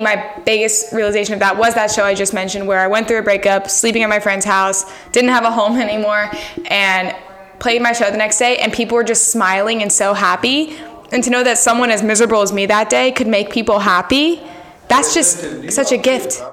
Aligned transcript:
My 0.00 0.40
biggest 0.44 0.92
realization 0.92 1.34
of 1.34 1.40
that 1.40 1.58
was 1.58 1.74
that 1.74 1.90
show 1.90 2.04
I 2.04 2.14
just 2.14 2.32
mentioned 2.32 2.68
where 2.68 2.78
I 2.78 2.86
went 2.86 3.08
through 3.08 3.18
a 3.18 3.22
breakup, 3.22 3.68
sleeping 3.68 4.04
at 4.04 4.08
my 4.08 4.20
friend's 4.20 4.44
house, 4.44 4.84
didn't 5.10 5.30
have 5.30 5.42
a 5.42 5.50
home 5.50 5.76
anymore, 5.80 6.30
and 6.66 7.16
played 7.58 7.82
my 7.82 7.90
show 7.92 8.08
the 8.08 8.16
next 8.16 8.38
day, 8.38 8.58
and 8.58 8.72
people 8.72 8.94
were 8.94 9.02
just 9.02 9.32
smiling 9.32 9.82
and 9.82 9.90
so 9.90 10.14
happy. 10.14 10.78
And 11.10 11.24
to 11.24 11.30
know 11.30 11.42
that 11.42 11.58
someone 11.58 11.90
as 11.90 12.04
miserable 12.04 12.42
as 12.42 12.52
me 12.52 12.66
that 12.66 12.90
day 12.90 13.10
could 13.10 13.26
make 13.26 13.50
people 13.50 13.80
happy, 13.80 14.40
that's 14.86 15.14
just 15.14 15.72
such 15.72 15.90
a 15.90 15.96
gift. 15.96 16.44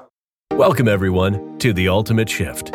Welcome, 0.54 0.88
everyone, 0.88 1.56
to 1.58 1.72
The 1.72 1.86
Ultimate 1.86 2.28
Shift. 2.28 2.72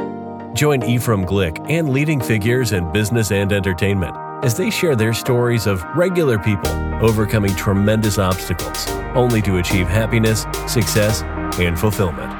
Join 0.53 0.83
Ephraim 0.83 1.25
Glick 1.25 1.69
and 1.69 1.89
leading 1.89 2.21
figures 2.21 2.71
in 2.71 2.89
business 2.93 3.31
and 3.33 3.51
entertainment 3.51 4.15
as 4.43 4.55
they 4.55 4.69
share 4.69 4.95
their 4.95 5.13
stories 5.13 5.67
of 5.67 5.83
regular 5.95 6.39
people 6.39 6.71
overcoming 7.03 7.55
tremendous 7.55 8.17
obstacles 8.17 8.89
only 9.15 9.41
to 9.41 9.57
achieve 9.57 9.87
happiness, 9.87 10.45
success, 10.67 11.21
and 11.59 11.79
fulfillment. 11.79 12.31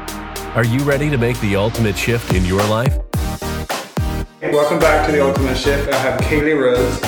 Are 0.55 0.65
you 0.65 0.79
ready 0.79 1.09
to 1.09 1.17
make 1.17 1.39
the 1.41 1.55
ultimate 1.55 1.97
shift 1.97 2.33
in 2.33 2.43
your 2.45 2.63
life? 2.63 2.97
Welcome 4.41 4.79
back 4.79 5.05
to 5.05 5.11
the 5.11 5.23
Ultimate 5.23 5.55
Shift. 5.55 5.93
I 5.93 5.97
have 5.97 6.19
Kaylee 6.21 6.59
Rose, 6.59 6.99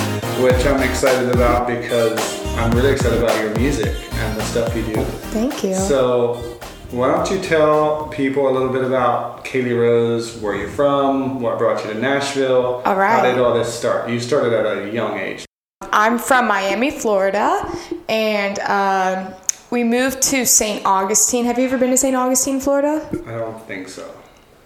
which 0.42 0.66
I'm 0.66 0.82
excited 0.88 1.30
about 1.34 1.68
because 1.68 2.20
I'm 2.58 2.72
really 2.72 2.92
excited 2.92 3.22
about 3.22 3.38
your 3.42 3.54
music 3.56 3.96
and 4.14 4.38
the 4.38 4.44
stuff 4.44 4.76
you 4.76 4.86
do. 4.86 5.04
Thank 5.34 5.64
you. 5.64 5.74
So, 5.74 6.53
why 6.94 7.08
don't 7.08 7.30
you 7.32 7.40
tell 7.42 8.08
people 8.10 8.48
a 8.48 8.52
little 8.52 8.72
bit 8.72 8.84
about 8.84 9.44
Kaylee 9.44 9.76
Rose, 9.76 10.38
where 10.38 10.56
you're 10.56 10.70
from, 10.70 11.42
what 11.42 11.58
brought 11.58 11.84
you 11.84 11.92
to 11.92 12.00
Nashville? 12.00 12.84
All 12.86 12.96
right. 12.96 13.18
How 13.18 13.24
did 13.24 13.40
all 13.40 13.54
this 13.54 13.74
start? 13.74 14.10
You 14.10 14.20
started 14.20 14.54
at 14.54 14.66
a 14.66 14.92
young 14.92 15.18
age. 15.18 15.44
I'm 15.82 16.20
from 16.20 16.48
Miami, 16.48 16.92
Florida, 16.92 17.68
and 18.08 18.60
um, 18.60 19.34
we 19.72 19.84
moved 19.84 20.22
to 20.24 20.46
St. 20.46 20.86
Augustine. 20.86 21.46
Have 21.46 21.58
you 21.58 21.66
ever 21.66 21.80
been 21.80 21.90
to 21.90 21.98
St. 21.98 22.16
Augustine, 22.16 22.60
Florida? 22.60 23.08
I 23.26 23.32
don't 23.32 23.60
think 23.68 23.90
so. 23.90 24.14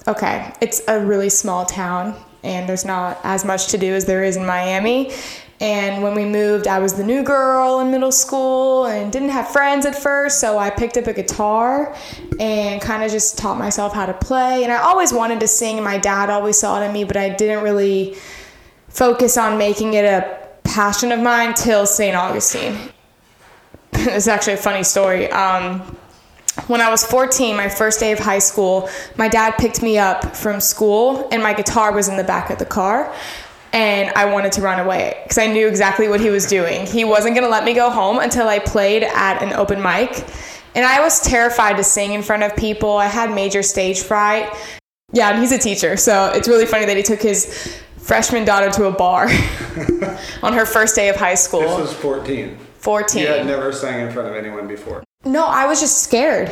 Okay, 0.06 0.54
it's 0.60 0.82
a 0.90 1.00
really 1.00 1.30
small 1.30 1.66
town, 1.66 2.14
and 2.44 2.68
there's 2.68 2.86
not 2.86 3.20
as 3.24 3.46
much 3.46 3.68
to 3.68 3.78
do 3.78 3.94
as 3.94 4.04
there 4.04 4.24
is 4.24 4.36
in 4.36 4.46
Miami. 4.46 5.14
And 5.60 6.04
when 6.04 6.14
we 6.14 6.24
moved, 6.24 6.68
I 6.68 6.78
was 6.78 6.94
the 6.94 7.04
new 7.04 7.24
girl 7.24 7.80
in 7.80 7.90
middle 7.90 8.12
school 8.12 8.86
and 8.86 9.12
didn't 9.12 9.30
have 9.30 9.48
friends 9.48 9.88
at 9.88 9.96
first, 9.96 10.40
so 10.40 10.60
I 10.60 10.70
picked 10.70 10.98
up 10.98 11.08
a 11.08 11.14
guitar 11.14 11.96
and 12.40 12.80
kind 12.80 13.04
of 13.04 13.10
just 13.10 13.40
taught 13.40 13.58
myself 13.58 13.94
how 13.94 14.06
to 14.06 14.14
play. 14.14 14.64
And 14.64 14.72
I 14.72 14.78
always 14.78 15.12
wanted 15.12 15.40
to 15.40 15.48
sing, 15.48 15.78
and 15.78 15.84
my 15.84 15.98
dad 15.98 16.30
always 16.30 16.60
saw 16.60 16.80
it 16.80 16.86
in 16.86 16.94
me, 16.94 17.06
but 17.06 17.18
I 17.18 17.30
didn't 17.30 17.64
really 17.64 18.16
focus 18.90 19.36
on 19.36 19.58
making 19.58 19.96
it 19.96 20.06
a 20.06 20.48
passion 20.64 21.12
of 21.12 21.20
mine 21.20 21.56
till 21.56 21.88
St. 21.88 22.16
Augustine. 22.16 22.78
it's 23.94 24.28
actually 24.28 24.54
a 24.54 24.58
funny 24.58 24.84
story. 24.84 25.30
Um, 25.32 25.80
when 26.68 26.82
I 26.82 26.90
was 26.90 27.04
14, 27.04 27.56
my 27.56 27.70
first 27.70 28.00
day 28.00 28.12
of 28.12 28.20
high 28.20 28.40
school, 28.40 28.90
my 29.16 29.28
dad 29.28 29.56
picked 29.58 29.82
me 29.82 29.98
up 29.98 30.36
from 30.36 30.60
school, 30.60 31.28
and 31.32 31.42
my 31.42 31.54
guitar 31.54 31.94
was 31.94 32.08
in 32.08 32.18
the 32.18 32.24
back 32.24 32.52
of 32.52 32.60
the 32.60 32.66
car. 32.66 33.12
And 33.74 34.12
I 34.16 34.26
wanted 34.26 34.52
to 34.54 34.62
run 34.62 34.80
away 34.80 35.20
because 35.24 35.38
I 35.38 35.48
knew 35.48 35.68
exactly 35.68 36.08
what 36.08 36.20
he 36.20 36.30
was 36.30 36.46
doing. 36.46 36.86
He 36.86 37.04
wasn't 37.04 37.36
going 37.36 37.44
to 37.44 37.50
let 37.50 37.64
me 37.64 37.74
go 37.74 37.90
home 37.90 38.20
until 38.20 38.48
I 38.48 38.60
played 38.60 39.04
at 39.04 39.42
an 39.44 39.54
open 39.54 39.82
mic. 39.82 40.26
And 40.76 40.86
I 40.86 41.02
was 41.02 41.22
terrified 41.22 41.78
to 41.78 41.84
sing 41.84 42.14
in 42.14 42.22
front 42.22 42.44
of 42.44 42.56
people. 42.56 42.98
I 42.98 43.08
had 43.08 43.32
major 43.34 43.64
stage 43.64 44.02
fright. 44.02 44.54
Yeah, 45.12 45.32
and 45.32 45.40
he's 45.40 45.52
a 45.52 45.58
teacher, 45.58 45.96
so 45.96 46.32
it's 46.36 46.48
really 46.50 46.66
funny 46.66 46.86
that 46.86 46.98
he 46.98 47.04
took 47.04 47.22
his 47.22 47.82
freshman 47.98 48.46
daughter 48.46 48.70
to 48.72 48.86
a 48.86 48.92
bar 48.92 49.24
on 50.44 50.54
her 50.54 50.66
first 50.66 50.96
day 50.96 51.10
of 51.10 51.16
high 51.16 51.36
school. 51.36 51.62
This 51.62 51.80
was 51.80 51.94
14. 51.94 52.58
14. 52.80 53.22
You 53.22 53.28
had 53.28 53.46
never 53.46 53.72
sang 53.72 54.06
in 54.06 54.14
front 54.14 54.28
of 54.28 54.36
anyone 54.36 54.68
before. 54.68 55.04
No, 55.26 55.46
I 55.46 55.66
was 55.66 55.80
just 55.80 56.04
scared. 56.04 56.50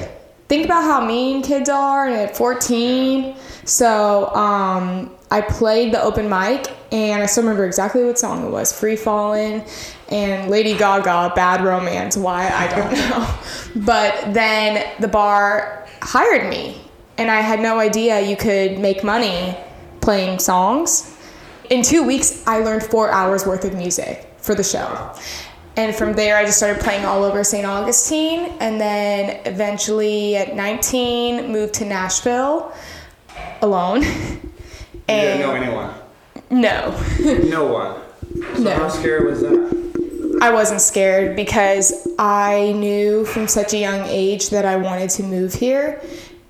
Think 0.47 0.65
about 0.65 0.83
how 0.83 1.05
mean 1.05 1.41
kids 1.41 1.69
are 1.69 2.07
at 2.07 2.35
14. 2.37 3.35
So 3.65 4.27
um, 4.35 5.11
I 5.31 5.41
played 5.41 5.91
the 5.91 6.01
open 6.01 6.29
mic, 6.29 6.71
and 6.91 7.21
I 7.21 7.25
still 7.25 7.43
remember 7.43 7.65
exactly 7.65 8.03
what 8.03 8.17
song 8.17 8.45
it 8.45 8.49
was 8.49 8.71
Free 8.71 8.95
Fallin' 8.95 9.65
and 10.09 10.51
Lady 10.51 10.77
Gaga, 10.77 11.33
Bad 11.35 11.61
Romance. 11.63 12.15
Why? 12.15 12.47
I 12.47 12.67
don't 12.67 12.91
know. 13.09 13.83
but 13.83 14.33
then 14.33 14.95
the 14.99 15.07
bar 15.07 15.87
hired 16.01 16.47
me, 16.47 16.79
and 17.17 17.31
I 17.31 17.41
had 17.41 17.59
no 17.59 17.79
idea 17.79 18.21
you 18.21 18.37
could 18.37 18.77
make 18.77 19.03
money 19.03 19.57
playing 19.99 20.37
songs. 20.37 21.17
In 21.71 21.81
two 21.81 22.03
weeks, 22.03 22.45
I 22.45 22.59
learned 22.59 22.83
four 22.83 23.09
hours 23.09 23.47
worth 23.47 23.65
of 23.65 23.73
music 23.73 24.31
for 24.37 24.53
the 24.53 24.63
show. 24.63 25.11
And 25.77 25.93
from 25.93 26.13
there, 26.13 26.37
I 26.37 26.45
just 26.45 26.57
started 26.57 26.81
playing 26.81 27.03
all 27.03 27.23
over 27.23 27.43
St. 27.43 27.65
Augustine. 27.65 28.53
And 28.59 28.79
then 28.79 29.41
eventually 29.45 30.37
at 30.37 30.55
19, 30.55 31.51
moved 31.51 31.73
to 31.75 31.85
Nashville 31.85 32.71
alone. 33.61 34.03
You 35.07 35.15
didn't 35.17 35.41
know 35.41 35.51
anyone. 35.51 35.93
no, 36.49 36.99
No 37.43 37.65
one. 37.67 37.95
So 38.55 38.63
No. 38.63 38.71
how 38.73 38.89
scary 38.89 39.29
was 39.29 39.41
that? 39.41 40.39
I 40.41 40.51
wasn't 40.51 40.81
scared 40.81 41.35
because 41.35 42.07
I 42.17 42.71
knew 42.75 43.23
from 43.25 43.47
such 43.47 43.73
a 43.73 43.77
young 43.77 44.01
age 44.07 44.49
that 44.49 44.65
I 44.65 44.77
wanted 44.77 45.11
to 45.11 45.23
move 45.23 45.53
here 45.53 46.01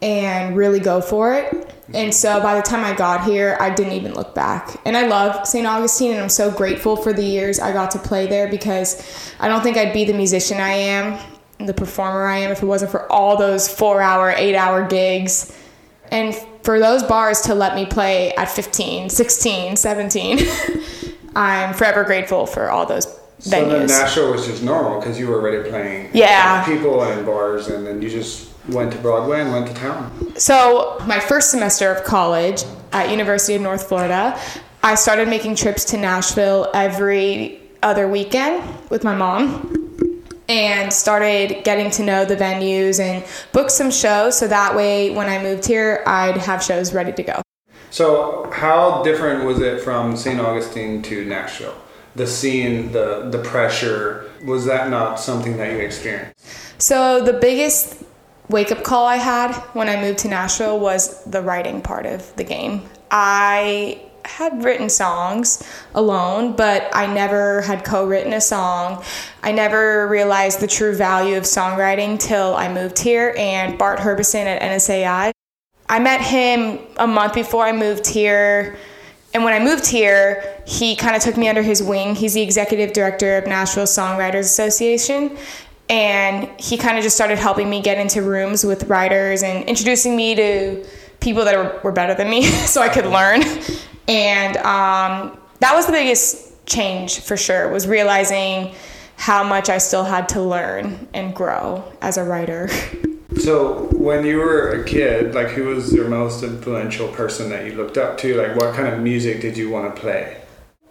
and 0.01 0.55
really 0.55 0.79
go 0.79 1.01
for 1.01 1.33
it. 1.33 1.69
And 1.93 2.13
so 2.13 2.39
by 2.41 2.55
the 2.55 2.61
time 2.61 2.85
I 2.85 2.93
got 2.95 3.25
here, 3.25 3.57
I 3.59 3.69
didn't 3.71 3.93
even 3.93 4.13
look 4.13 4.33
back. 4.33 4.77
And 4.85 4.95
I 4.95 5.05
love 5.07 5.45
St. 5.45 5.67
Augustine 5.67 6.11
and 6.13 6.21
I'm 6.21 6.29
so 6.29 6.49
grateful 6.49 6.95
for 6.95 7.11
the 7.11 7.23
years 7.23 7.59
I 7.59 7.73
got 7.73 7.91
to 7.91 7.99
play 7.99 8.25
there 8.27 8.47
because 8.47 9.33
I 9.41 9.49
don't 9.49 9.61
think 9.63 9.75
I'd 9.75 9.91
be 9.93 10.05
the 10.05 10.13
musician 10.13 10.61
I 10.61 10.71
am, 10.71 11.19
the 11.59 11.73
performer 11.73 12.25
I 12.25 12.37
am, 12.37 12.51
if 12.51 12.63
it 12.63 12.65
wasn't 12.65 12.91
for 12.91 13.11
all 13.11 13.35
those 13.35 13.67
four 13.67 14.01
hour, 14.01 14.33
eight 14.37 14.55
hour 14.55 14.87
gigs. 14.87 15.55
And 16.09 16.33
for 16.65 16.79
those 16.79 17.03
bars 17.03 17.41
to 17.41 17.55
let 17.55 17.75
me 17.75 17.85
play 17.85 18.33
at 18.35 18.49
15, 18.49 19.09
16, 19.09 19.75
17, 19.75 20.39
I'm 21.35 21.73
forever 21.73 22.03
grateful 22.03 22.45
for 22.45 22.69
all 22.69 22.85
those 22.85 23.05
venues. 23.41 23.89
So. 23.89 24.01
Nashville 24.01 24.31
was 24.31 24.47
just 24.47 24.63
normal 24.63 24.99
because 24.99 25.19
you 25.19 25.27
were 25.27 25.39
already 25.39 25.69
playing 25.69 26.09
Yeah. 26.13 26.65
people 26.65 27.03
and 27.03 27.25
bars, 27.25 27.67
and 27.67 27.85
then 27.85 28.01
you 28.01 28.09
just 28.09 28.49
went 28.69 28.91
to 28.93 28.97
Broadway 28.97 29.41
and 29.41 29.51
went 29.51 29.67
to 29.67 29.73
town. 29.73 30.33
So, 30.37 30.97
my 31.05 31.19
first 31.19 31.51
semester 31.51 31.91
of 31.91 32.03
college 32.03 32.63
at 32.91 33.09
University 33.11 33.53
of 33.55 33.61
North 33.61 33.87
Florida, 33.87 34.39
I 34.81 34.95
started 34.95 35.27
making 35.27 35.55
trips 35.55 35.85
to 35.85 35.97
Nashville 35.97 36.69
every 36.73 37.61
other 37.83 38.07
weekend 38.07 38.63
with 38.89 39.03
my 39.03 39.13
mom 39.15 39.84
and 40.47 40.91
started 40.91 41.63
getting 41.63 41.89
to 41.91 42.03
know 42.03 42.25
the 42.25 42.35
venues 42.35 42.99
and 42.99 43.25
booked 43.51 43.71
some 43.71 43.91
shows 43.91 44.37
so 44.37 44.47
that 44.47 44.75
way 44.75 45.09
when 45.09 45.27
I 45.27 45.41
moved 45.41 45.65
here, 45.65 46.03
I'd 46.05 46.37
have 46.37 46.63
shows 46.63 46.93
ready 46.93 47.11
to 47.13 47.23
go. 47.23 47.41
So 47.89 48.49
how 48.51 49.03
different 49.03 49.45
was 49.45 49.59
it 49.61 49.81
from 49.81 50.17
St. 50.17 50.39
Augustine 50.39 51.01
to 51.03 51.25
Nashville? 51.25 51.75
The 52.15 52.27
scene, 52.27 52.91
the 52.91 53.29
the 53.29 53.39
pressure, 53.39 54.29
was 54.45 54.65
that 54.65 54.89
not 54.89 55.19
something 55.19 55.57
that 55.57 55.71
you 55.73 55.79
experienced? 55.79 56.33
So, 56.77 57.21
the 57.21 57.33
biggest 57.33 58.03
wake 58.49 58.71
up 58.71 58.83
call 58.83 59.05
I 59.05 59.17
had 59.17 59.53
when 59.73 59.89
I 59.89 59.99
moved 59.99 60.19
to 60.19 60.27
Nashville 60.27 60.79
was 60.79 61.23
the 61.25 61.41
writing 61.41 61.81
part 61.81 62.05
of 62.05 62.33
the 62.35 62.43
game. 62.43 62.83
I 63.11 64.01
had 64.27 64.63
written 64.63 64.89
songs 64.89 65.63
alone, 65.93 66.55
but 66.55 66.89
I 66.93 67.11
never 67.11 67.61
had 67.61 67.83
co 67.83 68.05
written 68.05 68.33
a 68.33 68.41
song. 68.41 69.03
I 69.43 69.51
never 69.51 70.07
realized 70.07 70.59
the 70.59 70.67
true 70.67 70.95
value 70.95 71.37
of 71.37 71.43
songwriting 71.43 72.19
till 72.19 72.55
I 72.55 72.71
moved 72.71 72.99
here 72.99 73.33
and 73.37 73.77
Bart 73.77 73.99
Herbison 73.99 74.45
at 74.45 74.61
NSAI. 74.61 75.31
I 75.87 75.99
met 75.99 76.21
him 76.21 76.79
a 76.97 77.07
month 77.07 77.33
before 77.33 77.63
I 77.65 77.71
moved 77.71 78.07
here. 78.07 78.77
And 79.33 79.43
when 79.43 79.53
I 79.53 79.63
moved 79.63 79.85
here, 79.85 80.61
he 80.65 80.95
kind 80.95 81.15
of 81.15 81.21
took 81.21 81.37
me 81.37 81.47
under 81.47 81.61
his 81.61 81.83
wing. 81.83 82.15
He's 82.15 82.33
the 82.33 82.41
executive 82.41 82.93
director 82.93 83.37
of 83.37 83.45
Nashville 83.45 83.85
Songwriters 83.85 84.39
Association. 84.39 85.37
And 85.89 86.49
he 86.59 86.77
kind 86.77 86.97
of 86.97 87.03
just 87.03 87.15
started 87.15 87.37
helping 87.37 87.69
me 87.69 87.81
get 87.81 87.99
into 87.99 88.23
rooms 88.23 88.65
with 88.65 88.85
writers 88.85 89.43
and 89.43 89.63
introducing 89.65 90.15
me 90.15 90.33
to 90.35 90.85
people 91.19 91.43
that 91.45 91.55
were, 91.57 91.79
were 91.83 91.91
better 91.91 92.15
than 92.15 92.29
me 92.29 92.43
so 92.65 92.81
I 92.81 92.89
could 92.89 93.05
learn. 93.05 93.41
And 94.07 94.57
um, 94.57 95.37
that 95.59 95.73
was 95.73 95.85
the 95.85 95.91
biggest 95.91 96.65
change 96.65 97.19
for 97.19 97.37
sure, 97.37 97.71
was 97.71 97.87
realizing 97.87 98.73
how 99.17 99.43
much 99.43 99.69
I 99.69 99.77
still 99.77 100.03
had 100.03 100.27
to 100.29 100.41
learn 100.41 101.07
and 101.13 101.33
grow 101.35 101.83
as 102.01 102.17
a 102.17 102.23
writer. 102.23 102.69
So 103.37 103.89
when 103.91 104.25
you 104.25 104.37
were 104.37 104.81
a 104.81 104.85
kid, 104.85 105.35
like 105.35 105.49
who 105.49 105.65
was 105.65 105.93
your 105.93 106.07
most 106.07 106.41
influential 106.41 107.09
person 107.09 107.49
that 107.49 107.65
you 107.65 107.73
looked 107.73 107.97
up 107.97 108.17
to? 108.19 108.33
Like 108.35 108.55
what 108.55 108.73
kind 108.73 108.87
of 108.87 109.01
music 109.01 109.41
did 109.41 109.57
you 109.57 109.69
want 109.69 109.93
to 109.93 110.01
play? 110.01 110.41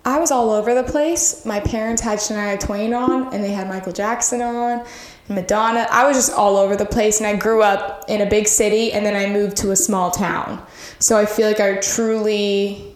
I 0.05 0.19
was 0.19 0.31
all 0.31 0.51
over 0.51 0.75
the 0.75 0.83
place. 0.83 1.47
My 1.47 1.61
parents 1.61 2.03
had 2.03 2.19
Shania 2.19 2.61
Twain 2.61 2.93
on, 2.93 3.33
and 3.33 3.43
they 3.43 3.53
had 3.53 3.69
Michael 3.69 3.93
Jackson 3.93 4.43
on, 4.43 4.85
Madonna. 5.31 5.87
I 5.91 6.07
was 6.07 6.17
just 6.19 6.33
all 6.33 6.59
over 6.59 6.77
the 6.77 6.85
place, 6.85 7.21
and 7.21 7.27
I 7.27 7.37
grew 7.37 7.63
up 7.63 8.05
in 8.09 8.21
a 8.21 8.27
big 8.27 8.47
city, 8.47 8.93
and 8.93 9.07
then 9.07 9.17
I 9.17 9.33
moved 9.33 9.57
to 9.59 9.71
a 9.71 9.77
small 9.77 10.11
town. 10.11 10.63
So 10.99 11.17
I 11.17 11.25
feel 11.25 11.49
like 11.49 11.61
I 11.61 11.77
truly, 11.77 12.94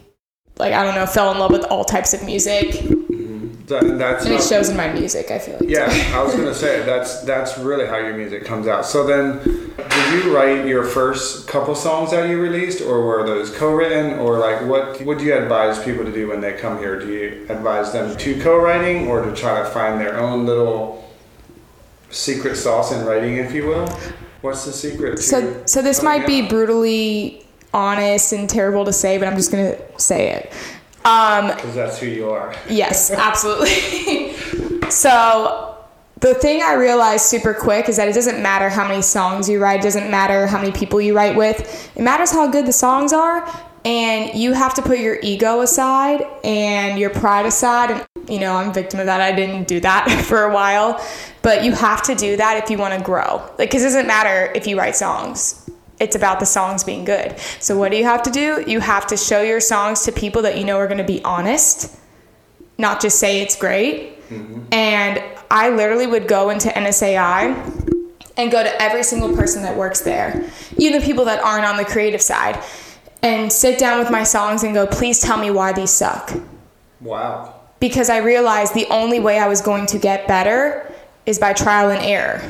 like 0.59 0.73
I 0.73 0.83
don't 0.83 0.95
know, 0.95 1.05
fell 1.05 1.31
in 1.31 1.39
love 1.39 1.51
with 1.51 1.63
all 1.65 1.83
types 1.83 2.13
of 2.13 2.23
music. 2.23 2.71
That, 3.69 3.99
that's 3.99 4.25
And 4.25 4.33
it 4.33 4.41
shows 4.41 4.69
in 4.69 4.77
my 4.77 4.91
music, 4.91 5.29
I 5.29 5.37
feel 5.37 5.57
like. 5.59 5.69
Yeah, 5.69 5.85
I 6.15 6.23
was 6.23 6.33
gonna 6.33 6.55
say 6.55 6.83
that's 6.83 7.21
that's 7.21 7.57
really 7.57 7.85
how 7.85 7.97
your 7.97 8.17
music 8.17 8.43
comes 8.43 8.67
out. 8.67 8.85
So 8.85 9.05
then, 9.05 9.37
did 9.43 10.25
you 10.25 10.35
write 10.35 10.65
your 10.65 10.83
first 10.83 11.47
couple 11.47 11.75
songs 11.75 12.09
that 12.11 12.29
you 12.29 12.41
released, 12.41 12.81
or 12.81 13.05
were 13.05 13.23
those 13.25 13.55
co-written, 13.55 14.19
or 14.19 14.39
like 14.39 14.65
what 14.65 14.99
would 15.05 15.21
you 15.21 15.35
advise 15.35 15.81
people 15.83 16.03
to 16.03 16.11
do 16.11 16.27
when 16.27 16.41
they 16.41 16.53
come 16.53 16.79
here? 16.79 16.99
Do 16.99 17.13
you 17.13 17.45
advise 17.47 17.93
them 17.93 18.17
to 18.17 18.41
co-writing, 18.41 19.07
or 19.07 19.23
to 19.23 19.35
try 19.35 19.59
to 19.59 19.69
find 19.69 20.01
their 20.01 20.19
own 20.19 20.47
little 20.47 21.07
secret 22.09 22.55
sauce 22.55 22.91
in 22.91 23.05
writing, 23.05 23.37
if 23.37 23.53
you 23.53 23.67
will? 23.67 23.87
What's 24.41 24.65
the 24.65 24.73
secret? 24.73 25.17
To 25.17 25.21
So, 25.21 25.63
so 25.67 25.81
this 25.83 26.01
might 26.01 26.25
be 26.25 26.41
brutally 26.47 27.45
honest 27.73 28.33
and 28.33 28.49
terrible 28.49 28.85
to 28.85 28.93
say, 28.93 29.17
but 29.17 29.27
I'm 29.27 29.35
just 29.35 29.51
gonna 29.51 29.77
say 29.99 30.31
it. 30.31 30.53
Um, 31.05 31.47
because 31.47 31.75
that's 31.75 31.99
who 31.99 32.07
you 32.07 32.29
are. 32.29 32.53
Yes, 32.69 33.11
absolutely. 33.11 34.33
so 34.89 35.77
the 36.19 36.33
thing 36.35 36.61
I 36.61 36.73
realized 36.73 37.25
super 37.25 37.53
quick 37.53 37.87
is 37.87 37.95
that 37.97 38.07
it 38.07 38.13
doesn't 38.13 38.41
matter 38.41 38.69
how 38.69 38.87
many 38.87 39.01
songs 39.01 39.47
you 39.47 39.61
write, 39.61 39.79
it 39.79 39.83
doesn't 39.83 40.11
matter 40.11 40.47
how 40.47 40.59
many 40.59 40.71
people 40.71 40.99
you 40.99 41.15
write 41.15 41.35
with. 41.35 41.91
It 41.95 42.01
matters 42.01 42.31
how 42.31 42.49
good 42.49 42.65
the 42.65 42.73
songs 42.73 43.13
are, 43.13 43.47
and 43.85 44.37
you 44.37 44.53
have 44.53 44.73
to 44.75 44.81
put 44.81 44.99
your 44.99 45.17
ego 45.23 45.61
aside 45.61 46.25
and 46.43 46.99
your 46.99 47.09
pride 47.09 47.45
aside. 47.45 47.91
And 47.91 48.05
you 48.29 48.39
know, 48.39 48.55
I'm 48.55 48.69
a 48.69 48.73
victim 48.73 48.99
of 48.99 49.05
that. 49.05 49.21
I 49.21 49.31
didn't 49.31 49.67
do 49.67 49.79
that 49.79 50.09
for 50.27 50.43
a 50.43 50.53
while, 50.53 51.03
but 51.41 51.63
you 51.63 51.71
have 51.71 52.03
to 52.03 52.15
do 52.15 52.35
that 52.37 52.61
if 52.61 52.69
you 52.69 52.77
want 52.77 52.93
to 52.97 53.03
grow. 53.03 53.37
Like, 53.57 53.69
because 53.69 53.83
it 53.83 53.85
doesn't 53.85 54.07
matter 54.07 54.51
if 54.53 54.67
you 54.67 54.77
write 54.77 54.95
songs 54.95 55.69
it's 55.99 56.15
about 56.15 56.39
the 56.39 56.45
songs 56.45 56.83
being 56.83 57.05
good. 57.05 57.37
So 57.59 57.77
what 57.77 57.91
do 57.91 57.97
you 57.97 58.05
have 58.05 58.23
to 58.23 58.31
do? 58.31 58.63
You 58.65 58.79
have 58.79 59.07
to 59.07 59.17
show 59.17 59.41
your 59.41 59.59
songs 59.59 60.03
to 60.03 60.11
people 60.11 60.41
that 60.43 60.57
you 60.57 60.63
know 60.63 60.77
are 60.77 60.87
going 60.87 60.99
to 60.99 61.03
be 61.03 61.23
honest, 61.23 61.95
not 62.77 63.01
just 63.01 63.19
say 63.19 63.41
it's 63.41 63.55
great. 63.55 64.19
Mm-hmm. 64.29 64.73
And 64.73 65.23
I 65.51 65.69
literally 65.69 66.07
would 66.07 66.27
go 66.27 66.49
into 66.49 66.69
NSAI 66.69 67.97
and 68.37 68.51
go 68.51 68.63
to 68.63 68.81
every 68.81 69.03
single 69.03 69.35
person 69.35 69.63
that 69.63 69.75
works 69.75 69.99
there, 70.01 70.49
even 70.77 70.99
the 70.99 71.05
people 71.05 71.25
that 71.25 71.43
aren't 71.43 71.65
on 71.65 71.75
the 71.75 71.83
creative 71.83 72.21
side, 72.21 72.63
and 73.21 73.51
sit 73.51 73.77
down 73.77 73.99
with 73.99 74.09
my 74.09 74.23
songs 74.23 74.63
and 74.63 74.73
go, 74.73 74.87
please 74.87 75.19
tell 75.19 75.37
me 75.37 75.51
why 75.51 75.73
these 75.73 75.89
suck. 75.89 76.31
Wow. 77.01 77.55
Because 77.81 78.09
I 78.09 78.17
realized 78.17 78.73
the 78.73 78.87
only 78.89 79.19
way 79.19 79.39
I 79.39 79.47
was 79.47 79.61
going 79.61 79.85
to 79.87 79.99
get 79.99 80.27
better 80.27 80.93
is 81.25 81.37
by 81.37 81.51
trial 81.53 81.89
and 81.91 82.03
error. 82.03 82.41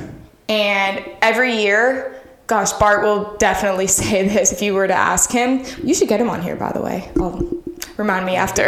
And 0.47 1.03
every 1.21 1.55
year, 1.55 2.18
gosh, 2.49 2.73
Bart 2.73 3.03
will 3.03 3.37
definitely 3.37 3.87
say 4.01 4.27
this 4.27 4.51
if 4.51 4.61
you 4.61 4.73
were 4.73 4.87
to 4.87 4.93
ask 4.93 5.31
him. 5.31 5.63
You 5.83 5.93
should 5.93 6.09
get 6.09 6.19
him 6.19 6.29
on 6.29 6.41
here, 6.41 6.57
by 6.57 6.71
the 6.73 6.81
way. 6.81 7.09
I'll 7.17 7.49
remind 7.95 8.25
me 8.25 8.35
after. 8.35 8.65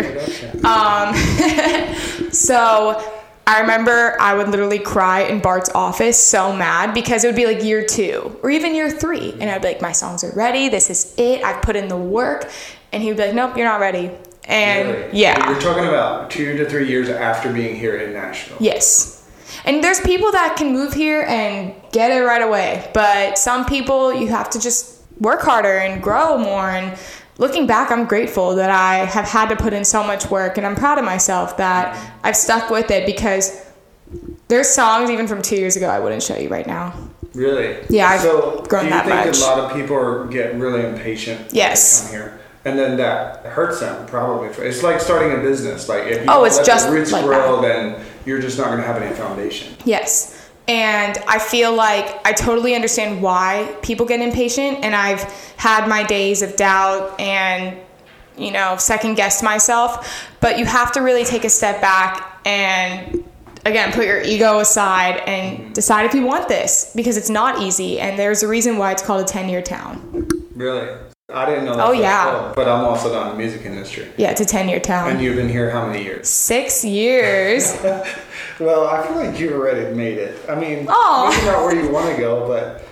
Um, 0.66 1.16
so 2.32 3.02
I 3.48 3.60
remember 3.62 4.16
I 4.22 4.34
would 4.36 4.50
literally 4.50 4.80
cry 4.80 5.22
in 5.22 5.42
Bart's 5.42 5.70
office 5.72 6.18
so 6.22 6.56
mad 6.56 6.94
because 6.94 7.24
it 7.24 7.28
would 7.28 7.36
be 7.36 7.46
like 7.48 7.64
year 7.64 7.86
two 7.86 8.40
or 8.44 8.50
even 8.52 8.76
year 8.76 8.90
three. 8.90 9.34
And 9.34 9.50
I'd 9.50 9.62
be 9.62 9.70
like, 9.70 9.82
my 9.82 9.92
songs 9.92 10.24
are 10.24 10.32
ready. 10.36 10.70
This 10.70 10.90
is 10.90 11.14
it. 11.18 11.44
I've 11.44 11.62
put 11.62 11.76
in 11.76 11.88
the 11.88 11.98
work. 11.98 12.50
And 12.94 13.02
he 13.02 13.10
would 13.10 13.18
be 13.18 13.26
like, 13.26 13.36
nope, 13.36 13.58
you're 13.58 13.66
not 13.68 13.80
ready. 13.80 14.12
And 14.46 14.90
Really? 14.90 15.20
yeah. 15.20 15.50
You're 15.52 15.62
talking 15.62 15.86
about 15.88 16.30
two 16.30 16.58
to 16.58 16.70
three 16.70 16.88
years 16.88 17.10
after 17.10 17.52
being 17.52 17.76
here 17.76 17.98
in 17.98 18.14
Nashville. 18.14 18.58
Yes. 18.60 19.21
And 19.66 19.84
there's 19.84 20.02
people 20.02 20.32
that 20.32 20.56
can 20.58 20.74
move 20.74 20.94
here 20.94 21.24
and 21.24 21.74
get 21.92 22.12
it 22.12 22.24
right 22.24 22.42
away. 22.42 22.90
But 22.94 23.38
some 23.38 23.66
people, 23.66 24.14
you 24.14 24.28
have 24.28 24.50
to 24.52 24.60
just 24.60 25.02
work 25.20 25.42
harder 25.42 25.78
and 25.78 26.02
grow 26.02 26.38
more. 26.38 26.70
And 26.70 26.98
looking 27.38 27.68
back, 27.68 27.92
I'm 27.92 28.06
grateful 28.06 28.56
that 28.56 28.72
I 28.72 29.06
have 29.06 29.26
had 29.26 29.50
to 29.50 29.56
put 29.56 29.74
in 29.74 29.86
so 29.86 30.04
much 30.04 30.30
work. 30.30 30.58
And 30.58 30.66
I'm 30.66 30.76
proud 30.76 30.98
of 30.98 31.06
myself 31.06 31.58
that 31.58 31.96
I've 32.24 32.36
stuck 32.36 32.70
with 32.70 32.90
it 32.92 33.06
because 33.06 33.66
there's 34.48 34.68
songs 34.68 35.10
even 35.10 35.28
from 35.28 35.42
two 35.42 35.56
years 35.56 35.76
ago 35.76 35.88
I 35.88 36.00
wouldn't 36.00 36.24
show 36.24 36.38
you 36.38 36.50
right 36.50 36.68
now. 36.68 36.94
Really? 37.34 37.78
Yeah, 37.90 38.10
I've 38.10 38.20
so 38.22 38.62
grown 38.68 38.84
do 38.84 38.86
you 38.88 38.92
that 38.92 39.06
think 39.06 39.26
much. 39.28 39.38
a 39.38 39.42
lot 39.42 39.60
of 39.60 39.74
people 39.74 40.26
get 40.26 40.56
really 40.56 40.86
impatient? 40.86 41.54
Yes. 41.54 42.04
Come 42.04 42.12
here, 42.12 42.41
and 42.64 42.78
then 42.78 42.98
that 42.98 43.46
hurts 43.46 43.80
them 43.80 44.06
probably. 44.06 44.50
It's 44.50 44.84
like 44.84 45.00
starting 45.00 45.38
a 45.38 45.42
business. 45.42 45.90
Like 45.90 46.06
if 46.06 46.24
you 46.24 46.26
Oh, 46.28 46.44
it's 46.44 46.58
let 46.58 46.66
just 46.66 46.88
the 46.88 46.94
roots 46.94 47.12
like 47.12 47.26
grow, 47.26 47.62
then 47.62 48.04
you're 48.26 48.40
just 48.40 48.58
not 48.58 48.68
going 48.68 48.80
to 48.80 48.86
have 48.86 49.02
any 49.02 49.16
foundation. 49.16 49.76
Yes. 49.84 50.38
And 50.68 51.18
I 51.28 51.40
feel 51.40 51.74
like 51.74 52.26
I 52.26 52.34
totally 52.34 52.76
understand 52.76 53.22
why 53.22 53.76
people 53.82 54.06
get 54.06 54.22
impatient. 54.22 54.80
And 54.84 54.96
I've 54.96 55.24
had 55.58 55.88
my 55.88 56.04
days 56.04 56.44
of 56.44 56.56
doubt 56.56 57.20
and, 57.20 57.78
you 58.38 58.52
know, 58.52 58.78
second 58.78 59.16
guessed 59.16 59.44
myself. 59.44 60.30
But 60.40 60.60
you 60.60 60.66
have 60.66 60.92
to 60.94 61.02
really 61.02 61.26
take 61.26 61.44
a 61.46 61.50
step 61.50 61.82
back 61.82 62.40
and, 62.46 63.24
again, 63.66 63.92
put 63.92 64.06
your 64.06 64.22
ego 64.22 64.60
aside 64.60 65.18
and 65.26 65.58
mm-hmm. 65.58 65.74
decide 65.74 66.06
if 66.06 66.14
you 66.14 66.26
want 66.26 66.48
this 66.48 66.94
because 66.96 67.18
it's 67.18 67.30
not 67.30 67.60
easy. 67.60 68.00
And 68.00 68.18
there's 68.20 68.44
a 68.44 68.48
reason 68.48 68.78
why 68.78 68.92
it's 68.92 69.02
called 69.02 69.22
a 69.22 69.28
10 69.28 69.50
year 69.50 69.64
town. 69.64 70.30
Really? 70.56 70.96
I 71.34 71.46
didn't 71.46 71.66
know. 71.66 71.78
That 71.78 71.88
Oh, 71.88 71.92
yeah. 71.92 72.52
But 72.56 72.68
I'm 72.68 72.84
also 72.84 73.12
not 73.14 73.28
in 73.28 73.32
the 73.34 73.38
music 73.38 73.66
industry. 73.66 74.08
Yeah, 74.18 74.32
it's 74.32 74.42
a 74.42 74.46
10 74.46 74.70
year 74.70 74.80
town. 74.80 75.10
And 75.10 75.22
you've 75.22 75.36
been 75.36 75.50
here 75.50 75.70
how 75.72 75.86
many 75.88 76.04
years? 76.04 76.28
Six 76.30 76.84
years. 76.86 77.76
Well, 78.60 78.86
I 78.88 79.02
feel 79.08 79.16
like 79.16 79.40
you 79.40 79.54
already 79.56 79.96
made 79.96 80.20
it. 80.20 80.38
I 80.48 80.54
mean, 80.54 80.80
maybe 80.80 80.86
not 80.86 81.64
where 81.64 81.76
you 81.76 81.90
want 81.92 82.16
to 82.16 82.22
go, 82.22 82.46
but 82.48 82.84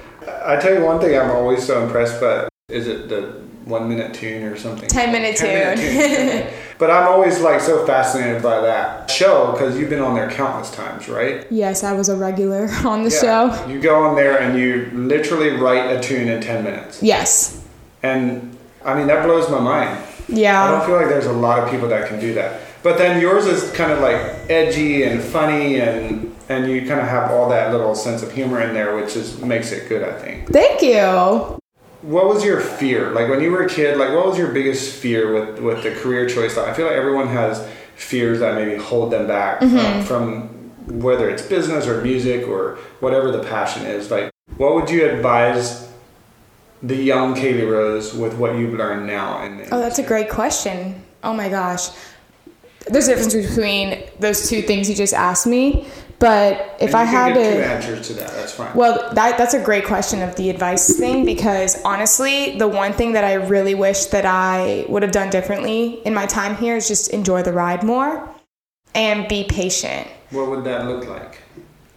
I 0.44 0.56
tell 0.60 0.74
you 0.74 0.84
one 0.84 1.00
thing 1.00 1.16
I'm 1.20 1.30
always 1.30 1.64
so 1.64 1.84
impressed 1.84 2.20
by. 2.20 2.48
Is 2.70 2.88
it 2.88 3.08
the 3.08 3.42
one 3.66 3.88
minute 3.88 4.16
tune 4.16 4.44
or 4.44 4.58
something? 4.58 4.90
10 4.90 5.12
minute 5.12 5.36
10 5.36 5.78
tune. 5.78 5.86
minute 5.86 6.44
tune. 6.50 6.54
but 6.80 6.90
I'm 6.90 7.08
always 7.08 7.40
like 7.42 7.62
so 7.62 7.86
fascinated 7.86 8.42
by 8.42 8.62
that 8.62 9.12
show 9.12 9.52
because 9.52 9.78
you've 9.78 9.92
been 9.92 10.02
on 10.02 10.16
there 10.16 10.30
countless 10.32 10.72
times, 10.72 11.08
right? 11.08 11.46
yes, 11.52 11.84
I 11.84 11.94
was 11.94 12.10
a 12.10 12.16
regular 12.16 12.68
on 12.86 13.04
the 13.04 13.12
Yeah. 13.12 13.22
show. 13.56 13.68
You 13.68 13.80
go 13.80 14.04
on 14.06 14.16
there 14.16 14.40
and 14.42 14.58
you 14.58 14.90
literally 14.94 15.52
write 15.52 15.92
a 15.96 16.00
tune 16.00 16.30
in 16.30 16.42
10 16.42 16.64
minutes. 16.64 17.04
Yes. 17.04 17.64
And 18.04 18.58
I 18.84 18.96
mean, 18.96 19.08
that 19.08 19.26
blows 19.26 19.50
my 19.50 19.60
mind. 19.60 20.04
Yeah. 20.28 20.64
I 20.64 20.72
don't 20.72 20.86
feel 20.86 20.96
like 20.96 21.10
there's 21.10 21.26
a 21.26 21.34
lot 21.34 21.60
of 21.60 21.70
people 21.70 21.88
that 21.90 22.08
can 22.08 22.20
do 22.20 22.34
that. 22.36 22.62
But 22.82 22.98
then 22.98 23.20
yours 23.20 23.46
is 23.46 23.72
kind 23.74 23.92
of 23.92 24.00
like 24.00 24.16
edgy 24.50 25.04
and 25.04 25.22
funny 25.22 25.80
and 25.82 26.36
and 26.48 26.68
you 26.68 26.80
kind 26.88 27.00
of 27.00 27.08
have 27.08 27.30
all 27.30 27.48
that 27.50 27.72
little 27.72 27.94
sense 27.94 28.24
of 28.24 28.32
humor 28.32 28.60
in 28.62 28.74
there, 28.74 28.96
which 28.96 29.16
is 29.16 29.40
makes 29.42 29.72
it 29.72 29.88
good, 29.88 30.02
I 30.02 30.18
think. 30.20 30.50
Thank 30.50 30.82
you. 30.82 31.60
What 32.02 32.28
was 32.28 32.44
your 32.44 32.60
fear? 32.62 33.12
Like 33.12 33.30
when 33.30 33.42
you 33.42 33.52
were 33.52 33.64
a 33.64 33.70
kid, 33.70 33.98
like 33.98 34.10
what 34.10 34.26
was 34.26 34.38
your 34.38 34.52
biggest 34.52 34.96
fear 34.96 35.34
with 35.34 35.60
with 35.60 35.84
the 35.84 35.92
career 35.92 36.28
choice? 36.28 36.58
I 36.58 36.74
feel 36.74 36.86
like 36.86 36.96
everyone 36.96 37.28
has 37.28 37.68
fears 37.96 38.40
that 38.40 38.56
maybe 38.56 38.82
hold 38.82 39.12
them 39.12 39.28
back 39.28 39.60
from, 39.60 39.70
mm-hmm. 39.70 40.02
from 40.04 41.02
whether 41.02 41.30
it's 41.30 41.42
business 41.42 41.86
or 41.86 42.02
music 42.02 42.48
or 42.48 42.80
whatever 43.02 43.30
the 43.32 43.44
passion 43.44 43.86
is. 43.86 44.10
Like 44.10 44.32
what 44.58 44.74
would 44.76 44.90
you 44.90 45.08
advise 45.08 45.90
the 46.82 46.96
young 46.96 47.36
Kaylee 47.36 47.70
Rose 47.70 48.14
with 48.14 48.36
what 48.38 48.56
you've 48.56 48.74
learned 48.74 49.08
now? 49.08 49.44
In 49.44 49.62
Oh, 49.72 49.80
that's 49.80 50.00
a 50.00 50.04
great 50.04 50.30
question. 50.30 51.04
Oh 51.24 51.34
my 51.34 51.50
gosh. 51.50 51.90
There's 52.88 53.08
a 53.08 53.16
difference 53.16 53.36
between 53.36 54.04
those 54.20 54.50
two 54.50 54.62
things 54.62 54.90
you 54.90 54.96
just 54.96 55.14
asked 55.14 55.46
me, 55.46 55.88
but 56.18 56.78
if 56.80 56.90
And 56.90 56.96
I 56.96 57.04
had 57.04 57.34
two 57.34 57.42
to 57.42 57.66
answers 57.66 58.08
to 58.08 58.14
that, 58.14 58.32
that's 58.32 58.54
fine. 58.54 58.74
well, 58.74 59.14
that 59.14 59.38
that's 59.38 59.54
a 59.54 59.62
great 59.64 59.86
question 59.86 60.22
of 60.22 60.36
the 60.38 60.50
advice 60.50 60.98
thing 60.98 61.26
because 61.26 61.82
honestly, 61.84 62.58
the 62.58 62.68
one 62.68 62.94
thing 62.94 63.12
that 63.14 63.24
I 63.26 63.34
really 63.34 63.76
wish 63.76 64.06
that 64.06 64.26
I 64.26 64.86
would 64.88 65.04
have 65.04 65.12
done 65.12 65.30
differently 65.30 66.02
in 66.06 66.14
my 66.14 66.26
time 66.26 66.56
here 66.56 66.78
is 66.78 66.88
just 66.88 67.10
enjoy 67.12 67.44
the 67.44 67.54
ride 67.54 67.84
more 67.84 68.28
and 68.96 69.28
be 69.28 69.44
patient. 69.44 70.08
What 70.32 70.50
would 70.50 70.64
that 70.64 70.86
look 70.88 71.06
like? 71.08 71.38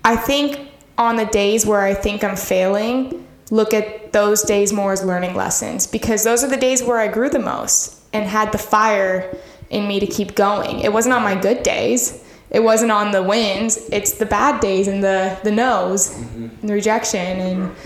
I 0.04 0.16
think 0.16 0.68
on 0.98 1.16
the 1.16 1.26
days 1.26 1.64
where 1.64 1.80
I 1.80 1.94
think 1.94 2.22
I'm 2.24 2.36
failing, 2.36 3.26
look 3.52 3.74
at 3.74 4.14
those 4.14 4.42
days 4.42 4.72
more 4.72 4.94
as 4.94 5.04
learning 5.04 5.34
lessons 5.34 5.86
because 5.86 6.24
those 6.24 6.42
are 6.42 6.48
the 6.48 6.56
days 6.56 6.82
where 6.82 6.98
I 6.98 7.06
grew 7.06 7.28
the 7.28 7.38
most 7.38 8.00
and 8.14 8.24
had 8.24 8.50
the 8.50 8.56
fire 8.56 9.36
in 9.68 9.86
me 9.86 10.00
to 10.00 10.06
keep 10.06 10.34
going. 10.34 10.80
It 10.80 10.90
wasn't 10.90 11.14
on 11.14 11.22
my 11.22 11.34
good 11.34 11.62
days. 11.62 12.24
It 12.48 12.60
wasn't 12.60 12.92
on 12.92 13.10
the 13.10 13.22
wins. 13.22 13.76
It's 13.92 14.12
the 14.12 14.24
bad 14.24 14.60
days 14.60 14.88
and 14.88 15.04
the 15.04 15.38
the 15.44 15.52
no's 15.52 16.10
mm-hmm. 16.10 16.44
and 16.60 16.68
the 16.68 16.72
rejection 16.72 17.40
and 17.40 17.76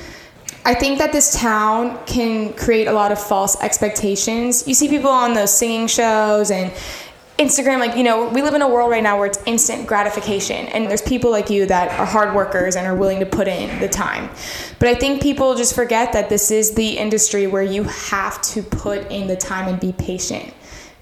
I 0.64 0.74
think 0.74 0.98
that 0.98 1.12
this 1.12 1.40
town 1.40 1.98
can 2.06 2.52
create 2.54 2.86
a 2.86 2.92
lot 2.92 3.12
of 3.12 3.20
false 3.20 3.60
expectations. 3.60 4.66
You 4.66 4.74
see 4.74 4.88
people 4.88 5.10
on 5.10 5.34
those 5.34 5.56
singing 5.56 5.86
shows 5.88 6.50
and 6.50 6.72
Instagram, 7.38 7.80
like, 7.80 7.96
you 7.96 8.02
know, 8.02 8.28
we 8.28 8.40
live 8.40 8.54
in 8.54 8.62
a 8.62 8.68
world 8.68 8.90
right 8.90 9.02
now 9.02 9.18
where 9.18 9.26
it's 9.26 9.38
instant 9.44 9.86
gratification. 9.86 10.68
And 10.68 10.86
there's 10.86 11.02
people 11.02 11.30
like 11.30 11.50
you 11.50 11.66
that 11.66 11.98
are 12.00 12.06
hard 12.06 12.34
workers 12.34 12.76
and 12.76 12.86
are 12.86 12.96
willing 12.96 13.20
to 13.20 13.26
put 13.26 13.46
in 13.46 13.78
the 13.78 13.88
time. 13.88 14.30
But 14.78 14.88
I 14.88 14.94
think 14.94 15.20
people 15.20 15.54
just 15.54 15.74
forget 15.74 16.12
that 16.14 16.30
this 16.30 16.50
is 16.50 16.74
the 16.74 16.96
industry 16.96 17.46
where 17.46 17.62
you 17.62 17.84
have 17.84 18.40
to 18.42 18.62
put 18.62 19.10
in 19.10 19.26
the 19.26 19.36
time 19.36 19.68
and 19.68 19.78
be 19.78 19.92
patient. 19.92 20.54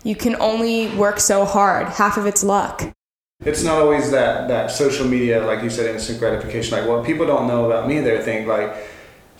You 0.02 0.16
can 0.16 0.34
only 0.40 0.88
work 0.96 1.20
so 1.20 1.44
hard, 1.44 1.86
half 1.88 2.16
of 2.16 2.26
it's 2.26 2.42
luck. 2.42 2.82
It's 3.44 3.62
not 3.62 3.78
always 3.78 4.10
that 4.10 4.48
that 4.48 4.70
social 4.70 5.06
media, 5.06 5.44
like 5.44 5.62
you 5.62 5.70
said, 5.70 5.94
instant 5.94 6.18
gratification. 6.18 6.78
Like 6.78 6.88
what 6.88 7.04
people 7.04 7.26
don't 7.26 7.46
know 7.46 7.66
about 7.66 7.86
me, 7.88 8.00
they 8.00 8.22
think 8.22 8.46
like 8.46 8.74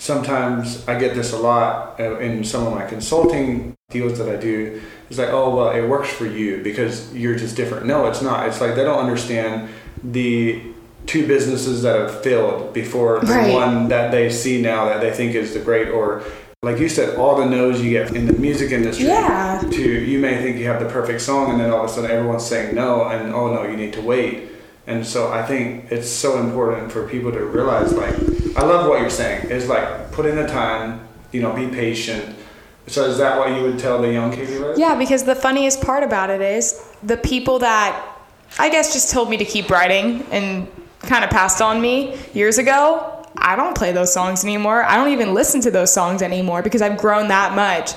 sometimes 0.05 0.87
I 0.87 0.99
get 0.99 1.15
this 1.15 1.33
a 1.33 1.39
lot 1.39 1.99
uh, 1.99 2.19
in 2.19 2.45
some 2.45 2.67
of 2.67 2.75
my 2.75 2.85
consulting 2.85 3.75
deals 3.91 4.19
that 4.19 4.29
I 4.29 4.37
do. 4.37 4.83
It's 5.09 5.19
like, 5.19 5.31
oh, 5.31 5.57
well, 5.57 5.71
it 5.71 5.89
works 5.89 6.11
for 6.11 6.27
you 6.27 6.63
because 6.63 7.15
you're 7.15 7.37
just 7.37 7.57
different. 7.57 7.87
No, 7.87 8.07
it's 8.07 8.21
not. 8.21 8.47
It's 8.47 8.61
like 8.61 8.75
they 8.75 8.85
don't 8.85 8.99
understand 8.99 9.71
the 10.03 10.63
two 11.07 11.27
businesses 11.27 11.83
that 11.83 11.99
have 11.99 12.23
failed 12.23 12.75
before 12.75 13.21
the 13.21 13.33
Right. 13.33 13.53
one 13.53 13.89
that 13.89 14.11
they 14.11 14.29
see 14.31 14.61
now 14.61 14.85
that 14.87 15.01
they 15.01 15.11
think 15.11 15.35
is 15.35 15.53
the 15.55 15.61
great 15.61 15.89
or 15.89 16.23
like 16.63 16.79
you 16.79 16.89
said 16.89 17.17
all 17.19 17.37
the 17.37 17.45
no's 17.45 17.83
you 17.83 17.91
get 17.91 18.15
in 18.17 18.27
the 18.27 18.33
music 18.33 18.73
industry 18.73 19.07
Yeah. 19.07 19.63
to 19.71 19.83
you 19.83 20.19
may 20.19 20.41
think 20.43 20.57
you 20.57 20.65
have 20.67 20.81
the 20.81 20.89
perfect 20.89 21.21
song 21.21 21.51
and 21.51 21.61
then 21.61 21.71
all 21.71 21.85
of 21.85 21.91
a 21.91 21.93
sudden 21.93 22.11
everyone's 22.11 22.47
saying 22.47 22.75
no 22.75 23.05
and 23.05 23.35
oh 23.35 23.53
no 23.53 23.65
you 23.65 23.77
need 23.77 23.93
to 23.93 24.01
wait 24.01 24.49
and 24.87 25.07
so 25.07 25.33
i 25.33 25.43
think 25.43 25.91
it's 25.91 26.09
so 26.09 26.39
important 26.39 26.91
for 26.91 27.09
people 27.09 27.33
to 27.33 27.45
realize 27.45 27.93
like 27.93 28.15
i 28.57 28.63
love 28.63 28.89
what 28.89 29.01
you're 29.01 29.11
saying 29.11 29.47
It's 29.51 29.69
like 29.69 30.13
put 30.13 30.27
in 30.27 30.37
the 30.37 30.47
time 30.47 31.07
you 31.33 31.43
know 31.43 31.53
be 31.53 31.69
patient 31.69 32.37
so 32.87 33.05
is 33.07 33.19
that 33.19 33.39
what 33.39 33.57
you 33.57 33.63
would 33.63 33.79
tell 33.79 34.01
the 34.01 34.13
young 34.13 34.31
Kaylee 34.31 34.61
Rose? 34.61 34.79
Yeah, 34.79 34.95
because 34.95 35.25
the 35.25 35.35
funniest 35.35 35.81
part 35.81 36.03
about 36.03 36.29
it 36.29 36.43
is 36.43 36.87
the 37.03 37.17
people 37.17 37.59
that 37.61 38.15
I 38.59 38.69
guess 38.69 38.93
just 38.93 39.11
told 39.11 39.31
me 39.31 39.37
to 39.39 39.45
keep 39.45 39.71
writing 39.71 40.23
and 40.31 40.69
kind 41.01 41.25
of 41.25 41.31
passed 41.31 41.63
on 41.63 41.81
me 41.81 42.19
years 42.35 42.59
ago. 42.59 43.27
I 43.37 43.57
don't 43.57 43.77
play 43.77 43.93
those 43.93 44.13
songs 44.13 44.45
anymore. 44.45 44.85
I 44.85 44.97
don't 44.97 45.13
even 45.13 45.35
listen 45.35 45.61
to 45.63 45.71
those 45.71 45.93
songs 45.93 46.23
anymore 46.23 46.63
because 46.63 46.83
I've 46.83 46.99
grown 46.99 47.29
that 47.29 47.55
much. 47.55 47.93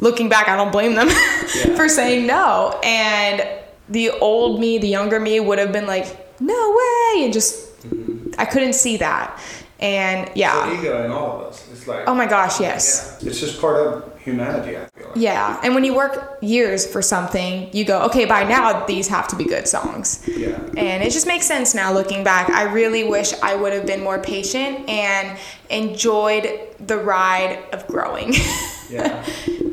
Looking 0.00 0.28
back, 0.28 0.48
I 0.48 0.56
don't 0.56 0.70
blame 0.70 0.94
them 0.94 1.08
for 1.76 1.88
saying 1.88 2.26
no. 2.26 2.78
And 2.84 3.46
the 3.88 4.10
old 4.10 4.60
me, 4.60 4.78
the 4.78 4.88
younger 4.88 5.18
me 5.18 5.40
would 5.40 5.58
have 5.58 5.72
been 5.72 5.86
like, 5.86 6.27
no 6.40 6.70
way. 6.70 7.24
And 7.24 7.32
just, 7.32 7.80
mm-hmm. 7.82 8.32
I 8.38 8.44
couldn't 8.44 8.74
see 8.74 8.96
that. 8.98 9.40
And 9.80 10.30
yeah. 10.34 10.66
The 10.70 10.80
ego 10.80 11.04
in 11.04 11.12
all 11.12 11.40
of 11.40 11.46
us 11.48 11.68
it's 11.70 11.86
like 11.86 12.08
Oh 12.08 12.14
my 12.14 12.26
gosh, 12.26 12.60
yes. 12.60 13.18
yeah, 13.20 13.28
it's 13.30 13.38
just 13.38 13.60
part 13.60 13.76
of 13.76 14.18
humanity 14.20 14.76
i 14.76 14.84
feel 14.86 15.08
like 15.08 15.16
Yeah, 15.16 15.60
and 15.62 15.72
when 15.74 15.84
you 15.84 15.94
work 15.94 16.38
years 16.42 16.84
for 16.84 17.00
something, 17.00 17.70
you 17.72 17.84
go, 17.84 18.02
okay, 18.06 18.24
by 18.24 18.42
now 18.42 18.84
these 18.86 19.06
have 19.06 19.28
to 19.28 19.36
be 19.36 19.44
good 19.44 19.68
songs. 19.68 20.26
yeah 20.26 20.58
And 20.76 21.02
it 21.04 21.12
just 21.12 21.28
makes 21.28 21.46
sense 21.46 21.76
now 21.76 21.92
looking 21.92 22.24
back. 22.24 22.50
I 22.50 22.64
really 22.64 23.04
wish 23.04 23.32
I 23.40 23.54
would 23.54 23.72
have 23.72 23.86
been 23.86 24.02
more 24.02 24.18
patient 24.20 24.88
and 24.88 25.38
enjoyed 25.70 26.48
the 26.80 26.96
ride 26.98 27.62
of 27.72 27.86
growing. 27.86 28.32
yeah 28.90 29.24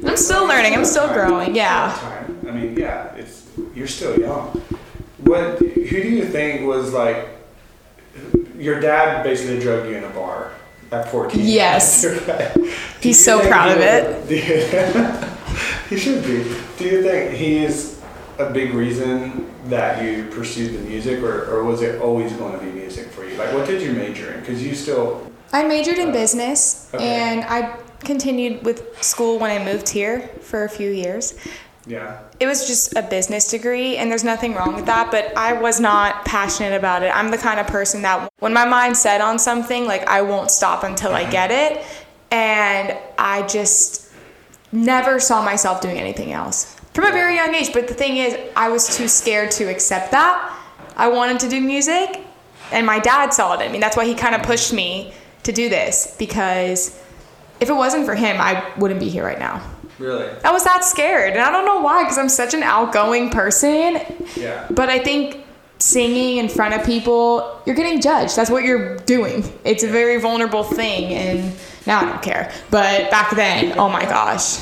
I'm 0.06 0.18
still 0.18 0.48
learning, 0.48 0.76
I'm 0.76 0.86
still 0.86 1.12
growing, 1.12 1.56
yeah. 1.56 1.98
Time. 2.00 2.46
I 2.48 2.52
mean, 2.52 2.78
yeah, 2.78 3.16
it's 3.16 3.48
you're 3.74 3.88
still 3.88 4.20
young. 4.20 4.62
What? 5.26 5.60
Who 5.60 6.04
do 6.04 6.10
you 6.10 6.26
think 6.26 6.68
was 6.68 6.94
like? 6.94 7.30
Your 8.58 8.80
dad 8.80 9.24
basically 9.24 9.60
drugged 9.60 9.90
you 9.90 9.98
in 9.98 10.04
a 10.04 10.10
bar 10.10 10.54
at 10.92 11.10
14. 11.10 11.42
Yes. 11.44 12.04
He's 13.02 13.24
so 13.24 13.46
proud 13.46 13.72
of 13.72 13.80
it. 13.80 14.30
you- 14.32 15.30
he 15.90 15.98
should 15.98 16.24
be. 16.24 16.44
Do 16.78 16.86
you 16.86 17.02
think 17.04 17.34
he 17.34 17.58
is 17.58 18.02
a 18.38 18.50
big 18.50 18.74
reason 18.74 19.52
that 19.66 20.04
you 20.04 20.26
pursued 20.30 20.74
the 20.74 20.80
music, 20.88 21.22
or, 21.22 21.46
or 21.50 21.64
was 21.64 21.82
it 21.82 22.02
always 22.02 22.34
going 22.34 22.58
to 22.58 22.64
be 22.64 22.72
music 22.72 23.10
for 23.10 23.26
you? 23.26 23.36
Like, 23.36 23.54
what 23.54 23.68
did 23.68 23.82
you 23.82 23.94
major 23.94 24.34
in? 24.34 24.40
Because 24.42 24.66
you 24.66 24.76
still. 24.76 25.30
I 25.54 25.64
majored 25.64 25.98
in 25.98 26.10
uh, 26.10 26.14
business 26.14 26.90
okay. 26.94 27.06
and 27.06 27.44
I 27.46 27.78
continued 28.00 28.64
with 28.64 29.04
school 29.04 29.40
when 29.40 29.52
I 29.52 29.64
moved 29.64 29.90
here 29.90 30.28
for 30.42 30.66
a 30.66 30.70
few 30.70 30.92
years. 30.92 31.38
Yeah. 31.88 32.20
it 32.40 32.48
was 32.48 32.66
just 32.68 32.96
a 32.96 33.04
business 33.04 33.50
degree 33.50 33.98
and 33.98 34.10
there's 34.10 34.24
nothing 34.24 34.56
wrong 34.56 34.74
with 34.74 34.88
that 34.88 35.12
but 35.12 35.38
i 35.38 35.54
was 35.54 35.80
not 35.80 36.26
passionate 36.26 36.76
about 36.76 37.04
it. 37.04 37.16
I'm 37.16 37.30
the 37.30 37.38
kind 37.38 37.60
of 37.60 37.68
person 37.68 38.02
that 38.02 38.28
when 38.40 38.54
my 38.54 38.66
mind's 38.66 39.00
set 39.00 39.22
on 39.22 39.38
something 39.38 39.86
like 39.86 40.08
i 40.08 40.22
won't 40.22 40.50
stop 40.50 40.84
until 40.84 41.14
i 41.14 41.30
get 41.30 41.52
it. 41.52 41.84
And 42.32 42.98
i 43.18 43.44
just 43.44 44.12
never 44.72 45.20
saw 45.20 45.44
myself 45.44 45.80
doing 45.82 45.98
anything 45.98 46.32
else. 46.32 46.76
From 46.94 47.06
a 47.06 47.12
very 47.12 47.36
young 47.36 47.54
age 47.54 47.72
but 47.72 47.88
the 47.88 47.94
thing 47.94 48.18
is 48.18 48.38
i 48.56 48.68
was 48.70 48.98
too 48.98 49.08
scared 49.08 49.52
to 49.52 49.66
accept 49.66 50.12
that. 50.12 50.58
I 50.98 51.08
wanted 51.10 51.40
to 51.42 51.50
do 51.50 51.62
music 51.62 52.22
and 52.72 52.86
my 52.86 53.00
dad 53.00 53.32
saw 53.32 53.54
it 53.54 53.64
in 53.64 53.72
me. 53.72 53.80
That's 53.80 53.96
why 53.96 54.06
he 54.06 54.16
kind 54.16 54.34
of 54.34 54.42
pushed 54.42 54.74
me 54.74 55.14
to 55.44 55.52
do 55.52 55.70
this 55.70 56.16
because 56.18 57.00
if 57.60 57.70
it 57.70 57.74
wasn't 57.74 58.06
for 58.06 58.16
him 58.16 58.38
i 58.42 58.68
wouldn't 58.78 59.00
be 59.00 59.10
here 59.10 59.24
right 59.24 59.40
now 59.40 59.62
Really? 60.00 60.30
I 60.44 60.52
was 60.52 60.64
that 60.64 60.84
scared. 60.84 61.34
And 61.34 61.42
I 61.42 61.52
don't 61.52 61.66
know 61.66 61.82
why, 61.82 62.04
because 62.04 62.18
I'm 62.18 62.30
such 62.30 62.54
an 62.54 62.64
outgoing 62.64 63.30
person. 63.30 64.02
Yeah. 64.36 64.68
But 64.70 64.90
I 64.90 65.00
think 65.00 65.46
singing 65.80 66.38
in 66.38 66.50
front 66.50 66.74
of 66.74 66.86
people, 66.86 67.62
you're 67.66 67.76
getting 67.76 68.02
judged. 68.02 68.36
That's 68.36 68.50
what 68.50 68.64
you're 68.64 68.98
doing. 69.00 69.44
It's 69.64 69.84
a 69.84 69.88
very 69.88 70.20
vulnerable 70.20 70.64
thing. 70.64 71.14
And 71.14 71.56
now 71.86 72.02
I 72.02 72.06
don't 72.06 72.22
care. 72.22 72.52
But 72.72 73.10
back 73.12 73.36
then, 73.36 73.78
oh 73.80 73.90
my 73.90 74.04
gosh. 74.04 74.58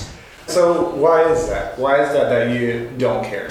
So 0.48 0.90
why 0.96 1.24
is 1.32 1.48
that? 1.50 1.80
Why 1.80 2.04
is 2.04 2.14
that 2.14 2.30
that 2.30 2.60
you 2.60 2.92
don't 2.98 3.24
care? 3.24 3.50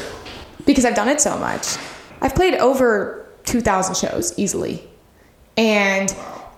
Because 0.66 0.84
I've 0.84 0.94
done 0.94 1.08
it 1.08 1.20
so 1.20 1.36
much. 1.38 1.76
I've 2.20 2.34
played 2.34 2.54
over 2.54 3.26
2,000 3.44 3.96
shows 3.96 4.38
easily. 4.38 4.88
And 5.56 6.14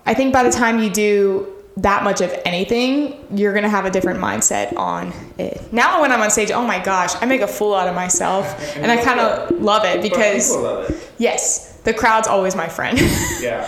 I 0.07 0.13
think 0.15 0.33
by 0.33 0.43
the 0.43 0.51
time 0.51 0.83
you 0.83 0.91
do 0.91 1.54
that 1.79 2.05
much 2.05 2.21
of 2.21 2.33
anything, 2.45 3.27
you're 3.37 3.53
gonna 3.53 3.69
have 3.69 3.85
a 3.85 3.91
different 3.91 4.21
mindset 4.21 4.77
on 4.77 5.13
it. 5.39 5.61
Now, 5.73 6.01
when 6.01 6.13
I'm 6.13 6.21
on 6.21 6.31
stage, 6.31 6.51
oh 6.51 6.65
my 6.65 6.79
gosh, 6.83 7.11
I 7.21 7.27
make 7.27 7.41
a 7.41 7.49
fool 7.49 7.75
out 7.75 7.89
of 7.89 7.95
myself, 7.95 8.77
and 8.77 8.91
I 8.91 8.97
kind 9.03 9.19
of 9.21 9.51
love 9.61 9.85
it 9.85 10.01
because 10.03 10.55
love 10.55 10.89
it. 10.91 11.11
yes, 11.19 11.73
the 11.85 11.93
crowd's 11.93 12.29
always 12.29 12.55
my 12.57 12.69
friend. 12.69 12.99
Yeah. 13.41 13.67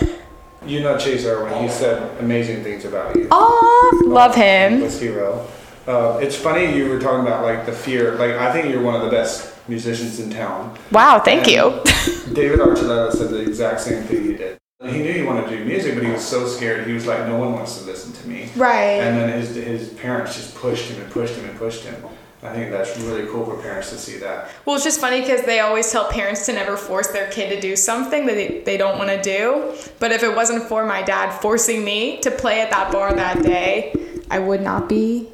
You 0.65 0.81
know 0.81 0.97
Chase 0.97 1.25
Irwin. 1.25 1.63
He 1.63 1.69
said 1.69 2.19
amazing 2.19 2.61
things 2.63 2.83
about 2.83 3.15
you. 3.15 3.27
oh, 3.31 4.03
love 4.07 4.35
him. 4.35 4.81
Hero. 4.89 5.47
Uh, 5.87 6.19
it's 6.21 6.35
funny 6.35 6.75
you 6.75 6.89
were 6.89 6.99
talking 6.99 7.21
about 7.25 7.43
like 7.43 7.65
the 7.65 7.71
fear. 7.71 8.15
Like 8.15 8.31
I 8.31 8.51
think 8.51 8.69
you're 8.69 8.81
one 8.81 8.93
of 8.95 9.01
the 9.01 9.09
best 9.09 9.53
musicians 9.69 10.19
in 10.19 10.29
town. 10.29 10.77
Wow, 10.91 11.19
thank 11.19 11.47
And 11.47 11.51
you. 11.51 12.33
David 12.33 12.59
Archuleta 12.59 13.13
said 13.13 13.29
the 13.29 13.39
exact 13.39 13.79
same 13.81 14.03
thing 14.03 14.25
you 14.25 14.35
did. 14.35 14.57
He 14.83 14.99
knew 14.99 15.11
he 15.11 15.23
wanted 15.23 15.49
to 15.49 15.57
do 15.57 15.65
music, 15.65 15.95
but 15.95 16.03
he 16.03 16.11
was 16.11 16.23
so 16.23 16.45
scared. 16.47 16.85
He 16.85 16.93
was 16.93 17.07
like, 17.07 17.25
no 17.25 17.37
one 17.37 17.53
wants 17.53 17.79
to 17.79 17.85
listen 17.85 18.13
to 18.13 18.27
me. 18.27 18.49
Right. 18.55 18.99
And 19.01 19.17
then 19.17 19.29
his 19.39 19.55
his 19.55 19.89
parents 19.89 20.35
just 20.35 20.53
pushed 20.53 20.91
him 20.91 21.01
and 21.01 21.11
pushed 21.11 21.33
him 21.35 21.49
and 21.49 21.57
pushed 21.57 21.83
him. 21.83 21.95
I 22.43 22.53
think 22.53 22.69
that's 22.69 22.95
really 22.99 23.25
cool 23.31 23.43
for 23.43 23.57
parents 23.59 23.89
to 23.89 23.97
see 23.97 24.17
that. 24.17 24.51
Well, 24.65 24.75
it's 24.75 24.85
just 24.85 25.01
funny 25.01 25.21
because 25.21 25.41
they 25.41 25.61
always 25.61 25.91
tell 25.91 26.07
parents 26.11 26.45
to 26.45 26.53
never 26.53 26.77
force 26.77 27.07
their 27.07 27.27
kid 27.31 27.49
to 27.55 27.59
do 27.59 27.75
something 27.75 28.27
that 28.27 28.35
they, 28.35 28.61
they 28.63 28.77
don't 28.77 28.99
want 28.99 29.09
to 29.09 29.19
do. 29.19 29.73
But 29.99 30.11
if 30.11 30.21
it 30.21 30.35
wasn't 30.35 30.63
for 30.65 30.85
my 30.85 31.01
dad 31.01 31.31
forcing 31.41 31.83
me 31.83 32.19
to 32.21 32.29
play 32.29 32.61
at 32.61 32.69
that 32.69 32.91
bar 32.91 33.11
that 33.15 33.41
day, 33.41 33.95
I 34.29 34.37
would 34.37 34.61
not 34.61 34.87
be 34.87 35.27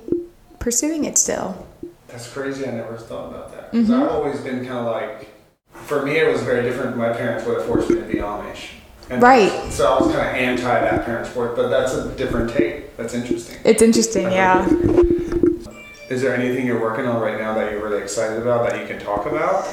pursuing 0.60 1.04
it 1.04 1.18
still. 1.18 1.68
That's 2.08 2.32
crazy. 2.32 2.66
I 2.66 2.72
never 2.72 2.96
thought 2.96 3.28
about 3.30 3.52
that. 3.52 3.72
because 3.74 3.92
I've 3.92 4.08
always 4.10 4.40
been 4.40 4.60
kind 4.66 4.78
of 4.80 4.86
like, 4.86 5.28
for 5.74 6.06
me, 6.06 6.18
it 6.18 6.32
was 6.32 6.42
very 6.44 6.64
different. 6.64 6.96
My 6.96 7.12
parents 7.12 7.46
would 7.46 7.58
have 7.58 7.66
forced 7.68 7.90
me 7.90 7.98
to 7.98 8.06
be 8.06 8.16
Amish. 8.16 8.68
And 9.10 9.22
Right. 9.22 9.52
So 9.72 9.94
I 9.94 10.00
was 10.02 10.14
kind 10.14 10.28
of 10.30 10.36
anti 10.36 10.64
that 10.64 11.06
parent 11.06 11.28
sport, 11.28 11.56
but 11.56 11.70
that's 11.70 11.94
a 11.94 12.10
different 12.16 12.52
take. 12.52 12.96
That's 12.98 13.14
interesting. 13.14 13.58
It's 13.64 13.82
interesting, 13.82 14.32
yeah. 14.32 14.66
Is 16.10 16.22
there 16.22 16.36
anything 16.36 16.66
you're 16.68 16.82
working 16.82 17.06
on 17.08 17.20
right 17.22 17.40
now 17.40 17.54
that 17.56 17.72
you're 17.72 17.84
really 17.84 18.02
excited 18.02 18.42
about 18.42 18.70
that 18.70 18.80
you 18.80 18.86
can 18.86 19.00
talk 19.04 19.26
about? 19.26 19.66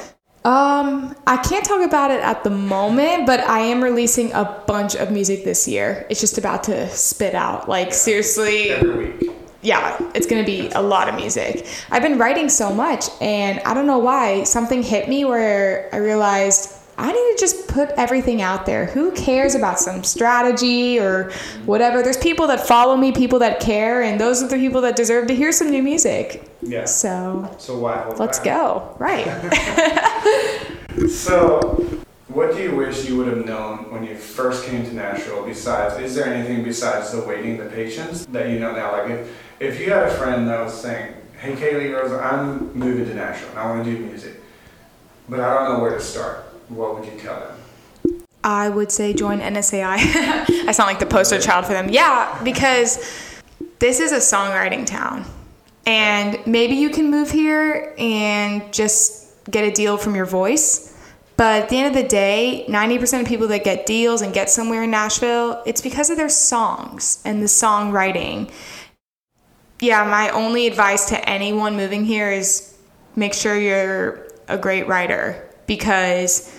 Um, 0.43 1.15
I 1.27 1.37
can't 1.37 1.63
talk 1.63 1.85
about 1.85 2.09
it 2.09 2.19
at 2.21 2.43
the 2.43 2.49
moment, 2.49 3.27
but 3.27 3.41
I 3.41 3.59
am 3.59 3.83
releasing 3.83 4.31
a 4.33 4.63
bunch 4.65 4.95
of 4.95 5.11
music 5.11 5.43
this 5.43 5.67
year. 5.67 6.07
It's 6.09 6.19
just 6.19 6.39
about 6.39 6.63
to 6.63 6.89
spit 6.89 7.35
out. 7.35 7.69
Like 7.69 7.93
seriously, 7.93 8.71
Every 8.71 9.11
week. 9.11 9.31
yeah, 9.61 9.95
it's 10.15 10.25
gonna 10.25 10.43
be 10.43 10.69
a 10.69 10.81
lot 10.81 11.07
of 11.07 11.13
music. 11.15 11.67
I've 11.91 12.01
been 12.01 12.17
writing 12.17 12.49
so 12.49 12.73
much, 12.73 13.05
and 13.21 13.59
I 13.59 13.75
don't 13.75 13.85
know 13.85 13.99
why. 13.99 14.43
Something 14.45 14.81
hit 14.81 15.07
me 15.07 15.25
where 15.25 15.89
I 15.93 15.97
realized 15.97 16.70
I 17.01 17.11
need 17.11 17.35
to 17.35 17.35
just 17.39 17.67
put 17.67 17.89
everything 17.97 18.41
out 18.41 18.65
there. 18.65 18.85
Who 18.85 19.11
cares 19.13 19.55
about 19.55 19.79
some 19.79 20.03
strategy 20.03 20.99
or 20.99 21.31
whatever? 21.65 22.03
There's 22.03 22.17
people 22.17 22.45
that 22.47 22.67
follow 22.67 22.95
me, 22.95 23.11
people 23.11 23.39
that 23.39 23.59
care, 23.59 24.03
and 24.03 24.19
those 24.21 24.43
are 24.43 24.47
the 24.47 24.57
people 24.57 24.81
that 24.81 24.95
deserve 24.95 25.27
to 25.27 25.35
hear 25.35 25.51
some 25.51 25.69
new 25.71 25.81
music. 25.81 26.49
Yes. 26.61 26.95
So 26.95 27.53
So 27.57 27.77
why 27.77 27.97
hold 28.03 28.19
let's 28.19 28.37
back? 28.39 28.45
go. 28.45 28.95
Right. 28.99 29.25
So, 31.09 31.59
what 32.27 32.53
do 32.53 32.61
you 32.61 32.75
wish 32.75 33.07
you 33.07 33.15
would 33.17 33.27
have 33.27 33.45
known 33.45 33.89
when 33.91 34.03
you 34.03 34.15
first 34.15 34.65
came 34.65 34.83
to 34.85 34.93
Nashville? 34.93 35.45
Besides, 35.45 35.99
is 36.03 36.13
there 36.15 36.25
anything 36.25 36.63
besides 36.63 37.11
the 37.11 37.21
waiting, 37.21 37.57
the 37.57 37.65
patience 37.69 38.25
that 38.27 38.49
you 38.49 38.59
know 38.59 38.75
now? 38.75 38.91
Like, 38.91 39.09
if, 39.11 39.29
if 39.59 39.79
you 39.79 39.89
had 39.91 40.03
a 40.03 40.11
friend 40.11 40.47
that 40.49 40.59
was 40.63 40.73
saying, 40.79 41.13
"Hey, 41.39 41.53
Kaylee 41.53 41.93
Rose, 41.93 42.11
I'm 42.11 42.73
moving 42.77 43.05
to 43.05 43.13
Nashville 43.15 43.49
and 43.51 43.59
I 43.59 43.65
want 43.69 43.85
to 43.85 43.91
do 43.91 43.97
music, 44.05 44.33
but 45.29 45.39
I 45.39 45.53
don't 45.53 45.73
know 45.73 45.79
where 45.81 45.91
to 45.93 46.01
start," 46.01 46.43
what 46.75 46.95
would 46.95 47.05
you 47.05 47.17
tell 47.19 47.39
them? 47.39 48.23
I 48.43 48.69
would 48.69 48.91
say 48.91 49.13
join 49.13 49.39
NSAI. 49.39 49.97
I 50.67 50.71
sound 50.71 50.87
like 50.87 50.99
the 50.99 51.05
poster 51.05 51.39
child 51.39 51.65
for 51.65 51.73
them. 51.73 51.89
Yeah, 51.89 52.41
because 52.43 52.97
this 53.79 53.99
is 53.99 54.11
a 54.11 54.17
songwriting 54.17 54.85
town. 54.85 55.25
And 55.85 56.39
maybe 56.45 56.75
you 56.75 56.89
can 56.89 57.09
move 57.09 57.31
here 57.31 57.93
and 57.97 58.71
just 58.73 59.43
get 59.49 59.63
a 59.63 59.71
deal 59.71 59.97
from 59.97 60.15
your 60.15 60.25
voice. 60.25 60.87
But 61.37 61.63
at 61.63 61.69
the 61.69 61.77
end 61.77 61.95
of 61.95 62.01
the 62.01 62.07
day, 62.07 62.65
90% 62.67 63.21
of 63.21 63.27
people 63.27 63.47
that 63.47 63.63
get 63.63 63.85
deals 63.85 64.21
and 64.21 64.33
get 64.33 64.49
somewhere 64.49 64.83
in 64.83 64.91
Nashville, 64.91 65.61
it's 65.65 65.81
because 65.81 66.09
of 66.11 66.17
their 66.17 66.29
songs 66.29 67.19
and 67.25 67.41
the 67.41 67.47
songwriting. 67.47 68.51
Yeah, 69.79 70.03
my 70.03 70.29
only 70.29 70.67
advice 70.67 71.09
to 71.09 71.29
anyone 71.29 71.75
moving 71.75 72.05
here 72.05 72.31
is 72.31 72.77
make 73.15 73.33
sure 73.33 73.57
you're 73.57 74.27
a 74.47 74.57
great 74.57 74.87
writer 74.87 75.49
because 75.65 76.55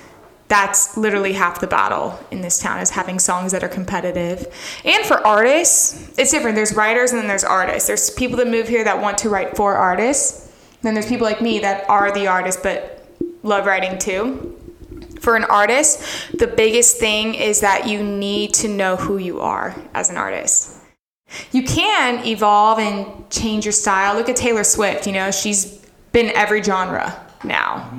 that's 0.52 0.98
literally 0.98 1.32
half 1.32 1.60
the 1.60 1.66
battle 1.66 2.20
in 2.30 2.42
this 2.42 2.58
town 2.58 2.78
is 2.78 2.90
having 2.90 3.18
songs 3.18 3.52
that 3.52 3.64
are 3.64 3.70
competitive. 3.70 4.46
And 4.84 5.02
for 5.06 5.26
artists, 5.26 6.12
it's 6.18 6.30
different. 6.30 6.56
There's 6.56 6.74
writers 6.74 7.10
and 7.10 7.18
then 7.18 7.26
there's 7.26 7.42
artists. 7.42 7.86
There's 7.86 8.10
people 8.10 8.36
that 8.36 8.46
move 8.46 8.68
here 8.68 8.84
that 8.84 9.00
want 9.00 9.16
to 9.18 9.30
write 9.30 9.56
for 9.56 9.74
artists. 9.74 10.52
Then 10.82 10.92
there's 10.92 11.06
people 11.06 11.26
like 11.26 11.40
me 11.40 11.60
that 11.60 11.88
are 11.88 12.12
the 12.12 12.26
artist 12.26 12.62
but 12.62 13.08
love 13.42 13.64
writing 13.64 13.98
too. 13.98 14.54
For 15.20 15.36
an 15.36 15.44
artist, 15.44 16.04
the 16.36 16.48
biggest 16.48 16.98
thing 16.98 17.34
is 17.34 17.60
that 17.60 17.88
you 17.88 18.02
need 18.02 18.52
to 18.54 18.68
know 18.68 18.96
who 18.96 19.16
you 19.16 19.40
are 19.40 19.74
as 19.94 20.10
an 20.10 20.18
artist. 20.18 20.76
You 21.52 21.62
can 21.62 22.26
evolve 22.26 22.78
and 22.78 23.30
change 23.30 23.64
your 23.64 23.72
style. 23.72 24.16
Look 24.16 24.28
at 24.28 24.36
Taylor 24.36 24.64
Swift, 24.64 25.06
you 25.06 25.14
know, 25.14 25.30
she's 25.30 25.78
been 26.12 26.30
every 26.34 26.62
genre 26.62 27.26
now. 27.42 27.90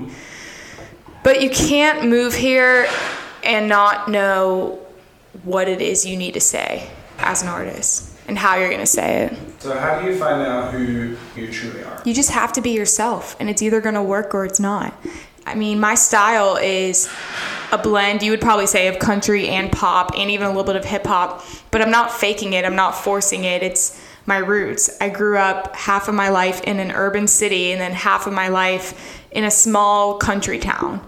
But 1.23 1.41
you 1.41 1.49
can't 1.49 2.09
move 2.09 2.33
here 2.33 2.87
and 3.43 3.67
not 3.67 4.09
know 4.09 4.79
what 5.43 5.67
it 5.67 5.81
is 5.81 6.05
you 6.05 6.17
need 6.17 6.33
to 6.33 6.41
say 6.41 6.89
as 7.17 7.41
an 7.41 7.47
artist 7.47 8.17
and 8.27 8.37
how 8.37 8.55
you're 8.55 8.69
going 8.69 8.79
to 8.79 8.85
say 8.85 9.25
it. 9.25 9.61
So 9.61 9.77
how 9.77 9.99
do 9.99 10.07
you 10.07 10.17
find 10.17 10.41
out 10.41 10.73
who 10.73 11.17
you 11.35 11.51
truly 11.51 11.83
are? 11.83 12.01
You 12.05 12.13
just 12.13 12.31
have 12.31 12.53
to 12.53 12.61
be 12.61 12.71
yourself, 12.71 13.35
and 13.39 13.49
it's 13.49 13.61
either 13.61 13.81
going 13.81 13.95
to 13.95 14.03
work 14.03 14.33
or 14.33 14.45
it's 14.45 14.59
not. 14.59 14.93
I 15.45 15.55
mean, 15.55 15.79
my 15.79 15.95
style 15.95 16.57
is 16.57 17.09
a 17.71 17.77
blend, 17.77 18.23
you 18.23 18.31
would 18.31 18.41
probably 18.41 18.67
say, 18.67 18.87
of 18.87 18.99
country 18.99 19.49
and 19.49 19.71
pop 19.71 20.11
and 20.17 20.29
even 20.29 20.47
a 20.47 20.49
little 20.49 20.63
bit 20.63 20.75
of 20.75 20.85
hip 20.85 21.05
hop, 21.05 21.45
but 21.71 21.81
I'm 21.81 21.91
not 21.91 22.11
faking 22.11 22.53
it, 22.53 22.63
I'm 22.65 22.75
not 22.75 22.95
forcing 22.95 23.43
it. 23.43 23.63
It's 23.63 24.01
my 24.25 24.37
roots. 24.37 24.89
I 25.01 25.09
grew 25.09 25.37
up 25.37 25.75
half 25.75 26.07
of 26.07 26.15
my 26.15 26.29
life 26.29 26.61
in 26.61 26.79
an 26.79 26.91
urban 26.91 27.27
city 27.27 27.71
and 27.71 27.81
then 27.81 27.91
half 27.91 28.25
of 28.25 28.31
my 28.31 28.47
life 28.47 29.21
in 29.31 29.43
a 29.43 29.51
small 29.51 30.17
country 30.17 30.59
town. 30.59 31.05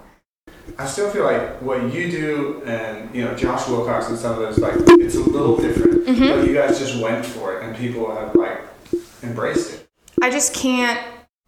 I 0.78 0.86
still 0.86 1.10
feel 1.10 1.24
like 1.24 1.62
what 1.62 1.92
you 1.92 2.10
do 2.10 2.62
and 2.66 3.14
you 3.14 3.24
know 3.24 3.34
Josh 3.34 3.68
Wilcox 3.68 4.08
and 4.08 4.18
some 4.18 4.32
of 4.32 4.38
those 4.38 4.58
like 4.58 4.74
it's 5.00 5.14
a 5.14 5.20
little 5.20 5.56
different, 5.56 6.06
Mm-hmm. 6.06 6.28
but 6.28 6.46
you 6.46 6.54
guys 6.54 6.78
just 6.78 7.00
went 7.02 7.24
for 7.26 7.56
it 7.58 7.64
and 7.64 7.76
people 7.76 8.14
have 8.14 8.34
like 8.34 8.60
embraced 9.22 9.72
it. 9.74 9.88
I 10.22 10.30
just 10.30 10.54
can't 10.54 11.00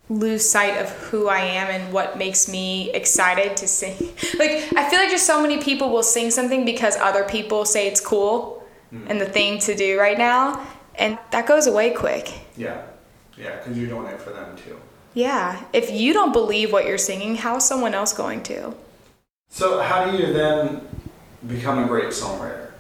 lose 0.09 0.49
sight 0.49 0.79
of 0.81 0.89
who 0.91 1.29
I 1.29 1.41
am 1.41 1.69
and 1.69 1.93
what 1.93 2.17
makes 2.19 2.49
me 2.49 2.91
excited 2.93 3.57
to 3.59 3.69
sing. 3.69 3.97
Like, 4.39 4.51
I 4.77 4.89
feel 4.89 4.99
like 5.01 5.11
just 5.11 5.27
so 5.27 5.41
many 5.43 5.59
people 5.59 5.91
will 5.91 6.03
sing 6.03 6.31
something 6.31 6.65
because 6.65 6.97
other 6.97 7.25
people 7.25 7.65
say 7.65 7.89
it's 7.89 8.01
cool 8.01 8.65
and 9.07 9.21
the 9.21 9.27
thing 9.27 9.59
to 9.61 9.75
do 9.75 9.99
right 9.99 10.17
now, 10.17 10.67
and 10.95 11.19
that 11.33 11.47
goes 11.47 11.67
away 11.67 11.91
quick. 11.91 12.33
Yeah, 12.57 12.83
yeah, 13.37 13.57
because 13.59 13.77
you're 13.77 13.89
doing 13.89 14.07
it 14.07 14.19
for 14.21 14.31
them 14.31 14.57
too. 14.57 14.81
Yeah, 15.13 15.63
if 15.75 15.91
you 15.91 16.13
don't 16.15 16.33
believe 16.33 16.73
what 16.73 16.87
you're 16.87 16.97
singing, 16.99 17.37
how 17.37 17.57
is 17.57 17.65
someone 17.65 17.93
else 17.95 18.13
going 18.15 18.43
to? 18.45 18.75
So 19.49 19.81
how 19.81 20.11
do 20.11 20.17
you 20.17 20.33
then 20.33 20.87
become 21.47 21.83
a 21.83 21.87
great 21.87 22.09
songwriter? 22.09 22.71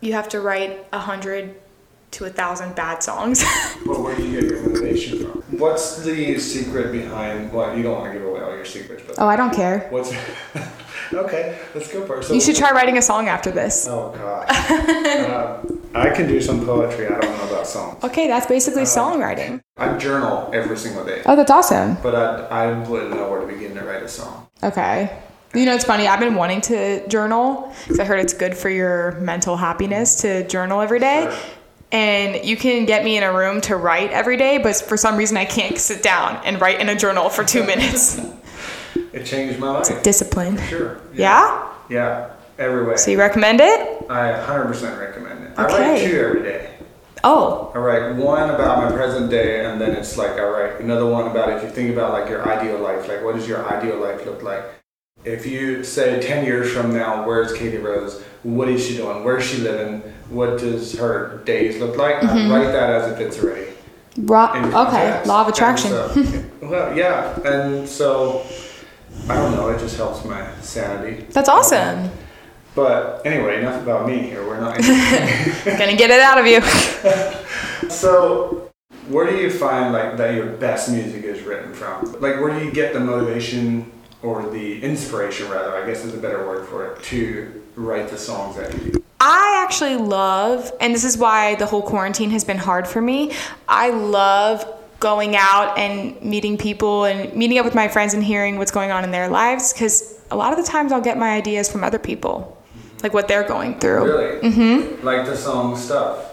You 0.00 0.12
have 0.12 0.28
to 0.30 0.40
write 0.40 0.86
a 0.92 0.98
hundred 0.98 1.54
to 2.12 2.24
a 2.24 2.30
thousand 2.30 2.74
bad 2.74 3.02
songs. 3.02 3.44
Well, 3.86 4.02
where 4.02 4.16
do 4.16 4.26
you 4.26 4.40
get 4.40 4.50
your 4.50 4.62
motivation 4.68 5.18
from? 5.24 5.42
What's 5.60 6.02
the 6.02 6.38
secret 6.40 6.90
behind? 6.90 7.52
Well, 7.52 7.76
you 7.76 7.84
don't 7.84 8.00
want 8.00 8.12
to 8.12 8.18
give 8.18 8.26
away 8.26 8.40
all 8.40 8.50
your 8.50 8.64
secrets, 8.64 9.04
but 9.06 9.14
oh, 9.20 9.28
I 9.28 9.36
don't 9.36 9.54
care. 9.54 9.86
what's? 9.90 10.12
okay, 11.14 11.56
let's 11.72 11.92
go 11.92 12.04
first. 12.04 12.26
So- 12.28 12.34
You 12.34 12.40
should 12.40 12.56
try 12.56 12.72
writing 12.72 12.98
a 12.98 13.02
song 13.02 13.28
after 13.28 13.52
this. 13.52 13.86
Oh 13.88 14.10
God, 14.16 14.46
uh, 14.50 15.62
I 15.94 16.10
can 16.10 16.26
do 16.26 16.40
some 16.40 16.66
poetry. 16.66 17.06
I 17.06 17.20
don't 17.20 17.38
know 17.38 17.48
about 17.48 17.66
songs. 17.68 18.02
Okay, 18.02 18.26
that's 18.26 18.46
basically 18.46 18.82
songwriting. 18.82 19.60
I 19.76 19.96
journal 19.98 20.50
every 20.52 20.76
single 20.76 21.04
day, 21.04 21.22
Oh, 21.26 21.36
that's 21.36 21.50
awesome. 21.52 21.96
but 22.02 22.14
I, 22.16 22.64
I 22.64 22.88
wouldn't 22.88 23.12
know 23.14 23.30
where 23.30 23.40
to 23.42 23.46
begin 23.46 23.74
to 23.76 23.84
write 23.84 24.02
a 24.02 24.08
song. 24.08 24.48
Okay. 24.64 25.16
You 25.54 25.64
know, 25.64 25.74
it's 25.74 25.84
funny. 25.84 26.06
I've 26.06 26.20
been 26.20 26.34
wanting 26.34 26.60
to 26.62 27.06
journal 27.08 27.72
because 27.84 27.98
I 28.00 28.04
heard 28.04 28.20
it's 28.20 28.34
good 28.34 28.56
for 28.56 28.68
your 28.68 29.12
mental 29.20 29.56
happiness 29.56 30.16
to 30.22 30.46
journal 30.48 30.80
every 30.80 31.00
day. 31.00 31.28
Sure. 31.30 31.38
And 31.92 32.44
you 32.44 32.56
can 32.56 32.84
get 32.84 33.04
me 33.04 33.16
in 33.16 33.22
a 33.22 33.32
room 33.32 33.60
to 33.62 33.76
write 33.76 34.10
every 34.10 34.36
day, 34.36 34.58
but 34.58 34.76
for 34.76 34.96
some 34.96 35.16
reason 35.16 35.36
I 35.36 35.44
can't 35.44 35.78
sit 35.78 36.02
down 36.02 36.40
and 36.44 36.60
write 36.60 36.80
in 36.80 36.88
a 36.88 36.96
journal 36.96 37.30
for 37.30 37.44
two 37.44 37.64
minutes. 37.64 38.20
It 39.12 39.24
changed 39.24 39.58
my 39.58 39.70
life. 39.70 40.02
Discipline. 40.02 40.58
Sure. 40.68 41.00
Yeah? 41.14 41.72
Yeah, 41.88 42.32
every 42.58 42.84
way. 42.84 42.96
So 42.96 43.10
you 43.10 43.18
recommend 43.18 43.60
it? 43.60 44.10
I 44.10 44.32
100% 44.32 45.00
recommend 45.00 45.44
it. 45.44 45.58
I 45.58 45.64
write 45.64 46.06
two 46.06 46.20
every 46.20 46.42
day. 46.42 46.74
Oh, 47.24 47.72
I 47.74 47.78
write 47.78 48.14
one 48.16 48.50
about 48.50 48.78
my 48.78 48.94
present 48.94 49.30
day, 49.30 49.64
and 49.64 49.80
then 49.80 49.92
it's 49.92 50.16
like 50.16 50.32
I 50.32 50.44
write 50.44 50.80
another 50.80 51.06
one 51.06 51.28
about 51.30 51.48
if 51.50 51.62
you 51.62 51.70
think 51.70 51.92
about 51.92 52.12
like 52.12 52.28
your 52.28 52.46
ideal 52.46 52.78
life, 52.78 53.08
like 53.08 53.24
what 53.24 53.36
does 53.36 53.48
your 53.48 53.66
ideal 53.70 53.98
life 53.98 54.24
look 54.26 54.42
like? 54.42 54.62
If 55.26 55.44
you 55.44 55.82
say 55.82 56.22
10 56.22 56.44
years 56.44 56.72
from 56.72 56.94
now, 56.94 57.26
where's 57.26 57.52
Kaylee 57.52 57.82
Rose? 57.82 58.22
What 58.44 58.68
is 58.68 58.86
she 58.86 58.96
doing? 58.96 59.24
Where's 59.24 59.44
she 59.44 59.58
living? 59.58 60.00
What 60.30 60.60
does 60.60 60.96
her 61.00 61.42
days 61.44 61.80
look 61.80 61.96
like? 61.96 62.22
I 62.22 62.28
mm-hmm. 62.28 62.52
write 62.52 62.70
that 62.70 62.90
as 62.90 63.12
if 63.12 63.18
it's 63.18 63.42
already. 63.42 63.72
in 64.14 64.24
okay. 64.24 65.24
Law 65.24 65.42
of 65.42 65.48
attraction. 65.48 65.90
so- 65.90 66.44
well, 66.62 66.96
yeah, 66.96 67.40
and 67.40 67.88
so 67.88 68.46
I 69.28 69.34
don't 69.34 69.50
know. 69.50 69.68
It 69.70 69.80
just 69.80 69.96
helps 69.96 70.24
my 70.24 70.48
sanity. 70.60 71.26
That's 71.30 71.48
awesome. 71.48 72.08
But 72.76 73.22
anyway, 73.26 73.58
enough 73.58 73.82
about 73.82 74.06
me 74.06 74.20
here. 74.20 74.46
We're 74.46 74.60
not. 74.60 74.76
Gonna 75.64 75.96
get 75.96 76.10
it 76.10 76.20
out 76.20 76.38
of 76.38 76.46
you. 76.46 76.60
so, 77.90 78.70
where 79.08 79.28
do 79.28 79.36
you 79.36 79.50
find 79.50 79.92
like 79.92 80.16
that 80.18 80.34
your 80.34 80.46
best 80.46 80.88
music 80.88 81.24
is 81.24 81.42
written 81.42 81.74
from? 81.74 82.12
Like, 82.20 82.40
where 82.40 82.56
do 82.56 82.64
you 82.64 82.70
get 82.70 82.92
the 82.92 83.00
motivation 83.00 83.90
or 84.26 84.48
the 84.50 84.82
inspiration, 84.82 85.48
rather? 85.48 85.76
I 85.76 85.86
guess 85.86 86.04
is 86.04 86.14
a 86.14 86.18
better 86.18 86.46
word 86.46 86.66
for 86.66 86.84
it 86.86 87.02
to 87.04 87.62
write 87.76 88.08
the 88.08 88.18
songs 88.18 88.56
that 88.56 88.72
you 88.74 88.92
do. 88.92 89.04
I 89.20 89.62
actually 89.64 89.96
love, 89.96 90.72
and 90.80 90.94
this 90.94 91.04
is 91.04 91.16
why 91.16 91.54
the 91.54 91.66
whole 91.66 91.82
quarantine 91.82 92.30
has 92.30 92.44
been 92.44 92.58
hard 92.58 92.86
for 92.88 93.00
me. 93.00 93.32
I 93.68 93.90
love 93.90 94.66
going 94.98 95.36
out 95.36 95.78
and 95.78 96.20
meeting 96.22 96.58
people 96.58 97.04
and 97.04 97.34
meeting 97.34 97.58
up 97.58 97.64
with 97.64 97.74
my 97.74 97.86
friends 97.86 98.14
and 98.14 98.24
hearing 98.24 98.58
what's 98.58 98.70
going 98.70 98.90
on 98.90 99.04
in 99.04 99.10
their 99.10 99.28
lives 99.28 99.72
because 99.72 100.20
a 100.30 100.36
lot 100.36 100.52
of 100.52 100.64
the 100.64 100.70
times 100.70 100.90
I'll 100.90 101.00
get 101.00 101.18
my 101.18 101.34
ideas 101.36 101.70
from 101.70 101.84
other 101.84 101.98
people, 101.98 102.60
like 103.02 103.14
what 103.14 103.28
they're 103.28 103.46
going 103.46 103.78
through. 103.78 104.04
Really? 104.04 104.50
Mm-hmm. 104.50 105.04
Like 105.04 105.26
the 105.26 105.36
song 105.36 105.76
stuff. 105.76 106.32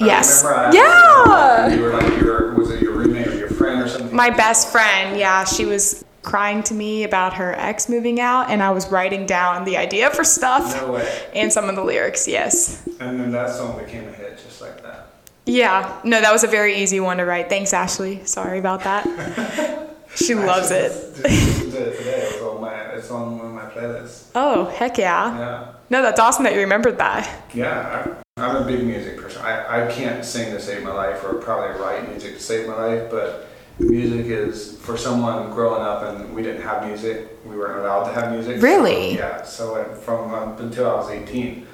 Yes. 0.00 0.44
remember 0.44 0.68
I 0.68 0.72
Yeah. 0.72 1.74
You 1.74 1.82
were 1.82 1.92
like 1.92 2.20
your 2.20 2.54
was 2.54 2.70
it 2.70 2.80
your 2.80 2.92
roommate 2.92 3.28
or 3.28 3.34
your 3.34 3.50
friend 3.50 3.82
or 3.82 3.88
something? 3.88 4.14
My 4.14 4.30
best 4.30 4.72
friend, 4.72 5.18
yeah, 5.18 5.44
she 5.44 5.66
was 5.66 6.04
crying 6.24 6.62
to 6.64 6.74
me 6.74 7.04
about 7.04 7.34
her 7.34 7.54
ex 7.54 7.88
moving 7.88 8.18
out, 8.20 8.50
and 8.50 8.62
I 8.62 8.70
was 8.70 8.90
writing 8.90 9.26
down 9.26 9.64
the 9.64 9.76
idea 9.76 10.10
for 10.10 10.24
stuff 10.24 10.74
No 10.80 10.92
way. 10.92 11.22
and 11.34 11.52
some 11.52 11.68
of 11.68 11.76
the 11.76 11.84
lyrics, 11.84 12.26
yes. 12.26 12.82
And 13.00 13.20
then 13.20 13.30
that 13.32 13.50
song 13.50 13.78
became 13.78 14.08
a 14.08 14.12
hit 14.12 14.38
just 14.44 14.60
like 14.60 14.82
that. 14.82 15.08
Yeah, 15.46 16.00
no, 16.04 16.20
that 16.20 16.32
was 16.32 16.42
a 16.42 16.46
very 16.48 16.76
easy 16.76 17.00
one 17.00 17.18
to 17.18 17.24
write. 17.26 17.48
Thanks, 17.50 17.72
Ashley. 17.74 18.24
Sorry 18.24 18.58
about 18.58 18.82
that. 18.84 19.04
she 20.16 20.34
loves 20.34 20.70
it. 20.70 20.90
Actually, 21.24 21.70
did 21.70 21.88
it 21.88 21.98
today. 21.98 22.10
It 22.22 22.42
was 22.42 22.54
on 22.54 22.60
my. 22.62 22.74
It's 22.94 23.10
on 23.10 23.38
one 23.38 23.46
of 23.48 23.52
my 23.52 23.66
playlists. 23.70 24.30
Oh, 24.34 24.64
heck 24.66 24.96
yeah. 24.96 25.38
Yeah. 25.38 25.72
No, 25.90 26.00
that's 26.00 26.18
awesome 26.18 26.44
that 26.44 26.54
you 26.54 26.60
remembered 26.60 26.96
that. 26.98 27.28
Yeah, 27.52 28.14
I, 28.38 28.42
I'm 28.42 28.56
a 28.56 28.64
big 28.64 28.84
music 28.84 29.18
person. 29.20 29.42
I, 29.42 29.84
I 29.86 29.92
can't 29.92 30.24
sing 30.24 30.50
to 30.52 30.60
save 30.60 30.82
my 30.82 30.92
life 30.92 31.22
or 31.24 31.34
probably 31.34 31.78
write 31.78 32.08
music 32.08 32.34
to 32.34 32.40
save 32.40 32.66
my 32.66 32.74
life, 32.74 33.10
but 33.10 33.48
music 33.78 34.26
is 34.26 34.78
for 34.78 34.96
someone 34.96 35.50
growing 35.50 35.82
up 35.82 36.02
and 36.02 36.34
we 36.34 36.42
didn't 36.42 36.62
have 36.62 36.86
music. 36.86 37.36
We 37.44 37.56
weren't 37.56 37.80
allowed 37.80 38.04
to 38.04 38.12
have 38.20 38.32
music. 38.32 38.62
Really? 38.62 39.16
So, 39.16 39.18
yeah. 39.18 39.42
So 39.42 39.94
from 39.96 40.32
up 40.32 40.60
until 40.60 40.90
I 40.90 40.94
was 40.94 41.10
18. 41.10 41.66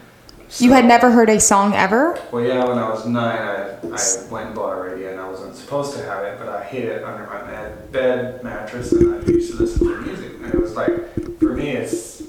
So, 0.48 0.64
You 0.64 0.72
had 0.72 0.84
never 0.84 1.12
heard 1.12 1.30
a 1.30 1.38
song 1.38 1.74
ever? 1.74 2.20
Well, 2.32 2.42
yeah. 2.44 2.64
When 2.64 2.76
I 2.76 2.88
was 2.88 3.06
nine, 3.06 3.38
I, 3.38 3.70
I 3.86 4.32
went 4.32 4.46
and 4.46 4.54
bought 4.54 4.76
a 4.76 4.82
radio, 4.82 5.12
and 5.12 5.20
I 5.20 5.28
wasn't 5.28 5.54
supposed 5.54 5.96
to 5.96 6.02
have 6.04 6.24
it, 6.24 6.40
but 6.40 6.48
I 6.48 6.64
hid 6.64 6.86
it 6.86 7.04
under 7.04 7.24
my 7.26 7.40
bed, 7.42 7.92
bed 7.92 8.42
mattress, 8.42 8.90
and 8.90 9.14
I 9.14 9.24
used 9.28 9.52
to 9.52 9.58
listen 9.62 9.86
to 9.86 10.00
music. 10.00 10.32
And 10.42 10.52
it 10.52 10.60
was 10.60 10.74
like, 10.74 11.38
for 11.38 11.54
me, 11.54 11.70
it's. 11.70 12.24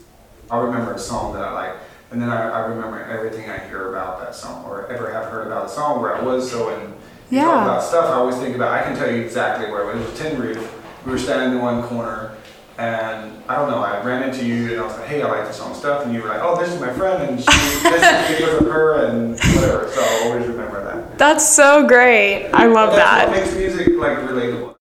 I 0.52 0.60
remember 0.60 0.94
a 0.94 1.00
song 1.00 1.34
that 1.34 1.44
I 1.44 1.52
like, 1.52 1.76
and 2.12 2.22
then 2.22 2.30
I, 2.30 2.50
I 2.50 2.60
remember 2.68 3.04
everything 3.04 3.50
I 3.50 3.58
hear 3.58 3.90
about 3.90 4.20
that 4.20 4.36
song, 4.36 4.66
or 4.66 4.86
ever 4.92 5.12
have 5.12 5.26
heard 5.26 5.48
about 5.48 5.66
a 5.66 5.70
song 5.70 6.00
where 6.00 6.16
I 6.16 6.22
was. 6.22 6.52
So 6.52 6.70
you 6.70 6.94
Yeah. 7.32 7.46
talk 7.46 7.64
about 7.64 7.84
stuff, 7.84 8.06
I 8.06 8.14
always 8.14 8.38
think 8.38 8.56
about. 8.56 8.72
I 8.72 8.84
can 8.84 8.96
tell 8.96 9.10
you 9.12 9.22
exactly 9.22 9.72
where 9.72 9.90
it 9.90 9.96
was. 9.96 10.04
It 10.06 10.10
was 10.12 10.20
Tin 10.20 10.40
Roof. 10.42 11.06
We 11.06 11.12
were 11.14 11.18
standing 11.18 11.58
in 11.58 11.64
one 11.64 11.84
corner. 11.84 12.36
And 12.78 13.44
I 13.48 13.58
don't 13.58 13.70
know, 13.70 13.78
I 13.78 14.04
ran 14.04 14.24
into 14.28 14.44
you 14.46 14.72
and 14.72 14.80
I 14.80 14.84
was 14.84 14.98
like, 14.98 15.06
hey, 15.08 15.22
I 15.22 15.28
like 15.28 15.46
this 15.46 15.58
song 15.58 15.76
stuff. 15.76 16.04
And 16.04 16.14
you 16.14 16.22
were 16.22 16.30
like, 16.30 16.40
oh, 16.42 16.60
this 16.60 16.74
is 16.74 16.80
my 16.82 16.92
friend. 16.94 17.22
And 17.30 17.40
she, 17.40 17.46
this 17.46 18.32
is 18.32 18.38
because 18.38 18.62
of 18.62 18.68
her 18.72 19.06
and 19.06 19.32
whatever. 19.34 19.92
So 19.94 20.02
I'll 20.02 20.32
always 20.32 20.48
remember 20.48 20.84
that. 20.84 21.18
That's 21.18 21.48
so 21.48 21.88
great. 21.88 22.50
I 22.52 22.66
love 22.66 22.96
That's 22.96 23.28
what 23.28 23.36
that. 23.36 23.44
makes 23.44 23.56
music 23.56 23.90
like 23.98 24.18
relatable. 24.20 24.76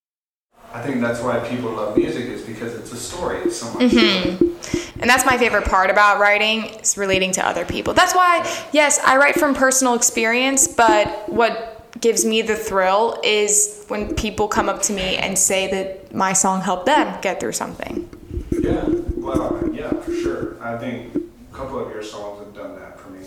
I 0.72 0.80
think 0.80 1.00
that's 1.00 1.20
why 1.20 1.40
people 1.40 1.72
love 1.72 1.96
music 1.96 2.26
is 2.26 2.42
because 2.42 2.74
it's 2.74 2.92
a 2.92 2.96
story. 2.96 3.50
so 3.50 3.66
much. 3.74 3.92
Mm-hmm. 3.92 5.00
And 5.00 5.10
that's 5.10 5.26
my 5.26 5.36
favorite 5.36 5.64
part 5.64 5.90
about 5.90 6.20
writing 6.20 6.66
is 6.80 6.96
relating 6.96 7.32
to 7.32 7.46
other 7.46 7.64
people. 7.64 7.92
That's 7.92 8.14
why, 8.14 8.48
yes, 8.72 9.00
I 9.04 9.16
write 9.16 9.34
from 9.34 9.54
personal 9.54 9.94
experience, 9.94 10.68
but 10.68 11.28
what 11.28 11.69
gives 12.00 12.24
me 12.24 12.42
the 12.42 12.56
thrill 12.56 13.20
is 13.22 13.84
when 13.88 14.14
people 14.14 14.48
come 14.48 14.68
up 14.68 14.82
to 14.82 14.92
me 14.92 15.16
and 15.16 15.38
say 15.38 15.70
that 15.70 16.14
my 16.14 16.32
song 16.32 16.60
helped 16.60 16.86
them 16.86 17.20
get 17.20 17.40
through 17.40 17.52
something. 17.52 18.08
Yeah, 18.50 18.84
well, 19.16 19.68
yeah, 19.72 19.90
for 20.00 20.14
sure. 20.14 20.62
I 20.62 20.78
think 20.78 21.14
a 21.14 21.54
couple 21.54 21.78
of 21.78 21.90
your 21.90 22.02
songs 22.02 22.44
have 22.44 22.54
done 22.54 22.74
that 22.76 22.98
for 22.98 23.10
me. 23.10 23.26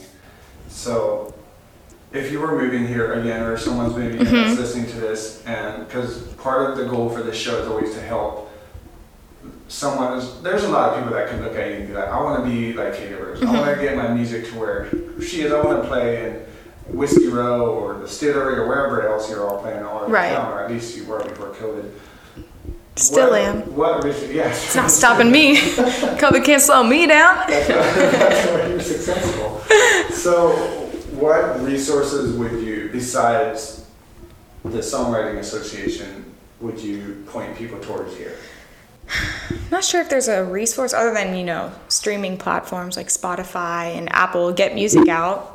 So, 0.70 1.34
if 2.12 2.32
you 2.32 2.40
were 2.40 2.60
moving 2.60 2.88
here 2.88 3.14
again, 3.14 3.44
or 3.44 3.58
someone's 3.58 3.96
moving 3.96 4.26
here 4.26 4.28
mm-hmm. 4.28 4.56
that's 4.56 4.60
listening 4.60 4.90
to 4.92 5.00
this, 5.00 5.44
and 5.46 5.88
because 5.88 6.28
part 6.34 6.70
of 6.70 6.78
the 6.78 6.86
goal 6.86 7.10
for 7.10 7.24
this 7.24 7.38
show 7.38 7.60
is 7.60 7.68
always 7.68 7.94
to 7.94 8.02
help 8.02 8.52
someone. 9.68 10.18
Is, 10.18 10.42
there's 10.42 10.64
a 10.64 10.70
lot 10.70 10.90
of 10.90 11.00
people 11.00 11.14
that 11.14 11.30
can 11.30 11.42
look 11.42 11.56
at 11.56 11.70
you 11.70 11.76
and 11.78 11.88
be 11.88 11.94
like, 11.94 12.08
I 12.08 12.22
want 12.22 12.44
to 12.44 12.50
be 12.50 12.74
like 12.74 12.94
Kaylee 12.94 13.20
Rose. 13.20 13.42
I 13.42 13.46
mm-hmm. 13.46 13.58
want 13.58 13.76
to 13.76 13.82
get 13.82 13.98
my 13.98 14.14
music 14.14 14.48
to 14.50 14.60
where 14.60 14.90
she 15.22 15.42
is. 15.42 15.52
I 15.52 15.64
want 15.64 15.82
to 15.82 15.88
play 15.88 16.26
in 16.26 16.46
Whiskey 16.88 17.28
Row 17.28 17.74
or 17.76 17.96
the 17.96 18.06
Stillery 18.06 18.58
or 18.58 18.68
wherever 18.68 19.08
else 19.08 19.30
you're 19.30 19.48
all 19.48 19.62
playing 19.62 19.84
all 19.84 20.04
over 20.04 20.12
Right. 20.12 20.34
town, 20.34 20.52
or 20.52 20.64
at 20.64 20.72
least 20.72 20.98
you 20.98 21.06
were 21.06 21.24
before 21.24 21.50
COVID. 21.50 21.90
Still 22.96 23.32
what, 23.32 23.42
am. 23.42 23.62
What 23.76 24.04
reason? 24.04 24.32
Yes. 24.34 24.66
It's 24.66 24.76
not 24.76 24.92
stopping 24.92 25.32
me. 25.32 25.56
COVID 25.58 26.46
can't 26.46 26.62
slow 26.62 26.84
me 26.84 27.08
down. 27.08 27.44
That's 27.50 28.50
why 28.50 28.68
you're 28.68 28.80
successful. 28.80 29.62
So, 30.12 30.52
what 31.18 31.60
resources 31.62 32.36
would 32.38 32.52
you, 32.62 32.90
besides 32.92 33.86
the 34.64 34.78
Songwriting 34.80 35.40
Association, 35.40 36.26
would 36.62 36.80
you 36.80 37.24
point 37.28 37.58
people 37.58 37.80
towards 37.80 38.16
here? 38.16 38.36
I'm 39.10 39.58
not 39.72 39.84
sure 39.84 40.00
if 40.02 40.10
there's 40.10 40.28
a 40.28 40.44
resource 40.46 40.94
other 40.94 41.14
than 41.14 41.36
you 41.36 41.44
know 41.44 41.74
streaming 41.90 42.38
platforms 42.38 42.96
like 42.96 43.08
spotify 43.08 43.96
and 43.98 44.10
apple 44.14 44.54
get 44.54 44.74
music 44.76 45.10
out 45.10 45.53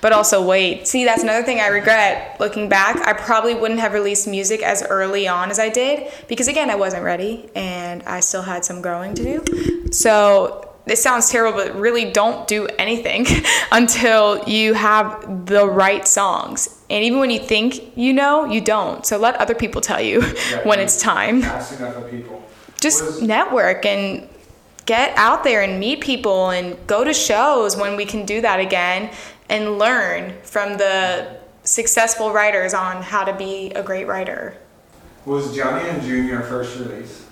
but 0.00 0.12
also 0.12 0.44
wait. 0.44 0.86
See 0.86 1.04
that's 1.04 1.22
another 1.22 1.42
thing 1.44 1.60
i 1.60 1.68
regret. 1.68 2.38
Looking 2.40 2.68
back 2.68 2.96
i 3.06 3.12
probably 3.12 3.54
wouldn't 3.54 3.80
have 3.80 3.92
released 3.92 4.26
music 4.26 4.62
as 4.62 4.82
early 4.82 5.28
on 5.28 5.50
as 5.50 5.58
i 5.58 5.68
did 5.68 6.10
because 6.28 6.48
again 6.48 6.70
i 6.70 6.74
wasn't 6.74 7.02
ready 7.04 7.48
and 7.54 8.02
i 8.04 8.20
still 8.20 8.42
had 8.42 8.64
some 8.64 8.80
growing 8.82 9.14
to 9.14 9.22
do. 9.22 9.92
So 9.92 10.62
this 10.86 11.02
sounds 11.02 11.28
terrible 11.30 11.58
but 11.58 11.74
really 11.74 12.10
don't 12.12 12.46
do 12.46 12.66
anything 12.78 13.26
until 13.72 14.42
you 14.48 14.74
have 14.74 15.46
the 15.46 15.66
right 15.68 16.06
songs. 16.06 16.80
And 16.88 17.04
even 17.04 17.18
when 17.18 17.30
you 17.30 17.40
think 17.40 17.96
you 17.96 18.12
know 18.12 18.44
you 18.44 18.60
don't. 18.60 19.04
So 19.04 19.18
let 19.18 19.34
other 19.36 19.54
people 19.54 19.80
tell 19.80 20.00
you 20.00 20.22
when 20.64 20.78
it's 20.78 21.00
time. 21.00 21.42
people. 22.10 22.42
just 22.80 23.04
Was- 23.04 23.22
network 23.22 23.84
and 23.84 24.28
get 24.86 25.12
out 25.16 25.42
there 25.42 25.62
and 25.62 25.80
meet 25.80 26.00
people 26.00 26.50
and 26.50 26.76
go 26.86 27.02
to 27.02 27.12
shows 27.12 27.76
when 27.76 27.96
we 27.96 28.04
can 28.04 28.24
do 28.24 28.40
that 28.40 28.60
again 28.60 29.10
and 29.48 29.78
learn 29.78 30.34
from 30.42 30.76
the 30.78 31.38
successful 31.64 32.32
writers 32.32 32.74
on 32.74 33.02
how 33.02 33.24
to 33.24 33.34
be 33.34 33.70
a 33.70 33.82
great 33.82 34.06
writer. 34.06 34.56
Was 35.24 35.54
Johnny 35.54 35.88
and 35.88 36.02
June 36.02 36.26
your 36.26 36.42
first 36.42 36.78
release? 36.78 37.26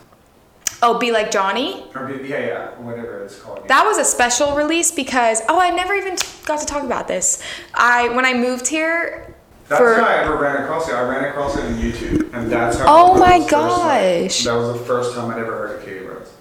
Oh, 0.82 0.98
be 0.98 1.12
like 1.12 1.30
Johnny. 1.30 1.86
Or 1.94 2.06
be, 2.06 2.28
yeah, 2.28 2.40
yeah, 2.40 2.70
whatever 2.80 3.24
it's 3.24 3.40
called. 3.40 3.66
That 3.68 3.84
was 3.84 3.96
a 3.96 4.04
special 4.04 4.54
release 4.54 4.90
because 4.90 5.40
oh, 5.48 5.58
I 5.58 5.70
never 5.70 5.94
even 5.94 6.16
got 6.44 6.60
to 6.60 6.66
talk 6.66 6.82
about 6.82 7.08
this. 7.08 7.42
I 7.72 8.08
when 8.08 8.26
I 8.26 8.34
moved 8.34 8.66
here 8.66 9.34
That's 9.68 9.80
for 9.80 9.94
how 9.94 10.04
I 10.04 10.16
ever 10.24 10.36
ran 10.36 10.62
across 10.62 10.88
it. 10.88 10.94
I 10.94 11.08
ran 11.08 11.24
across 11.24 11.56
it 11.56 11.64
on 11.64 11.74
YouTube, 11.76 12.34
and 12.34 12.50
that's 12.50 12.78
how. 12.78 12.84
Oh 12.86 13.14
my 13.14 13.38
was 13.38 13.48
first, 13.48 13.52
like, 13.52 14.28
gosh. 14.28 14.44
that 14.44 14.54
was 14.54 14.78
the 14.78 14.84
first 14.84 15.14
time 15.14 15.30
I'd 15.30 15.38
ever 15.38 15.52
heard 15.52 15.80
of 15.80 15.86
Kaylee 15.86 16.06
Rose, 16.06 16.32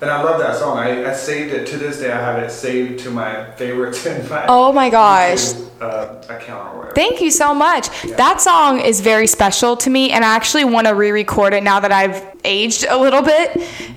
and 0.00 0.10
I 0.10 0.22
love 0.22 0.40
that 0.40 0.56
song. 0.56 0.78
I, 0.78 1.10
I 1.10 1.14
saved 1.14 1.52
it 1.52 1.66
to 1.68 1.76
this 1.76 2.00
day. 2.00 2.10
I 2.10 2.20
have 2.20 2.42
it 2.42 2.50
saved 2.50 3.00
to 3.00 3.10
my 3.10 3.50
favorites 3.52 4.06
in 4.06 4.28
my. 4.28 4.46
Oh 4.48 4.72
my 4.72 4.90
gosh. 4.90 5.38
YouTube, 5.38 5.70
uh, 5.82 6.34
account 6.34 6.74
or 6.74 6.78
whatever. 6.78 6.94
Thank 6.94 7.20
you 7.20 7.30
so 7.30 7.54
much. 7.54 7.88
That 8.16 8.40
song 8.40 8.80
is 8.80 9.00
very 9.00 9.26
special 9.26 9.76
to 9.78 9.90
me, 9.90 10.10
and 10.10 10.24
I 10.24 10.34
actually 10.34 10.64
want 10.64 10.86
to 10.86 10.94
re 10.94 11.10
record 11.10 11.54
it 11.54 11.62
now 11.62 11.80
that 11.80 11.92
I've 11.92 12.36
aged 12.44 12.86
a 12.88 12.98
little 12.98 13.22
bit. 13.22 13.52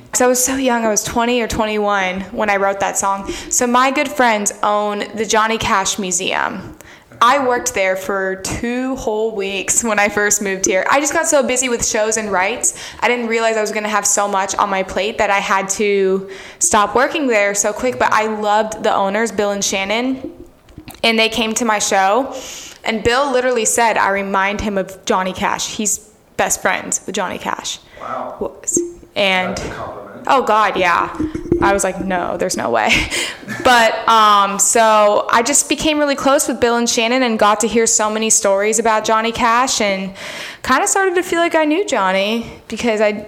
Because 0.06 0.22
I 0.22 0.28
was 0.28 0.44
so 0.44 0.56
young, 0.58 0.86
I 0.86 0.90
was 0.90 1.04
20 1.04 1.42
or 1.42 1.48
21 1.48 2.22
when 2.22 2.48
I 2.48 2.58
wrote 2.58 2.80
that 2.82 2.98
song. 2.98 3.32
So, 3.50 3.66
my 3.66 3.90
good 3.90 4.08
friends 4.08 4.52
own 4.62 5.00
the 5.16 5.26
Johnny 5.26 5.58
Cash 5.58 5.98
Museum. 5.98 6.78
I 7.26 7.48
worked 7.48 7.74
there 7.74 7.96
for 7.96 8.36
two 8.36 8.98
whole 8.98 9.34
weeks 9.34 9.84
when 9.84 9.98
I 9.98 10.10
first 10.10 10.42
moved 10.42 10.66
here. 10.66 10.86
I 10.92 11.00
just 11.00 11.14
got 11.14 11.26
so 11.26 11.42
busy 11.42 11.70
with 11.70 11.86
shows 11.86 12.18
and 12.18 12.30
rights, 12.30 12.78
I 13.00 13.08
didn't 13.08 13.28
realize 13.28 13.56
I 13.56 13.62
was 13.62 13.72
going 13.72 13.84
to 13.84 13.90
have 13.90 14.06
so 14.06 14.28
much 14.28 14.54
on 14.56 14.70
my 14.70 14.84
plate 14.84 15.18
that 15.20 15.30
I 15.30 15.40
had 15.40 15.70
to 15.70 16.30
stop 16.60 16.96
working 16.96 17.28
there 17.28 17.56
so 17.56 17.72
quick. 17.72 17.98
But 17.98 18.12
I 18.12 18.26
loved 18.26 18.84
the 18.84 18.94
owners, 18.94 19.32
Bill 19.32 19.52
and 19.52 19.64
Shannon 19.64 20.44
and 21.04 21.20
they 21.20 21.30
came 21.30 21.54
to 21.54 21.66
my 21.66 21.80
show 21.80 22.36
and 22.84 23.04
bill 23.04 23.32
literally 23.32 23.66
said 23.66 23.98
i 23.98 24.10
remind 24.10 24.62
him 24.62 24.78
of 24.78 25.04
johnny 25.06 25.34
cash 25.34 25.76
he's 25.76 25.98
best 26.38 26.62
friends 26.62 27.02
with 27.06 27.16
johnny 27.16 27.38
cash 27.38 27.80
Wow. 28.00 28.36
And 29.16 29.56
That's 29.56 29.70
a 29.70 29.74
compliment. 29.74 30.13
Oh 30.28 30.44
god 30.44 30.78
yeah 30.78 31.16
i 31.62 31.74
was 31.74 31.84
like 31.84 32.00
no 32.04 32.38
there's 32.38 32.58
no 32.58 32.70
way 32.70 32.90
but 33.64 34.08
um 34.08 34.60
so 34.60 35.28
i 35.32 35.42
just 35.42 35.70
became 35.70 36.00
really 36.00 36.16
close 36.16 36.48
with 36.48 36.60
bill 36.60 36.78
and 36.78 36.90
shannon 36.90 37.24
and 37.24 37.40
got 37.40 37.60
to 37.60 37.68
hear 37.68 37.86
so 37.86 38.10
many 38.10 38.30
stories 38.30 38.80
about 38.80 39.04
johnny 39.04 39.32
cash 39.32 39.82
and 39.82 40.16
kind 40.62 40.84
of 40.84 40.90
started 40.90 41.16
to 41.16 41.24
feel 41.24 41.40
like 41.40 41.56
i 41.56 41.66
knew 41.66 41.86
johnny 41.86 42.60
because 42.68 43.02
i 43.02 43.28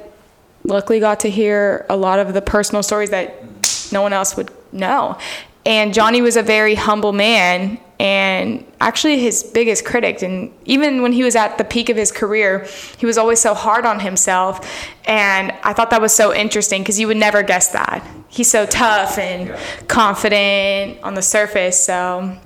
luckily 0.66 1.00
got 1.00 1.22
to 1.22 1.30
hear 1.30 1.86
a 1.90 1.96
lot 1.96 2.20
of 2.20 2.34
the 2.34 2.42
personal 2.42 2.84
stories 2.84 3.12
that 3.12 3.46
no 3.92 4.02
one 4.02 4.14
else 4.14 4.36
would 4.36 4.52
know. 4.72 5.18
And 5.66 5.94
Johnny 5.94 6.22
was 6.22 6.36
a 6.36 6.44
very 6.44 6.76
humble 6.76 7.14
man 7.14 7.80
and 8.00 8.66
actually 8.82 9.20
his 9.20 9.44
biggest 9.44 9.86
critic. 9.86 10.22
And 10.22 10.54
even 10.66 11.02
when 11.02 11.14
he 11.14 11.24
was 11.24 11.36
at 11.36 11.58
the 11.58 11.64
peak 11.64 11.90
of 11.90 11.98
his 11.98 12.12
career, 12.12 12.68
he 12.98 13.06
was 13.06 13.18
always 13.18 13.40
so 13.40 13.54
hard 13.54 13.86
on 13.86 14.00
himself. 14.00 14.70
And 15.06 15.52
I 15.64 15.74
thought 15.74 15.92
that 15.92 16.02
was 16.02 16.14
so 16.14 16.34
interesting 16.34 16.82
because 16.82 17.00
you 17.00 17.08
would 17.08 17.18
never 17.18 17.42
guess 17.44 17.70
that. 17.70 18.06
He's 18.28 18.50
so 18.50 18.66
tough 18.66 19.18
and 19.18 19.56
confident 19.88 21.02
on 21.04 21.14
the 21.14 21.22
surface. 21.22 21.80
So 21.82 22.38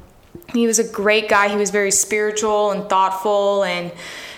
he 0.54 0.68
was 0.68 0.80
a 0.80 0.88
great 0.92 1.30
guy. 1.30 1.50
He 1.50 1.56
was 1.56 1.72
very 1.72 1.92
spiritual 1.92 2.72
and 2.72 2.88
thoughtful. 2.88 3.64
And 3.64 3.92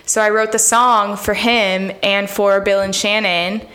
so 0.06 0.22
I 0.22 0.30
wrote 0.30 0.52
the 0.52 0.60
song 0.60 1.18
for 1.18 1.34
him 1.34 1.92
and 2.04 2.30
for 2.30 2.60
Bill 2.62 2.82
and 2.82 2.96
Shannon, 2.96 3.66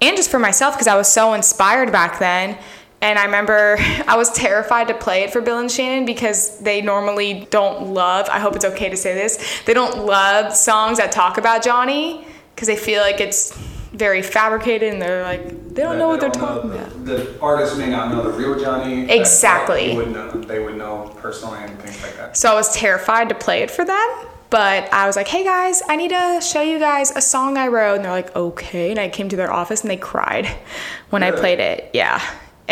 and 0.00 0.16
just 0.16 0.30
for 0.30 0.38
myself 0.38 0.74
because 0.74 0.86
I 0.86 0.96
was 0.96 1.06
so 1.06 1.34
inspired 1.34 1.92
back 1.92 2.18
then. 2.18 2.58
And 3.02 3.18
I 3.18 3.24
remember 3.24 3.76
I 4.06 4.16
was 4.16 4.32
terrified 4.32 4.88
to 4.88 4.94
play 4.94 5.24
it 5.24 5.32
for 5.32 5.42
Bill 5.42 5.58
and 5.58 5.70
Shannon 5.70 6.06
because 6.06 6.58
they 6.60 6.80
normally 6.80 7.46
don't 7.50 7.92
love, 7.92 8.28
I 8.30 8.38
hope 8.38 8.56
it's 8.56 8.64
okay 8.64 8.88
to 8.88 8.96
say 8.96 9.12
this, 9.14 9.62
they 9.66 9.74
don't 9.74 10.06
love 10.06 10.54
songs 10.54 10.98
that 10.98 11.12
talk 11.12 11.36
about 11.36 11.62
Johnny 11.62 12.24
because 12.54 12.68
they 12.68 12.76
feel 12.76 13.02
like 13.02 13.20
it's 13.20 13.54
very 13.92 14.22
fabricated 14.22 14.92
and 14.92 15.02
they're 15.02 15.22
like, 15.22 15.74
they 15.74 15.82
don't 15.82 15.98
know 15.98 16.08
what 16.08 16.20
they're 16.20 16.30
talking 16.30 16.70
know- 16.70 16.76
about. 16.76 17.04
The 17.04 17.38
artist 17.40 17.76
may 17.76 17.90
not 17.90 18.10
know 18.10 18.22
the 18.22 18.30
real 18.30 18.58
Johnny. 18.58 19.10
Exactly. 19.10 19.88
That 19.88 19.96
would 19.96 20.12
know, 20.12 20.30
they 20.30 20.60
would 20.60 20.76
know 20.76 21.12
personally 21.18 21.58
and 21.60 21.78
things 21.80 22.00
like 22.02 22.16
that. 22.16 22.36
So 22.36 22.50
I 22.50 22.54
was 22.54 22.74
terrified 22.74 23.28
to 23.28 23.34
play 23.34 23.62
it 23.62 23.70
for 23.70 23.84
them. 23.84 24.08
But 24.48 24.92
I 24.92 25.06
was 25.06 25.16
like, 25.16 25.28
hey 25.28 25.44
guys, 25.44 25.82
I 25.88 25.96
need 25.96 26.10
to 26.10 26.40
show 26.42 26.60
you 26.60 26.78
guys 26.78 27.10
a 27.10 27.22
song 27.22 27.56
I 27.56 27.68
wrote. 27.68 27.96
And 27.96 28.04
they're 28.04 28.12
like, 28.12 28.36
okay. 28.36 28.90
And 28.90 29.00
I 29.00 29.08
came 29.08 29.30
to 29.30 29.36
their 29.36 29.50
office 29.50 29.80
and 29.80 29.90
they 29.90 29.96
cried 29.96 30.46
when 31.10 31.22
I 31.22 31.30
played 31.30 31.58
it. 31.58 31.90
Yeah. 31.94 32.22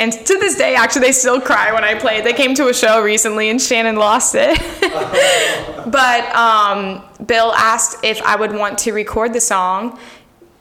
And 0.01 0.15
to 0.15 0.39
this 0.39 0.57
day, 0.57 0.77
actually, 0.77 1.03
they 1.03 1.13
still 1.13 1.43
cry 1.43 1.75
when 1.75 1.85
I 1.85 1.95
play 1.95 2.17
it. 2.17 2.25
They 2.25 2.33
came 2.33 2.55
to 2.55 2.69
a 2.69 2.75
show 2.75 3.03
recently 3.03 3.51
and 3.51 3.61
Shannon 3.61 3.97
lost 3.97 4.35
it. 4.35 4.59
but 5.91 6.35
um, 6.35 7.05
Bill 7.27 7.53
asked 7.53 8.03
if 8.03 8.23
I 8.23 8.35
would 8.35 8.53
want 8.53 8.79
to 8.79 8.93
record 8.93 9.35
the 9.35 9.43
song 9.43 9.99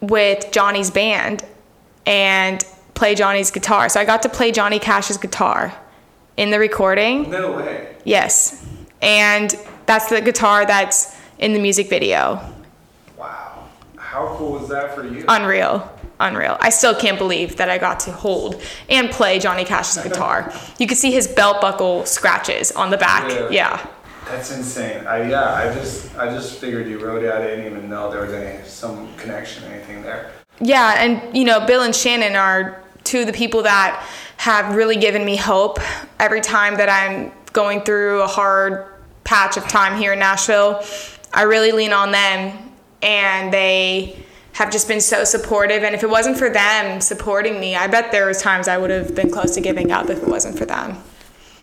with 0.02 0.52
Johnny's 0.52 0.92
band 0.92 1.46
and 2.06 2.62
play 2.96 3.16
Johnny's 3.16 3.50
guitar. 3.50 3.88
So 3.88 4.02
I 4.02 4.04
got 4.04 4.24
to 4.24 4.30
play 4.30 4.52
Johnny 4.52 4.78
Cash's 4.78 5.16
guitar 5.16 5.74
in 6.36 6.52
the 6.52 6.60
recording. 6.60 7.30
No 7.30 7.54
way. 7.54 7.96
Yes. 8.04 8.68
And 9.02 9.56
that's 9.86 10.10
the 10.10 10.20
guitar 10.20 10.66
that's 10.66 11.16
in 11.38 11.54
the 11.54 11.60
music 11.60 11.90
video. 11.90 12.42
Wow. 13.18 13.70
How 13.96 14.36
cool 14.36 14.60
was 14.60 14.68
that 14.68 14.94
for 14.96 15.08
you? 15.08 15.24
Unreal. 15.30 15.90
Unreal. 16.20 16.58
I 16.60 16.70
still 16.70 16.94
can't 16.94 17.18
believe 17.18 17.56
that 17.58 17.70
I 17.70 17.78
got 17.78 18.02
to 18.02 18.12
hold 18.12 18.62
and 18.90 19.10
play 19.10 19.40
Johnny 19.40 19.64
Cash's 19.64 20.04
guitar. 20.04 20.54
You 20.78 20.86
could 20.86 20.98
see 20.98 21.12
his 21.12 21.28
belt 21.28 21.62
buckle 21.62 22.06
scratches 22.06 22.72
on 22.74 22.90
the 22.90 22.98
back. 22.98 23.30
Yeah. 23.30 23.50
Yeah. 23.50 23.88
That's 24.26 24.56
insane. 24.56 25.08
I 25.08 25.28
yeah, 25.28 25.54
I 25.54 25.74
just 25.74 26.16
I 26.16 26.28
just 26.28 26.60
figured 26.60 26.88
you 26.88 27.00
wrote 27.00 27.24
it. 27.24 27.34
I 27.34 27.42
didn't 27.42 27.66
even 27.66 27.90
know 27.90 28.12
there 28.12 28.22
was 28.22 28.34
any 28.34 28.64
some 28.64 29.12
connection, 29.16 29.64
anything 29.72 30.04
there. 30.04 30.32
Yeah, 30.62 31.02
and 31.02 31.36
you 31.36 31.46
know, 31.46 31.66
Bill 31.66 31.82
and 31.82 31.96
Shannon 31.96 32.36
are 32.36 32.84
two 33.04 33.22
of 33.22 33.28
the 33.28 33.34
people 33.34 33.64
that 33.64 34.06
have 34.38 34.76
really 34.76 34.98
given 34.98 35.26
me 35.26 35.36
hope 35.36 35.80
every 36.20 36.42
time 36.42 36.76
that 36.76 36.90
I'm 36.90 37.32
going 37.54 37.82
through 37.82 38.22
a 38.22 38.28
hard 38.28 38.86
patch 39.24 39.58
of 39.58 39.68
time 39.68 39.98
here 39.98 40.14
in 40.14 40.20
Nashville. 40.20 40.84
I 41.34 41.44
really 41.44 41.72
lean 41.72 41.92
on 41.92 42.12
them, 42.12 42.72
and 43.02 43.52
they 43.52 44.16
have 44.60 44.70
just 44.70 44.90
been 44.90 45.00
so 45.00 45.24
supportive. 45.24 45.84
And 45.84 45.96
if 45.96 46.04
it 46.04 46.10
wasn't 46.10 46.38
for 46.38 46.50
them 46.50 47.00
supporting 47.00 47.62
me, 47.62 47.78
I 47.78 47.88
bet 47.88 48.12
there 48.12 48.26
was 48.26 48.42
times 48.42 48.68
I 48.68 48.78
would 48.78 48.90
have 48.90 49.16
been 49.16 49.32
close 49.32 49.56
to 49.56 49.62
giving 49.62 49.90
up 49.90 50.10
if 50.10 50.22
it 50.22 50.28
wasn't 50.28 50.58
for 50.58 50.66
them. 50.66 51.02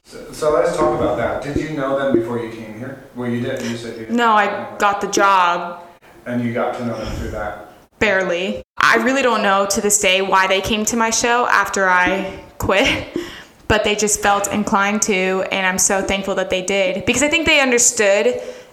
So, 0.04 0.32
so 0.32 0.54
let's 0.54 0.74
talk 0.74 0.98
about 0.98 1.18
that. 1.18 1.42
Did 1.42 1.58
you 1.62 1.76
know 1.76 1.98
them 1.98 2.18
before 2.18 2.38
you 2.38 2.50
came 2.50 2.78
here? 2.78 3.04
Well, 3.14 3.28
you 3.30 3.42
didn't. 3.42 3.70
You 3.70 3.76
said 3.76 3.98
you 3.98 4.06
didn't. 4.06 4.16
No, 4.16 4.30
I 4.30 4.74
got 4.78 5.02
the 5.02 5.08
job 5.08 5.86
And 6.24 6.42
you 6.42 6.54
got 6.54 6.74
to 6.76 6.86
know 6.86 6.96
them 6.96 7.14
through 7.16 7.32
that. 7.32 7.68
barely. 7.98 8.62
I 8.78 8.96
really 9.04 9.20
don't 9.20 9.42
know 9.42 9.66
to 9.66 9.80
this 9.82 10.00
day 10.00 10.22
why 10.22 10.46
they 10.46 10.62
came 10.62 10.86
to 10.86 10.96
my 10.96 11.10
show 11.10 11.46
after 11.48 11.86
I 11.86 12.40
quit, 12.56 13.14
but 13.68 13.84
they 13.84 13.94
just 13.94 14.22
felt 14.22 14.50
inclined 14.50 15.02
to, 15.02 15.44
and 15.52 15.66
I'm 15.66 15.78
so 15.78 16.00
thankful 16.00 16.34
that 16.36 16.48
they 16.48 16.62
did 16.62 17.04
because 17.04 17.22
I 17.22 17.28
think 17.28 17.46
they 17.46 17.60
understood 17.60 18.26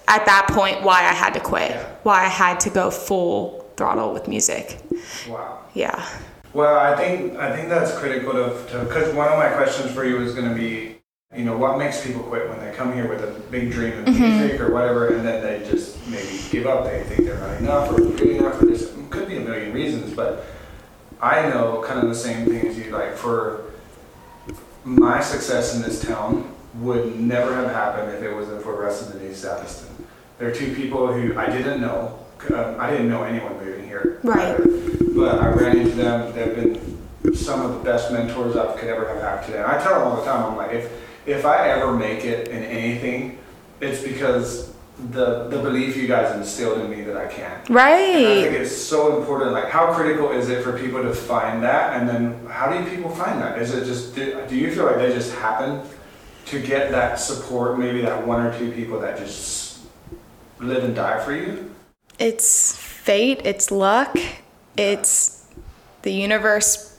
at 0.07 0.25
that 0.25 0.47
point 0.49 0.81
why 0.81 0.99
I 0.99 1.13
had 1.13 1.33
to 1.33 1.41
quit, 1.41 1.71
why 2.03 2.23
I 2.23 2.29
had 2.29 2.61
to 2.61 2.69
go 2.69 2.89
full 2.89 3.62
throttle 3.83 4.13
with 4.13 4.29
music. 4.29 4.79
Wow. 5.27 5.59
Yeah. 5.73 6.07
Well, 6.53 6.79
I 6.79 6.95
think 6.95 7.35
I 7.35 7.53
think 7.53 7.67
that's 7.67 7.93
critical 7.97 8.31
to 8.31 8.85
because 8.85 9.13
one 9.13 9.27
of 9.27 9.37
my 9.37 9.49
questions 9.49 9.91
for 9.91 10.05
you 10.05 10.21
is 10.21 10.33
going 10.33 10.47
to 10.47 10.55
be, 10.55 11.01
you 11.35 11.43
know, 11.43 11.57
what 11.57 11.77
makes 11.77 12.05
people 12.05 12.23
quit 12.23 12.47
when 12.47 12.59
they 12.61 12.71
come 12.71 12.93
here 12.93 13.09
with 13.09 13.21
a 13.23 13.37
big 13.51 13.71
dream 13.71 13.99
of 13.99 14.05
mm-hmm. 14.05 14.21
music 14.21 14.61
or 14.61 14.71
whatever, 14.71 15.13
and 15.13 15.25
then 15.27 15.43
they 15.43 15.69
just 15.69 16.07
maybe 16.07 16.39
give 16.49 16.65
up. 16.65 16.85
They 16.85 17.03
think 17.03 17.25
they're 17.25 17.37
not 17.37 17.57
enough 17.59 17.91
or 17.91 17.97
good 17.97 18.37
enough, 18.37 18.61
or 18.61 18.67
this 18.67 18.95
could 19.09 19.27
be 19.27 19.35
a 19.35 19.41
million 19.41 19.73
reasons. 19.73 20.13
But 20.15 20.45
I 21.21 21.49
know 21.49 21.83
kind 21.85 21.99
of 21.99 22.07
the 22.07 22.15
same 22.15 22.45
thing 22.45 22.65
as 22.65 22.77
you. 22.77 22.89
Like 22.91 23.17
for 23.17 23.65
my 24.85 25.19
success 25.19 25.75
in 25.75 25.81
this 25.81 25.99
town 25.99 26.55
would 26.75 27.19
never 27.19 27.53
have 27.53 27.71
happened 27.71 28.13
if 28.13 28.23
it 28.23 28.33
wasn't 28.33 28.63
for 28.63 28.81
Russ 28.81 29.01
and 29.01 29.19
Denise 29.19 29.43
Zaviston. 29.43 29.91
There 30.37 30.47
are 30.47 30.55
two 30.55 30.73
people 30.73 31.11
who 31.11 31.37
I 31.37 31.47
didn't 31.47 31.81
know. 31.81 32.19
Um, 32.51 32.75
I 32.79 32.91
didn't 32.91 33.09
know 33.09 33.23
anyone 33.23 33.53
moving 33.63 33.85
here. 33.87 34.19
Right. 34.23 34.57
But 35.15 35.39
I 35.39 35.49
ran 35.49 35.77
into 35.77 35.95
them. 35.95 36.33
They've 36.33 36.55
been 36.55 37.35
some 37.35 37.61
of 37.61 37.73
the 37.77 37.83
best 37.83 38.11
mentors 38.11 38.55
I 38.55 38.75
could 38.77 38.89
ever 38.89 39.07
have 39.07 39.21
had 39.21 39.45
today. 39.45 39.59
And 39.59 39.67
I 39.67 39.81
tell 39.81 39.93
them 39.99 40.07
all 40.07 40.15
the 40.17 40.25
time, 40.25 40.43
I'm 40.51 40.57
like, 40.57 40.71
if 40.73 40.91
if 41.25 41.45
I 41.45 41.69
ever 41.69 41.93
make 41.93 42.25
it 42.25 42.49
in 42.49 42.63
anything, 42.63 43.37
it's 43.79 44.01
because 44.03 44.73
the 45.11 45.47
the 45.47 45.57
belief 45.59 45.95
you 45.95 46.07
guys 46.07 46.35
instilled 46.35 46.79
in 46.81 46.89
me 46.89 47.01
that 47.03 47.15
I 47.17 47.27
can. 47.27 47.61
And 47.67 47.77
I 47.77 47.97
think 47.97 48.51
Right. 48.51 48.61
it's 48.61 48.75
so 48.75 49.17
important. 49.17 49.51
Like, 49.53 49.69
how 49.69 49.93
critical 49.93 50.31
is 50.31 50.49
it 50.49 50.63
for 50.63 50.77
people 50.77 51.01
to 51.01 51.13
find 51.13 51.63
that? 51.63 51.99
And 51.99 52.09
then, 52.09 52.45
how 52.47 52.69
do 52.71 52.83
people 52.89 53.09
find 53.09 53.41
that? 53.41 53.57
Is 53.59 53.73
it 53.73 53.85
just, 53.85 54.15
do, 54.15 54.43
do 54.49 54.55
you 54.55 54.71
feel 54.73 54.85
like 54.85 54.97
they 54.97 55.13
just 55.13 55.33
happen 55.35 55.81
to 56.47 56.59
get 56.61 56.91
that 56.91 57.19
support? 57.19 57.79
Maybe 57.79 58.01
that 58.01 58.27
one 58.27 58.45
or 58.45 58.57
two 58.57 58.71
people 58.71 58.99
that 58.99 59.17
just 59.17 59.79
live 60.59 60.83
and 60.83 60.95
die 60.95 61.23
for 61.23 61.33
you? 61.33 61.72
It's 62.23 62.73
fate, 62.77 63.41
it's 63.43 63.69
luck, 63.69 64.17
it's 64.77 65.45
the 66.03 66.13
universe, 66.13 66.97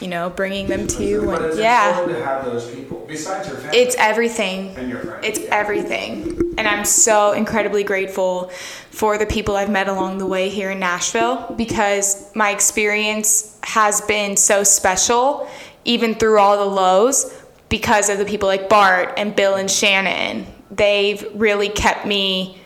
you 0.00 0.08
know, 0.08 0.30
bringing 0.30 0.66
them 0.66 0.86
to 0.86 1.04
you. 1.04 1.26
But 1.26 1.42
it's 1.42 1.58
yeah. 1.58 2.02
to 2.06 2.24
have 2.24 2.46
those 2.46 2.70
people 2.74 3.04
besides 3.06 3.48
your 3.48 3.58
family 3.58 3.78
It's 3.78 3.94
everything. 3.98 4.74
and 4.78 4.88
your 4.88 5.00
friends. 5.00 5.26
It's 5.26 5.40
Yeah. 5.40 5.54
everything. 5.58 6.54
And 6.56 6.66
I'm 6.66 6.86
so 6.86 7.32
incredibly 7.32 7.84
grateful 7.84 8.50
for 8.90 9.18
the 9.18 9.26
people 9.26 9.56
I've 9.56 9.68
met 9.68 9.88
along 9.88 10.16
the 10.16 10.26
way 10.26 10.48
here 10.48 10.70
in 10.70 10.78
Nashville 10.78 11.52
because 11.54 12.34
my 12.34 12.48
experience 12.50 13.58
has 13.64 14.00
been 14.00 14.38
so 14.38 14.64
special, 14.64 15.46
even 15.84 16.14
through 16.14 16.38
all 16.38 16.56
the 16.56 16.64
lows, 16.74 17.30
because 17.68 18.08
of 18.08 18.16
the 18.16 18.24
people 18.24 18.48
like 18.48 18.70
Bart 18.70 19.12
and 19.18 19.36
Bill 19.36 19.54
and 19.56 19.70
Shannon. 19.70 20.46
They've 20.70 21.26
really 21.34 21.68
kept 21.68 22.06
me 22.06 22.58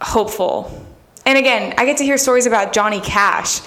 hopeful. 0.00 0.86
And 1.26 1.38
again, 1.38 1.74
I 1.78 1.84
get 1.84 1.98
to 1.98 2.04
hear 2.04 2.18
stories 2.18 2.46
about 2.46 2.72
Johnny 2.72 3.00
Cash. 3.00 3.60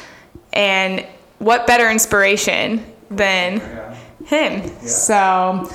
And 0.54 1.06
what 1.40 1.68
better 1.68 1.90
inspiration 1.90 2.86
than 3.12 3.58
Yeah. 3.58 3.96
him. 4.26 4.88
So, 4.88 5.70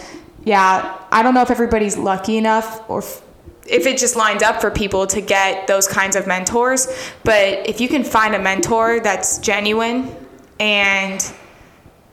yeah, 0.45 0.95
I 1.13 1.23
don't 1.23 1.35
know 1.35 1.43
if 1.43 1.51
everybody's 1.51 1.97
lucky 1.99 2.39
enough 2.39 2.83
or 2.89 3.01
if, 3.01 3.21
if 3.67 3.87
it 3.87 3.99
just 3.99 4.17
lined 4.17 4.43
up 4.43 4.61
for 4.61 4.71
people 4.71 5.07
to 5.09 5.21
get 5.21 5.67
those 5.67 5.87
kinds 5.87 6.17
of 6.17 6.27
mentors. 6.27 6.89
But 7.25 7.69
if 7.69 7.81
you 7.81 7.89
can 7.89 8.05
find 8.05 8.35
a 8.35 8.39
mentor 8.39 9.01
that's 9.01 9.37
genuine 9.39 10.15
and 10.59 11.31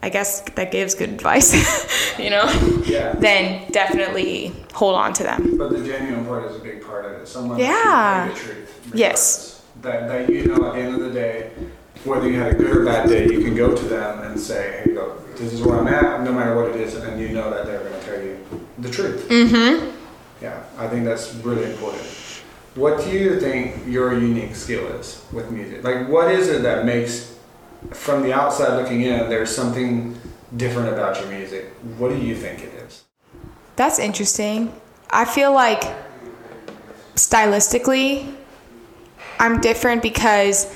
I 0.03 0.09
guess 0.09 0.41
that 0.41 0.71
gives 0.71 0.93
good 0.93 1.09
advice, 1.09 1.53
you 2.19 2.29
know, 2.29 2.45
Yeah. 2.85 3.13
then 3.17 3.71
definitely 3.71 4.53
hold 4.73 4.95
on 4.95 5.13
to 5.13 5.23
them. 5.23 5.57
But 5.57 5.69
the 5.71 5.83
genuine 5.85 6.25
part 6.25 6.45
is 6.51 6.57
a 6.57 6.59
big 6.59 6.85
part 6.85 7.05
of 7.05 7.13
it. 7.13 7.27
Someone 7.27 7.57
Yeah. 7.59 8.25
who 8.27 8.33
can 8.33 8.37
the 8.37 8.53
truth. 8.53 8.91
Yes. 8.93 9.56
That, 9.87 10.09
that 10.09 10.29
you 10.29 10.43
know 10.47 10.67
at 10.67 10.73
the 10.73 10.81
end 10.81 10.95
of 10.95 11.01
the 11.01 11.11
day, 11.11 11.51
whether 12.03 12.29
you 12.29 12.37
had 12.37 12.51
a 12.51 12.55
good 12.55 12.75
or 12.75 12.83
bad 12.83 13.07
day, 13.07 13.23
you 13.31 13.39
can 13.39 13.55
go 13.55 13.73
to 13.73 13.85
them 13.85 14.19
and 14.19 14.37
say, 14.37 14.83
hey, 14.83 14.91
look, 14.91 15.37
this 15.37 15.53
is 15.53 15.61
where 15.61 15.79
I'm 15.79 15.87
at, 15.87 16.23
no 16.23 16.33
matter 16.33 16.55
what 16.57 16.67
it 16.71 16.75
is, 16.75 16.95
and 16.95 17.21
you 17.21 17.29
know 17.29 17.49
that 17.49 17.65
they're 17.65 17.79
going 17.79 17.97
to 17.97 18.05
tell 18.05 18.21
you 18.21 18.37
the 18.79 18.91
truth. 18.91 19.29
Mm-hmm. 19.29 19.95
Yeah, 20.41 20.61
I 20.77 20.89
think 20.89 21.05
that's 21.05 21.33
really 21.35 21.71
important. 21.71 22.03
What 22.75 23.01
do 23.01 23.11
you 23.11 23.39
think 23.39 23.87
your 23.87 24.19
unique 24.19 24.55
skill 24.55 24.85
is 24.87 25.23
with 25.31 25.49
music? 25.51 25.85
Like, 25.85 26.09
what 26.09 26.31
is 26.31 26.49
it 26.49 26.63
that 26.63 26.85
makes, 26.85 27.37
from 27.91 28.23
the 28.23 28.33
outside 28.33 28.75
looking 28.75 29.03
in, 29.03 29.29
there's 29.29 29.55
something 29.55 30.19
different 30.57 30.89
about 30.89 31.17
your 31.21 31.29
music? 31.29 31.71
What 31.97 32.09
do 32.09 32.17
you 32.17 32.35
think 32.35 32.61
it 32.61 32.73
is? 32.73 33.05
That's 33.77 33.99
interesting. 33.99 34.73
I 35.09 35.23
feel 35.23 35.53
like 35.53 35.81
stylistically, 37.15 38.35
I'm 39.39 39.61
different 39.61 40.01
because 40.01 40.73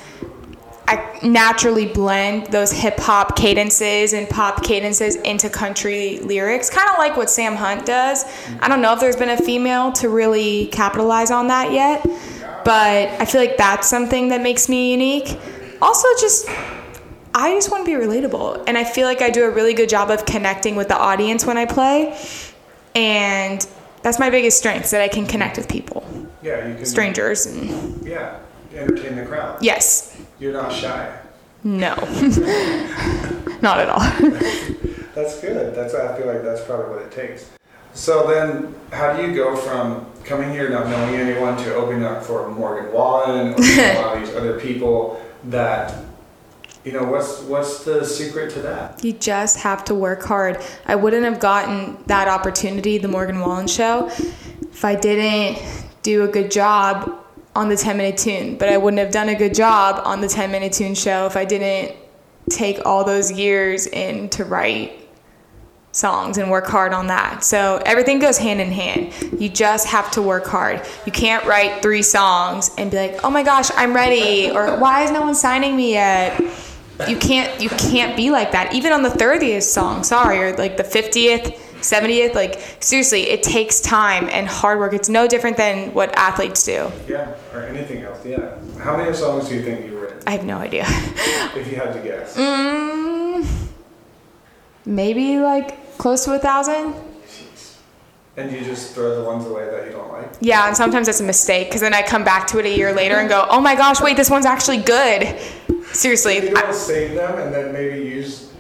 I 0.88 1.20
naturally 1.24 1.88
blend 1.88 2.48
those 2.48 2.72
hip 2.72 2.98
hop 2.98 3.36
cadences 3.36 4.14
and 4.14 4.28
pop 4.30 4.64
cadences 4.64 5.16
into 5.18 5.50
country 5.50 6.20
lyrics, 6.20 6.70
kind 6.70 6.90
of 6.90 6.98
like 6.98 7.16
what 7.16 7.30
Sam 7.30 7.56
Hunt 7.56 7.86
does. 7.86 8.26
I 8.60 8.68
don't 8.68 8.82
know 8.82 8.94
if 8.94 9.00
there's 9.00 9.16
been 9.16 9.30
a 9.30 9.38
female 9.38 9.92
to 9.94 10.10
really 10.10 10.68
capitalize 10.68 11.32
on 11.32 11.48
that 11.48 11.72
yet, 11.72 12.04
but 12.66 13.10
I 13.22 13.26
feel 13.26 13.40
like 13.40 13.58
that's 13.58 13.88
something 13.88 14.30
that 14.30 14.42
makes 14.42 14.68
me 14.68 14.92
unique. 14.92 15.40
Also, 15.82 16.08
just 16.20 16.48
I 17.34 17.54
just 17.56 17.72
want 17.72 17.86
to 17.86 17.98
be 17.98 18.06
relatable, 18.06 18.66
and 18.68 18.78
I 18.78 18.84
feel 18.84 19.08
like 19.08 19.22
I 19.22 19.30
do 19.30 19.46
a 19.46 19.50
really 19.50 19.74
good 19.74 19.88
job 19.88 20.12
of 20.12 20.26
connecting 20.26 20.76
with 20.76 20.90
the 20.90 20.98
audience 20.98 21.46
when 21.46 21.58
I 21.58 21.66
play, 21.66 22.20
and 22.94 23.66
that's 24.04 24.20
my 24.20 24.30
biggest 24.30 24.58
strength 24.58 24.92
that 24.92 25.00
I 25.02 25.08
can 25.08 25.26
connect 25.26 25.56
with 25.56 25.70
people, 25.70 26.04
Yeah, 26.42 26.68
you 26.68 26.76
can. 26.76 26.86
strangers, 26.86 27.46
and 27.46 28.06
Yeah, 28.06 28.40
entertain 28.76 29.16
the 29.16 29.26
crowd. 29.26 29.62
yes, 29.62 30.18
You're 30.40 30.54
not 30.54 30.72
shy. 30.72 31.18
no, 31.64 31.94
not 33.62 33.80
at 33.80 33.90
all. 33.90 34.00
That's 35.16 35.40
good. 35.42 35.76
That's 35.76 35.94
I 35.94 36.18
feel 36.18 36.26
like 36.28 36.42
that's 36.42 36.64
probably 36.64 36.96
what 36.96 37.02
it 37.02 37.12
takes. 37.12 37.50
So 37.94 38.26
then, 38.28 38.74
how 38.94 39.16
do 39.16 39.28
you 39.28 39.36
go 39.36 39.58
from 39.58 40.06
coming 40.24 40.50
here 40.52 40.70
not 40.70 40.88
knowing 40.88 41.16
anyone 41.16 41.58
to 41.58 41.76
opening 41.76 42.06
up 42.06 42.24
for 42.24 42.50
Morgan 42.50 42.94
Wallen 42.94 43.54
or 43.54 43.56
a 43.62 43.96
lot 44.02 44.16
of 44.18 44.26
these 44.26 44.34
other 44.34 44.58
people 44.58 45.22
that, 45.50 45.94
you 46.86 46.94
know, 46.94 47.04
what's 47.04 47.42
what's 47.42 47.84
the 47.84 48.06
secret 48.06 48.52
to 48.52 48.62
that? 48.62 49.04
You 49.04 49.12
just 49.12 49.58
have 49.58 49.84
to 49.86 49.96
work 49.96 50.24
hard. 50.24 50.64
I 50.88 50.96
wouldn't 50.96 51.26
have 51.26 51.42
gotten 51.42 51.98
that 52.08 52.30
opportunity, 52.30 52.98
the 52.98 53.10
Morgan 53.10 53.42
Wallen 53.42 53.68
show, 53.68 54.08
if 54.08 54.86
I 54.86 54.96
didn't 54.96 55.62
do 56.04 56.24
a 56.24 56.28
good 56.30 56.50
job 56.50 57.21
on 57.56 57.70
the 57.70 57.76
10 57.76 57.98
minute 57.98 58.18
tune. 58.18 58.58
But 58.58 58.70
I 58.70 58.78
wouldn't 58.78 59.00
have 59.00 59.12
done 59.12 59.30
a 59.30 59.36
good 59.36 59.54
job 59.54 60.02
on 60.06 60.22
the 60.22 60.28
10 60.28 60.52
minute 60.52 60.74
tune 60.74 60.96
show 60.96 61.26
if 61.26 61.36
I 61.36 61.46
didn't 61.46 61.96
take 62.50 62.86
all 62.86 63.04
those 63.04 63.32
years 63.32 63.88
in 63.88 64.30
to 64.30 64.46
write 64.46 64.98
songs 65.94 66.38
and 66.38 66.50
work 66.50 66.68
hard 66.68 66.94
on 66.94 67.08
that. 67.08 67.44
So 67.44 67.82
everything 67.86 68.20
goes 68.20 68.38
hand 68.38 68.62
in 68.62 68.72
hand. 68.72 69.14
You 69.40 69.50
just 69.50 69.88
have 69.88 70.12
to 70.12 70.22
work 70.22 70.46
hard. 70.46 70.86
You 71.06 71.12
can't 71.12 71.46
write 71.46 71.82
three 71.82 72.02
songs 72.02 72.72
and 72.78 72.90
be 72.90 72.98
like, 72.98 73.20
"Oh 73.24 73.30
my 73.30 73.44
gosh, 73.44 73.70
I'm 73.76 73.94
ready," 73.94 74.50
or 74.50 74.78
"Why 74.78 75.04
is 75.04 75.12
no 75.12 75.22
one 75.22 75.36
signing 75.36 75.76
me 75.76 75.92
yet?" 75.92 76.42
You 77.08 77.18
can't 77.18 77.60
you 77.60 77.70
can't 77.70 78.16
be 78.16 78.32
like 78.32 78.52
that. 78.52 78.74
Even 78.74 78.94
on 78.94 79.04
the 79.04 79.10
30th 79.10 79.64
song, 79.64 80.04
sorry, 80.04 80.40
or 80.40 80.56
like 80.56 80.78
the 80.78 80.84
50th, 80.84 81.58
70th, 81.82 82.34
like 82.36 82.60
seriously, 82.80 83.24
it 83.30 83.44
takes 83.44 83.80
time 83.82 84.30
and 84.32 84.48
hard 84.48 84.80
work. 84.80 84.94
It's 84.94 85.10
no 85.10 85.28
different 85.28 85.58
than 85.58 85.94
what 85.94 86.16
athletes 86.18 86.64
do. 86.64 86.92
Yeah, 87.08 87.34
or 87.54 87.64
anything 87.64 88.04
else? 88.04 88.26
Yeah. 88.26 88.56
How 88.80 88.98
many 88.98 89.14
songs 89.16 89.50
do 89.50 89.56
you 89.56 89.64
think 89.64 89.86
you've 89.86 90.02
written, 90.02 90.22
I 90.28 90.32
have 90.32 90.46
no 90.46 90.58
idea. 90.58 90.84
if 90.88 91.68
you 91.70 91.76
had 91.76 91.94
to 91.94 92.00
guess? 92.00 92.36
Mm, 92.38 93.46
maybe 94.86 95.40
like 95.40 95.98
close 95.98 96.26
to 96.26 96.34
a 96.34 96.40
thousand. 96.40 96.94
And 98.38 98.50
you 98.52 98.62
just 98.62 98.96
throw 98.96 99.22
the 99.22 99.28
ones 99.28 99.46
away 99.46 99.66
that 99.70 99.86
you 99.86 99.92
don't 99.92 100.10
like? 100.12 100.30
Yeah, 100.40 100.68
and 100.68 100.76
sometimes 100.76 101.10
it's 101.10 101.20
a 101.20 101.24
mistake 101.24 101.68
because 101.68 101.82
then 101.82 101.94
I 101.94 102.02
come 102.02 102.24
back 102.24 102.48
to 102.48 102.60
it 102.60 102.66
a 102.66 102.76
year 102.76 102.94
later 102.94 103.16
and 103.16 103.28
go, 103.28 103.46
oh 103.50 103.60
my 103.60 103.76
gosh, 103.76 104.00
wait, 104.00 104.16
this 104.16 104.30
one's 104.30 104.46
actually 104.46 104.78
good. 104.78 105.38
Seriously. 105.92 106.36
You 106.50 106.56
I- 106.56 106.62
don't 106.62 106.74
save 106.74 107.16
them 107.16 107.38
and 107.40 107.54
then 107.54 107.74
maybe 107.74 108.00
use. 108.08 108.51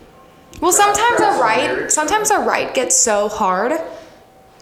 Well, 0.61 0.71
sometimes 0.71 1.19
a 1.19 1.41
write, 1.41 1.91
sometimes 1.91 2.29
a 2.31 2.39
write 2.39 2.73
gets 2.73 2.95
so 2.95 3.27
hard, 3.27 3.73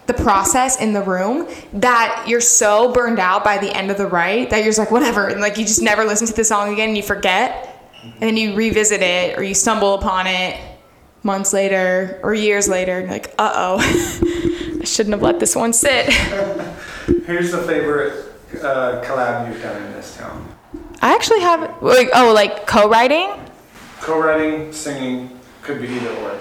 the 0.07 0.13
process 0.13 0.79
in 0.81 0.93
the 0.93 1.01
room, 1.01 1.47
that 1.73 2.25
you're 2.27 2.41
so 2.41 2.91
burned 2.91 3.19
out 3.19 3.43
by 3.43 3.57
the 3.57 3.69
end 3.75 3.91
of 3.91 3.97
the 3.97 4.07
write 4.07 4.49
that 4.49 4.57
you're 4.57 4.67
just 4.67 4.79
like, 4.79 4.91
whatever. 4.91 5.27
And 5.27 5.41
like 5.41 5.57
you 5.57 5.65
just 5.65 5.81
never 5.81 6.03
listen 6.05 6.25
to 6.27 6.33
the 6.33 6.43
song 6.43 6.73
again 6.73 6.89
and 6.89 6.97
you 6.97 7.03
forget. 7.03 7.75
and 8.03 8.21
then 8.21 8.37
you 8.37 8.55
revisit 8.55 9.01
it 9.01 9.37
or 9.37 9.43
you 9.43 9.53
stumble 9.53 9.93
upon 9.95 10.25
it 10.25 10.59
months 11.21 11.51
later 11.53 12.19
or 12.23 12.33
years 12.33 12.67
later, 12.69 12.99
and 12.99 13.07
you're 13.07 13.11
like, 13.13 13.33
uh 13.37 13.51
oh, 13.53 14.79
I 14.81 14.85
shouldn't 14.85 15.13
have 15.13 15.21
let 15.21 15.39
this 15.39 15.55
one 15.55 15.73
sit. 15.73 16.11
Who's 17.25 17.51
the 17.51 17.61
favorite 17.63 18.13
uh, 18.63 19.03
collab 19.03 19.51
you've 19.51 19.61
done 19.61 19.83
in 19.83 19.91
this 19.93 20.15
town? 20.17 20.47
I 21.01 21.13
actually 21.13 21.41
have, 21.41 21.81
like, 21.81 22.09
oh, 22.13 22.33
like 22.33 22.65
co 22.65 22.89
writing? 22.89 23.31
Co-writing, 24.01 24.71
singing, 24.71 25.38
could 25.61 25.81
be 25.81 25.87
either 25.87 26.09
or. 26.17 26.39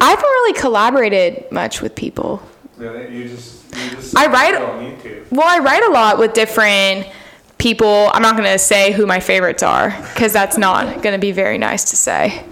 I 0.00 0.10
haven't 0.10 0.22
really 0.24 0.52
collaborated 0.60 1.50
much 1.50 1.82
with 1.82 1.94
people. 1.94 2.42
Really, 2.76 3.14
you 3.16 3.28
just 3.28 3.64
you 3.76 3.90
just 3.90 4.16
I 4.16 4.26
write- 4.26 4.52
You 4.52 4.58
don't 4.60 4.82
need 4.82 5.02
to. 5.02 5.26
Well, 5.30 5.46
I 5.46 5.58
write 5.58 5.82
a 5.82 5.90
lot 5.90 6.18
with 6.18 6.32
different 6.32 7.06
people. 7.58 8.10
I'm 8.14 8.22
not 8.22 8.36
going 8.36 8.50
to 8.50 8.58
say 8.58 8.92
who 8.92 9.04
my 9.06 9.20
favorites 9.20 9.62
are 9.62 9.90
because 10.14 10.32
that's 10.32 10.56
not 10.56 11.02
going 11.02 11.12
to 11.14 11.18
be 11.18 11.32
very 11.32 11.58
nice 11.58 11.90
to 11.90 11.96
say. 11.96 12.42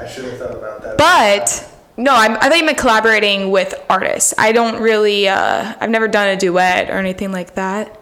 I 0.00 0.06
should 0.08 0.24
have 0.24 0.38
thought 0.38 0.54
about 0.54 0.82
that. 0.82 0.96
But 0.98 1.70
no, 1.96 2.12
I'm, 2.14 2.36
I 2.40 2.48
think 2.48 2.68
I'm 2.68 2.74
collaborating 2.76 3.50
with 3.50 3.74
artists. 3.90 4.32
I 4.38 4.52
don't 4.52 4.80
really, 4.80 5.28
uh, 5.28 5.74
I've 5.80 5.90
never 5.90 6.08
done 6.08 6.28
a 6.28 6.36
duet 6.36 6.88
or 6.90 6.94
anything 6.94 7.30
like 7.32 7.54
that. 7.56 8.00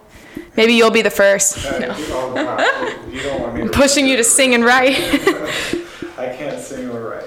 Maybe 0.55 0.73
you'll 0.73 0.91
be 0.91 1.01
the 1.01 1.09
first. 1.09 1.65
Uh, 1.65 1.79
No. 1.79 1.87
wow. 2.33 3.07
You 3.11 3.21
don't 3.23 3.41
want 3.41 3.55
me 3.55 3.63
to 3.63 3.69
Pushing 3.73 4.07
you 4.07 4.15
to 4.17 4.23
sing 4.23 4.53
and 4.55 4.63
write. 4.63 4.95
I 6.17 6.33
can't 6.35 6.59
sing 6.61 6.89
or 6.89 7.09
write. 7.09 7.23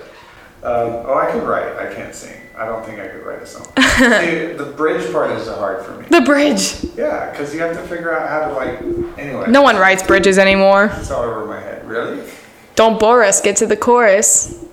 Um, 0.62 1.06
oh, 1.06 1.14
I 1.14 1.30
can 1.30 1.42
write. 1.46 1.76
I 1.76 1.92
can't 1.92 2.14
sing. 2.14 2.38
I 2.56 2.66
don't 2.66 2.84
think 2.84 3.00
I 3.00 3.08
could 3.08 3.24
write 3.24 3.40
a 3.40 3.46
song. 3.46 3.64
See, 3.98 4.52
the 4.52 4.72
bridge 4.76 5.10
part 5.10 5.30
is 5.30 5.48
hard 5.48 5.84
for 5.86 5.92
me. 5.96 6.06
the 6.10 6.20
bridge. 6.20 6.84
Yeah, 6.96 7.30
because 7.30 7.54
you 7.54 7.60
have 7.60 7.74
to 7.74 7.82
figure 7.84 8.14
out 8.14 8.28
how 8.28 8.48
to 8.48 8.52
like. 8.52 9.18
Anyway. 9.18 9.50
No 9.50 9.62
one 9.62 9.76
writes 9.76 10.02
bridges 10.02 10.38
anymore. 10.38 10.90
It's 10.98 11.10
all 11.10 11.22
over 11.24 11.46
my 11.46 11.58
head. 11.60 11.88
Really? 11.88 12.22
Don't 12.74 13.00
bore 13.00 13.24
us. 13.24 13.40
Get 13.40 13.56
to 13.56 13.66
the 13.66 13.76
chorus. 13.76 14.64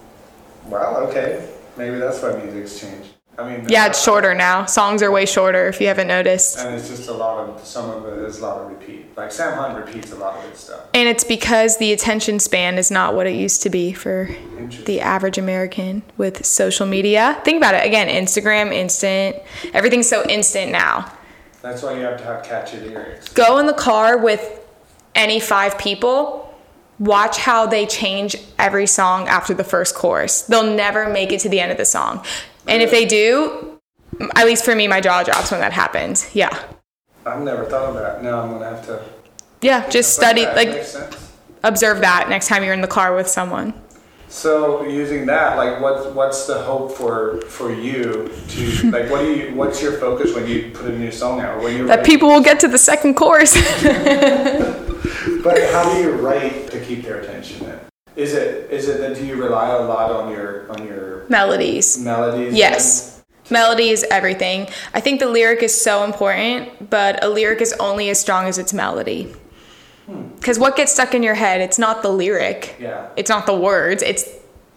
Well, 0.65 0.97
okay. 1.07 1.49
Maybe 1.77 1.97
that's 1.97 2.21
why 2.21 2.35
music's 2.35 2.79
changed. 2.81 3.09
I 3.37 3.47
mean. 3.47 3.65
Yeah, 3.69 3.87
it's 3.87 4.03
shorter 4.03 4.33
now. 4.33 4.65
Songs 4.65 5.03
are 5.03 5.11
way 5.11 5.25
shorter 5.25 5.67
if 5.67 5.79
you 5.79 5.87
haven't 5.87 6.07
noticed. 6.07 6.57
And 6.57 6.73
it's 6.73 6.89
just 6.89 7.07
a 7.07 7.13
lot 7.13 7.47
of 7.47 7.65
some 7.65 7.89
of 7.89 8.05
it 8.05 8.23
is 8.25 8.39
a 8.39 8.41
lot 8.41 8.61
of 8.61 8.69
repeat. 8.69 9.15
Like 9.15 9.31
Sam 9.31 9.57
Hunt 9.57 9.77
repeats 9.77 10.11
a 10.11 10.15
lot 10.15 10.37
of 10.37 10.49
his 10.49 10.59
stuff. 10.59 10.87
And 10.93 11.07
it's 11.07 11.23
because 11.23 11.77
the 11.77 11.93
attention 11.93 12.39
span 12.39 12.77
is 12.77 12.89
not 12.89 13.13
what 13.13 13.27
it 13.27 13.35
used 13.35 13.61
to 13.63 13.69
be 13.69 13.93
for 13.93 14.29
the 14.85 15.01
average 15.01 15.37
American 15.37 16.01
with 16.17 16.45
social 16.45 16.87
media. 16.87 17.39
Think 17.43 17.57
about 17.57 17.75
it 17.75 17.85
again 17.85 18.07
Instagram, 18.07 18.73
instant. 18.73 19.35
Everything's 19.73 20.09
so 20.09 20.27
instant 20.27 20.71
now. 20.71 21.11
That's 21.61 21.83
why 21.83 21.93
you 21.93 22.01
have 22.01 22.17
to 22.17 22.23
have 22.23 22.43
catchy 22.43 22.79
lyrics. 22.79 23.29
Go 23.29 23.59
in 23.59 23.67
the 23.67 23.73
car 23.73 24.17
with 24.17 24.61
any 25.13 25.39
five 25.39 25.77
people, 25.77 26.55
watch 26.99 27.37
how 27.37 27.65
they 27.65 27.85
change 27.85 28.35
every 28.57 28.87
song 28.87 29.27
after 29.27 29.53
the 29.53 29.63
first 29.63 29.95
chorus. 29.95 30.43
They'll 30.43 30.75
never 30.75 31.09
make 31.09 31.31
it 31.31 31.39
to 31.41 31.49
the 31.49 31.59
end 31.59 31.71
of 31.71 31.77
the 31.77 31.85
song. 31.85 32.23
And 32.67 32.81
if 32.81 32.91
they 32.91 33.05
do, 33.05 33.79
at 34.35 34.45
least 34.45 34.65
for 34.65 34.75
me, 34.75 34.87
my 34.87 34.99
jaw 35.01 35.23
drops 35.23 35.51
when 35.51 35.59
that 35.61 35.73
happens. 35.73 36.33
Yeah. 36.35 36.57
I've 37.25 37.41
never 37.41 37.65
thought 37.65 37.89
of 37.89 37.95
that. 37.95 38.23
Now 38.23 38.41
I'm 38.41 38.51
gonna 38.51 38.65
have 38.69 38.85
to. 38.87 39.03
Yeah, 39.61 39.89
just 39.89 40.13
study, 40.13 40.45
that 40.45 40.55
like, 40.55 40.85
observe 41.63 42.01
that 42.01 42.29
next 42.29 42.47
time 42.47 42.63
you're 42.63 42.73
in 42.73 42.81
the 42.81 42.87
car 42.87 43.15
with 43.15 43.27
someone. 43.27 43.73
So 44.29 44.83
using 44.83 45.25
that, 45.27 45.55
like, 45.57 45.81
what 45.81 46.13
what's 46.13 46.45
the 46.47 46.61
hope 46.63 46.91
for 46.91 47.39
for 47.47 47.71
you 47.73 48.29
to 48.49 48.91
like? 48.91 49.09
What 49.09 49.21
do 49.21 49.33
you? 49.33 49.55
What's 49.55 49.81
your 49.81 49.93
focus 49.93 50.35
when 50.35 50.45
you 50.47 50.71
put 50.73 50.85
a 50.91 50.97
new 50.97 51.11
song 51.11 51.39
out? 51.39 51.61
When 51.63 51.75
you 51.77 51.87
That 51.87 51.97
write- 51.99 52.05
people 52.05 52.27
will 52.27 52.41
get 52.41 52.59
to 52.61 52.67
the 52.67 52.77
second 52.77 53.15
course. 53.15 53.55
But 55.43 55.61
how 55.71 55.93
do 55.93 56.01
you 56.01 56.11
write 56.11 56.69
to 56.71 56.79
keep 56.83 57.03
their 57.03 57.19
attention? 57.21 57.65
Then 57.65 57.79
is 58.17 58.33
it 58.33 58.69
is 58.71 58.89
it 58.89 58.99
that 58.99 59.15
do 59.15 59.25
you 59.25 59.35
rely 59.41 59.69
a 59.69 59.81
lot 59.81 60.11
on 60.11 60.31
your 60.31 60.69
on 60.71 60.85
your 60.85 61.25
Melodies. 61.29 61.97
melodies? 61.99 62.53
Yes. 62.53 63.23
Melody 63.49 63.89
is 63.89 64.03
everything. 64.11 64.67
I 64.93 64.99
think 64.99 65.19
the 65.21 65.29
lyric 65.29 65.63
is 65.63 65.79
so 65.79 66.03
important, 66.03 66.89
but 66.89 67.23
a 67.23 67.29
lyric 67.29 67.61
is 67.61 67.73
only 67.79 68.09
as 68.09 68.19
strong 68.19 68.45
as 68.47 68.57
its 68.57 68.73
melody. 68.73 69.33
Hmm. 70.05 70.27
Because 70.35 70.57
what 70.59 70.75
gets 70.75 70.91
stuck 70.91 71.13
in 71.13 71.23
your 71.23 71.35
head, 71.35 71.61
it's 71.61 71.79
not 71.79 72.01
the 72.01 72.09
lyric, 72.09 72.75
Yeah. 72.79 73.07
it's 73.15 73.29
not 73.29 73.45
the 73.45 73.55
words, 73.55 74.01
it's 74.03 74.25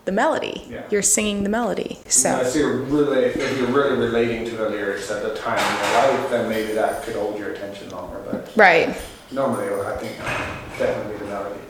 the 0.04 0.12
melody. 0.12 0.66
Yeah. 0.68 0.82
You're 0.90 1.02
singing 1.02 1.42
the 1.42 1.48
melody. 1.48 1.98
So 2.06 2.40
if 2.40 2.54
you're 2.54 2.76
really 2.76 3.24
if 3.24 3.58
you're 3.58 3.68
really 3.68 3.96
relating 3.96 4.44
to 4.50 4.56
the 4.56 4.68
lyrics 4.68 5.10
at 5.10 5.22
the 5.22 5.34
time 5.34 5.58
in 5.58 5.74
your 5.82 6.20
life, 6.20 6.30
then 6.30 6.48
maybe 6.48 6.72
that 6.74 7.02
could 7.04 7.16
hold 7.16 7.38
your 7.38 7.50
attention 7.50 7.90
longer. 7.90 8.20
But 8.30 8.52
right. 8.54 8.96
normally, 9.32 9.66
I 9.84 9.96
think 9.96 10.16
definitely 10.78 11.16
the 11.18 11.24
melody. 11.24 11.60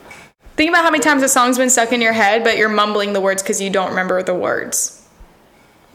Think 0.61 0.69
about 0.69 0.85
how 0.85 0.91
many 0.91 1.03
times 1.03 1.23
a 1.23 1.29
song's 1.31 1.57
been 1.57 1.71
stuck 1.71 1.91
in 1.91 2.03
your 2.03 2.13
head, 2.13 2.45
but 2.45 2.59
you're 2.59 2.69
mumbling 2.69 3.15
the 3.15 3.21
words 3.23 3.43
because 3.43 3.63
you 3.63 3.71
don't 3.71 3.89
remember 3.89 4.23
the 4.23 4.35
words, 4.35 5.09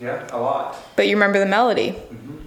Yeah, 0.02 0.28
a 0.32 0.40
lot. 0.40 0.76
but 0.96 1.08
you 1.08 1.16
remember 1.16 1.38
the 1.38 1.46
melody. 1.46 1.92
Mm-hmm. 1.92 2.38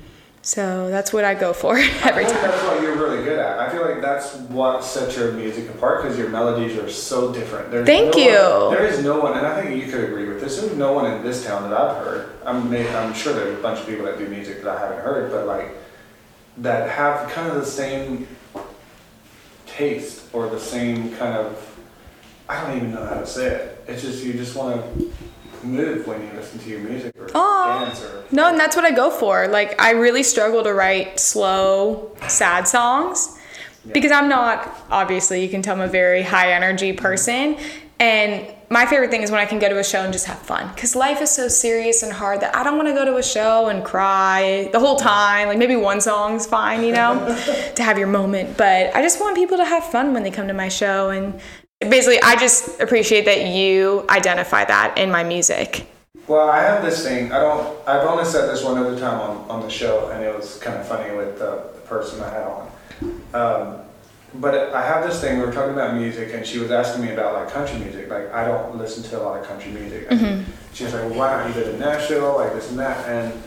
So 0.43 0.91
that's 0.91 1.13
what 1.13 1.23
I 1.23 1.35
go 1.35 1.53
for 1.53 1.77
every 1.79 2.25
time. 2.25 2.35
that's 2.35 2.65
what 2.65 2.83
you're 2.83 2.97
really 2.97 3.23
good 3.23 3.39
at. 3.39 3.61
I 3.61 3.71
feel 3.71 3.89
like 3.89 4.03
that's 4.03 4.35
what 4.35 4.83
sets 4.83 5.17
your 5.17 5.31
music 5.31 5.71
apart 5.71 6.03
because 6.03 6.19
your 6.19 6.29
melodies 6.29 6.77
are 6.77 6.91
so 6.91 7.33
different. 7.33 7.71
There's 7.71 7.87
Thank 7.87 8.17
no 8.17 8.21
you. 8.21 8.65
One, 8.67 8.75
there 8.75 8.87
is 8.87 9.01
no 9.05 9.21
one, 9.21 9.39
and 9.39 9.47
I 9.47 9.63
think 9.63 9.81
you 9.81 9.89
could 9.89 10.03
agree 10.03 10.27
with 10.29 10.41
this. 10.41 10.61
There's 10.61 10.77
no 10.77 10.95
one 10.95 11.09
in 11.09 11.23
this 11.23 11.47
town 11.47 11.71
that 11.71 11.81
I've 11.81 12.05
heard. 12.05 12.31
I'm, 12.45 12.75
I'm 12.97 13.15
sure 13.15 13.33
there's 13.33 13.57
a 13.57 13.63
bunch 13.63 13.79
of 13.79 13.87
people 13.87 14.07
that 14.07 14.19
do 14.19 14.27
music 14.27 14.65
that 14.65 14.77
I 14.77 14.81
haven't 14.81 15.05
heard, 15.05 15.31
but 15.31 15.47
like 15.47 15.69
that 16.57 16.91
have 16.91 17.31
kind 17.31 17.47
of 17.47 17.55
the 17.55 17.65
same 17.65 18.27
taste 19.67 20.25
or 20.33 20.49
the 20.49 20.59
same 20.59 21.15
kind 21.15 21.37
of. 21.37 21.68
I 22.49 22.63
don't 22.63 22.77
even 22.77 22.93
know 22.93 23.05
how 23.05 23.21
to 23.21 23.27
say 23.27 23.47
it. 23.47 23.85
It's 23.87 24.03
just 24.03 24.25
you 24.25 24.33
just 24.33 24.57
want 24.57 24.83
to 24.83 25.13
move 25.63 26.07
when 26.07 26.21
you 26.23 26.33
listen 26.35 26.59
to 26.61 26.71
your 26.71 26.81
music 26.81 27.15
or 27.19 27.29
Aw. 27.35 27.85
dance 27.85 28.03
or. 28.03 28.25
No, 28.31 28.49
and 28.49 28.59
that's 28.59 28.77
what 28.77 28.85
I 28.85 28.91
go 28.91 29.11
for. 29.11 29.49
Like, 29.49 29.81
I 29.81 29.91
really 29.91 30.23
struggle 30.23 30.63
to 30.63 30.73
write 30.73 31.21
slow, 31.21 32.15
sad 32.27 32.67
songs 32.67 33.39
because 33.93 34.13
I'm 34.13 34.29
not, 34.29 34.77
obviously, 34.91 35.43
you 35.43 35.49
can 35.49 35.63
tell 35.63 35.77
I'm 35.77 35.83
a 35.83 35.89
very 35.89 36.23
high 36.23 36.53
energy 36.53 36.93
mm-hmm. 36.93 37.03
person. 37.03 37.57
And 38.01 38.47
my 38.71 38.87
favorite 38.87 39.11
thing 39.11 39.23
is 39.23 39.31
when 39.31 39.41
I 39.41 39.47
can 39.47 39.59
go 39.59 39.69
to 39.69 39.79
a 39.79 39.85
show 39.85 40.03
and 40.03 40.13
just 40.13 40.27
have 40.27 40.39
fun 40.39 40.71
because 40.73 40.95
life 40.95 41.21
is 41.21 41.31
so 41.31 41.49
serious 41.49 42.03
and 42.03 42.13
hard 42.13 42.41
that 42.43 42.55
I 42.55 42.63
don't 42.63 42.77
want 42.77 42.89
to 42.89 42.95
go 42.95 43.05
to 43.05 43.17
a 43.17 43.23
show 43.23 43.69
and 43.69 43.85
cry 43.85 44.69
the 44.73 44.79
whole 44.79 44.97
time. 44.97 45.49
Like, 45.49 45.59
maybe 45.59 45.77
one 45.77 46.01
song's 46.01 46.47
fine, 46.47 46.85
you 46.85 46.93
know, 46.93 47.15
to 47.75 47.83
have 47.83 47.99
your 47.99 48.07
moment. 48.07 48.57
But 48.57 48.95
I 48.95 49.03
just 49.03 49.21
want 49.21 49.37
people 49.37 49.57
to 49.57 49.65
have 49.65 49.85
fun 49.85 50.15
when 50.15 50.23
they 50.23 50.31
come 50.31 50.49
to 50.49 50.55
my 50.55 50.69
show. 50.69 51.11
And 51.11 51.41
basically, 51.81 52.21
I 52.23 52.37
just 52.37 52.81
appreciate 52.81 53.25
that 53.27 53.47
you 53.47 54.05
identify 54.09 54.65
that 54.65 54.99
in 54.99 55.11
my 55.11 55.25
music. 55.25 55.87
Well, 56.27 56.49
I 56.49 56.63
have 56.63 56.83
this 56.83 57.03
thing. 57.03 57.33
I 57.33 57.41
don't. 57.41 57.89
I've 57.89 58.07
only 58.07 58.25
said 58.25 58.49
this 58.49 58.63
one 58.63 58.77
other 58.77 58.99
time 58.99 59.19
on, 59.21 59.51
on 59.51 59.63
the 59.63 59.71
show, 59.71 60.11
and 60.11 60.23
it 60.23 60.35
was 60.35 60.59
kind 60.59 60.77
of 60.77 60.87
funny 60.87 61.17
with 61.17 61.39
the, 61.39 61.71
the 61.75 61.81
person 61.87 62.21
I 62.21 62.29
had 62.31 62.43
on. 62.43 62.71
Um, 63.33 63.77
but 64.35 64.75
I 64.75 64.87
have 64.87 65.09
this 65.09 65.23
thing. 65.23 65.39
We 65.39 65.47
were 65.47 65.53
talking 65.53 65.73
about 65.73 65.95
music, 65.95 66.35
and 66.35 66.45
she 66.45 66.59
was 66.59 66.71
asking 66.71 67.07
me 67.07 67.13
about 67.13 67.33
like 67.33 67.51
country 67.51 67.79
music. 67.79 68.11
Like 68.11 68.31
I 68.33 68.47
don't 68.47 68.77
listen 68.77 69.03
to 69.05 69.19
a 69.19 69.23
lot 69.23 69.41
of 69.41 69.47
country 69.47 69.71
music. 69.71 70.07
And 70.11 70.45
She 70.75 70.85
was 70.85 70.93
like, 70.93 71.05
well, 71.05 71.15
"Why 71.15 71.39
don't 71.39 71.49
you 71.57 71.63
go 71.65 71.73
to 71.73 71.79
Nashville? 71.79 72.37
Like 72.37 72.53
this 72.53 72.69
and 72.69 72.79
that." 72.79 73.09
And 73.09 73.43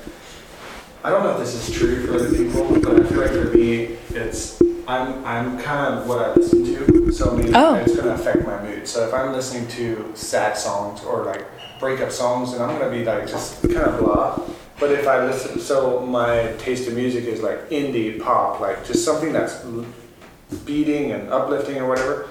I 1.03 1.11
don't 1.11 1.23
know 1.23 1.33
if 1.33 1.39
this 1.39 1.53
is 1.53 1.75
true 1.75 2.07
for 2.07 2.15
other 2.15 2.35
people, 2.35 2.67
but 2.81 2.99
I 2.99 3.07
feel 3.07 3.19
like 3.19 3.29
for 3.31 3.55
me, 3.55 3.97
it's 4.09 4.59
I'm 4.87 5.23
I'm 5.23 5.59
kind 5.59 5.99
of 5.99 6.07
what 6.07 6.17
I 6.19 6.33
listen 6.33 6.65
to. 6.65 7.00
So 7.11 7.31
I 7.31 7.35
mean, 7.35 7.55
Oh. 7.55 7.75
it's 7.75 7.95
gonna 7.95 8.13
affect 8.13 8.45
my 8.45 8.61
mood. 8.63 8.87
So 8.87 9.05
if 9.07 9.13
I'm 9.13 9.33
listening 9.33 9.67
to 9.69 10.11
sad 10.15 10.57
songs 10.57 11.03
or 11.03 11.23
like 11.23 11.45
breakup 11.79 12.11
songs, 12.11 12.53
then 12.53 12.61
I'm 12.61 12.77
gonna 12.77 12.91
be 12.91 13.03
like 13.03 13.27
just 13.27 13.61
kind 13.63 13.77
of 13.77 13.99
blah. 13.99 14.39
But 14.79 14.91
if 14.91 15.07
I 15.07 15.25
listen, 15.25 15.59
so 15.59 15.99
my 15.99 16.53
taste 16.57 16.87
of 16.87 16.95
music 16.95 17.25
is 17.25 17.41
like 17.41 17.69
indie 17.69 18.19
pop, 18.19 18.59
like 18.59 18.85
just 18.85 19.03
something 19.05 19.31
that's 19.33 19.63
beating 20.65 21.11
and 21.11 21.29
uplifting 21.29 21.77
or 21.77 21.87
whatever. 21.87 22.27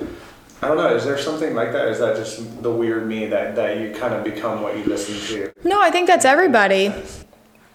I 0.62 0.68
don't 0.68 0.76
know. 0.76 0.94
Is 0.94 1.04
there 1.04 1.16
something 1.16 1.54
like 1.54 1.72
that? 1.72 1.88
Is 1.88 1.98
that 2.00 2.16
just 2.16 2.62
the 2.62 2.70
weird 2.70 3.06
me 3.06 3.26
that 3.26 3.54
that 3.56 3.78
you 3.78 3.92
kind 3.94 4.14
of 4.14 4.24
become 4.24 4.62
what 4.62 4.76
you 4.76 4.84
listen 4.84 5.14
to? 5.28 5.52
No, 5.64 5.80
I 5.80 5.90
think 5.90 6.06
that's 6.06 6.24
everybody. 6.24 6.92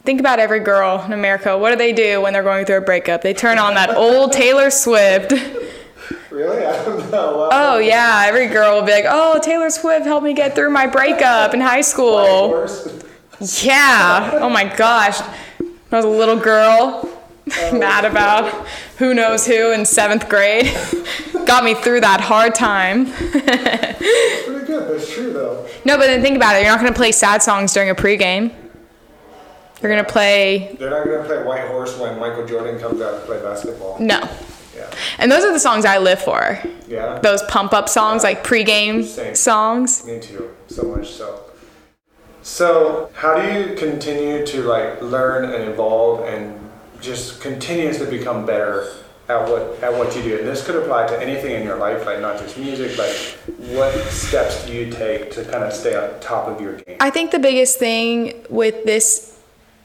Think 0.04 0.20
about 0.20 0.38
every 0.39 0.60
girl 0.60 1.02
in 1.04 1.13
America. 1.13 1.58
What 1.58 1.72
do 1.72 1.78
they 1.78 1.91
do 1.91 2.22
when 2.22 2.34
they're 2.34 2.44
going 2.44 2.65
through 2.65 2.78
a 2.78 2.82
breakup? 2.82 3.22
They 3.24 3.34
turn 3.34 3.58
on 3.58 3.74
that 3.74 3.96
old 3.96 4.34
Taylor 4.34 4.70
Swift. 4.70 5.34
Really? 6.36 6.65
I 6.65 6.84
don't 6.84 7.12
know. 7.12 7.50
Oh, 7.52 7.78
yeah, 7.78 8.24
every 8.26 8.48
girl 8.48 8.76
will 8.76 8.86
be 8.86 8.91
like, 8.91 9.06
oh, 9.08 9.39
Taylor 9.41 9.69
Swift 9.69 10.06
helped 10.06 10.26
me 10.26 10.34
get 10.34 10.54
through 10.54 10.69
my 10.69 10.86
breakup 10.86 11.54
in 11.54 11.62
high 11.62 11.82
school. 11.82 12.67
Yeah. 13.39 14.32
Oh 14.41 14.50
my 14.50 14.65
gosh. 14.76 15.20
When 15.60 15.74
I 15.91 15.95
was 15.97 16.05
a 16.05 16.10
little 16.10 16.38
girl, 16.38 17.10
oh, 17.51 17.72
mad 17.80 18.03
about 18.05 18.51
who 18.97 19.14
knows 19.14 19.45
who 19.45 19.72
in 19.72 19.86
seventh 19.86 20.28
grade. 20.28 20.66
Got 21.45 21.64
me 21.64 21.74
through 21.74 22.01
that 22.01 22.20
hard 22.22 22.53
time. 22.55 23.05
That's 23.05 24.43
pretty 24.45 24.66
good. 24.66 24.89
That's 24.89 25.14
true 25.14 25.32
though. 25.32 25.66
No, 25.86 25.97
but 25.97 26.07
then 26.07 26.22
think 26.22 26.36
about 26.36 26.55
it. 26.55 26.64
You're 26.64 26.72
not 26.72 26.80
going 26.82 26.91
to 26.91 26.97
play 26.97 27.12
sad 27.12 27.43
songs 27.43 27.72
during 27.74 27.89
a 27.89 27.95
pregame. 27.95 28.53
You're 29.82 29.91
going 29.91 30.03
to 30.03 30.12
play, 30.12 30.76
They're 30.80 30.89
not 30.89 31.05
gonna 31.05 31.24
play 31.24 31.43
White 31.43 31.68
Horse 31.68 31.97
when 31.99 32.18
Michael 32.20 32.47
Jordan 32.47 32.80
comes 32.80 33.01
out 33.01 33.20
to 33.20 33.26
play 33.26 33.39
basketball. 33.41 33.99
no. 33.99 34.28
Yeah. 34.76 34.82
Yeah. 34.82 34.97
And 35.19 35.32
those 35.32 35.43
are 35.43 35.53
the 35.53 35.59
songs 35.59 35.86
I 35.86 35.97
live 35.97 36.19
for. 36.21 36.59
Yeah. 36.88 37.19
Those 37.19 37.41
pump 37.43 37.73
up 37.73 37.89
songs, 37.89 38.23
like 38.23 38.43
pregame 38.43 39.03
Same. 39.03 39.36
songs. 39.36 40.05
Me 40.05 40.19
too. 40.19 40.51
So 40.67 40.84
much 40.84 41.11
so. 41.11 41.41
So, 42.41 43.09
how 43.15 43.36
do 43.41 43.51
you 43.51 43.76
continue 43.76 44.45
to 44.45 44.61
like 44.63 45.01
learn 45.01 45.45
and 45.45 45.63
evolve 45.69 46.26
and 46.28 46.59
just 47.01 47.41
continuously 47.41 48.07
become 48.17 48.45
better 48.45 48.88
at 49.28 49.49
what 49.49 49.82
at 49.82 49.91
what 49.91 50.15
you 50.15 50.21
do? 50.21 50.38
And 50.38 50.47
this 50.47 50.63
could 50.63 50.76
apply 50.76 51.07
to 51.07 51.19
anything 51.19 51.53
in 51.55 51.63
your 51.63 51.78
life, 51.78 52.05
like 52.05 52.19
not 52.21 52.38
just 52.39 52.57
music. 52.57 52.97
Like, 52.99 53.15
what 53.76 53.91
steps 54.11 54.65
do 54.67 54.73
you 54.73 54.91
take 54.91 55.32
to 55.32 55.43
kind 55.43 55.63
of 55.63 55.73
stay 55.73 55.95
on 55.95 56.19
top 56.19 56.47
of 56.47 56.61
your 56.61 56.73
game? 56.73 56.97
I 56.99 57.09
think 57.09 57.32
the 57.32 57.39
biggest 57.39 57.80
thing 57.80 58.45
with 58.49 58.84
this 58.86 59.35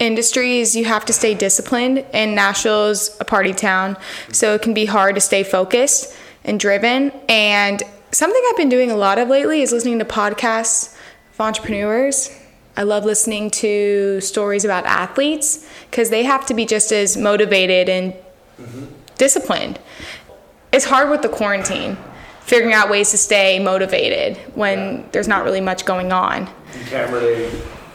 industry 0.01 0.59
is 0.59 0.75
you 0.75 0.87
have 0.87 1.05
to 1.05 1.13
stay 1.13 1.35
disciplined, 1.35 2.05
and 2.13 2.35
Nashville's 2.35 3.17
a 3.21 3.25
party 3.25 3.53
town, 3.53 3.97
so 4.33 4.55
it 4.55 4.63
can 4.63 4.75
be 4.75 4.87
hard 4.87 5.15
to 5.15 5.21
stay 5.21 5.45
focused 5.45 6.13
and 6.43 6.59
driven. 6.59 7.13
And 7.29 7.83
something 8.11 8.43
I've 8.49 8.57
been 8.57 8.69
doing 8.69 8.91
a 8.91 8.97
lot 8.97 9.19
of 9.19 9.29
lately 9.29 9.63
is 9.63 9.71
listening 9.71 9.99
to 10.01 10.05
podcasts 10.05 10.97
of 11.33 11.41
entrepreneurs. 11.41 12.37
I 12.77 12.83
love 12.83 13.05
listening 13.05 13.51
to 13.51 14.21
stories 14.21 14.65
about 14.65 14.87
athletes 14.87 15.69
because 15.91 16.09
they 16.11 16.25
have 16.25 16.47
to 16.47 16.55
be 16.55 16.65
just 16.65 16.93
as 16.93 17.17
motivated 17.17 17.89
and 17.89 18.15
disciplined. 19.19 19.79
It's 20.73 20.87
hard 20.87 21.11
with 21.11 21.21
the 21.21 21.29
quarantine, 21.29 21.99
figuring 22.41 22.73
out 22.73 22.89
ways 22.89 23.11
to 23.11 23.19
stay 23.19 23.59
motivated 23.59 24.39
when 24.55 25.09
there's 25.13 25.29
not 25.29 25.45
really 25.45 25.61
much 25.61 25.85
going 25.85 26.11
on. 26.13 26.49
You 26.79 26.85
can't 26.87 27.13
really 27.13 27.51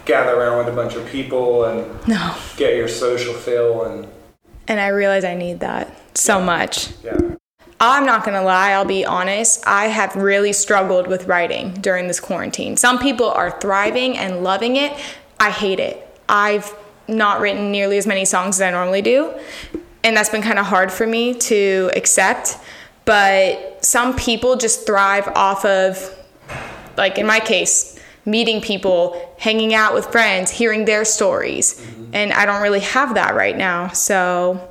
gather 0.06 0.36
around 0.36 0.60
with 0.60 0.68
a 0.68 0.76
bunch 0.76 0.96
of 0.96 1.06
people 1.08 1.66
and 1.66 1.86
No. 2.08 2.34
get 2.58 2.76
your 2.76 2.88
social 2.88 3.34
fill 3.34 3.84
and 3.84 4.08
And 4.68 4.80
I 4.80 4.88
realize 4.88 5.24
I 5.24 5.36
need 5.36 5.60
that 5.60 5.92
so 6.16 6.40
much. 6.42 6.90
yeah. 7.04 7.18
I'm 7.80 8.06
not 8.06 8.24
gonna 8.24 8.42
lie, 8.44 8.72
I'll 8.72 8.86
be 8.86 9.06
honest. 9.06 9.64
I 9.68 9.88
have 9.88 10.16
really 10.16 10.54
struggled 10.54 11.08
with 11.08 11.28
writing 11.28 11.74
during 11.82 12.08
this 12.08 12.20
quarantine. 12.20 12.78
Some 12.78 12.98
people 13.00 13.30
are 13.30 13.52
thriving 13.60 14.18
and 14.18 14.44
loving 14.44 14.78
it. 14.78 14.94
I 15.40 15.50
hate 15.52 15.80
it. 15.80 16.02
I've 16.30 16.74
not 17.08 17.42
written 17.42 17.72
nearly 17.72 17.98
as 17.98 18.08
many 18.08 18.26
songs 18.26 18.58
as 18.58 18.62
I 18.62 18.72
normally 18.72 19.02
do, 19.02 19.34
and 20.04 20.16
that's 20.16 20.30
been 20.30 20.42
kind 20.42 20.58
of 20.58 20.66
hard 20.66 20.92
for 20.92 21.06
me 21.06 21.34
to 21.36 21.92
accept. 21.96 22.58
But 23.04 23.86
some 23.86 24.16
people 24.16 24.56
just 24.56 24.88
thrive 24.88 25.28
off 25.36 25.66
of, 25.66 26.18
like 26.98 27.18
in 27.20 27.28
my 27.28 27.40
case, 27.40 27.95
meeting 28.26 28.60
people, 28.62 29.34
hanging 29.38 29.74
out 29.74 29.94
with 29.94 30.08
friends, 30.08 30.50
hearing 30.52 30.86
their 30.86 31.06
stories. 31.06 31.86
And 32.14 32.34
I 32.34 32.46
don't 32.46 32.62
really 32.62 32.80
have 32.80 33.16
that 33.16 33.36
right 33.36 33.56
now. 33.58 33.90
So 33.90 34.68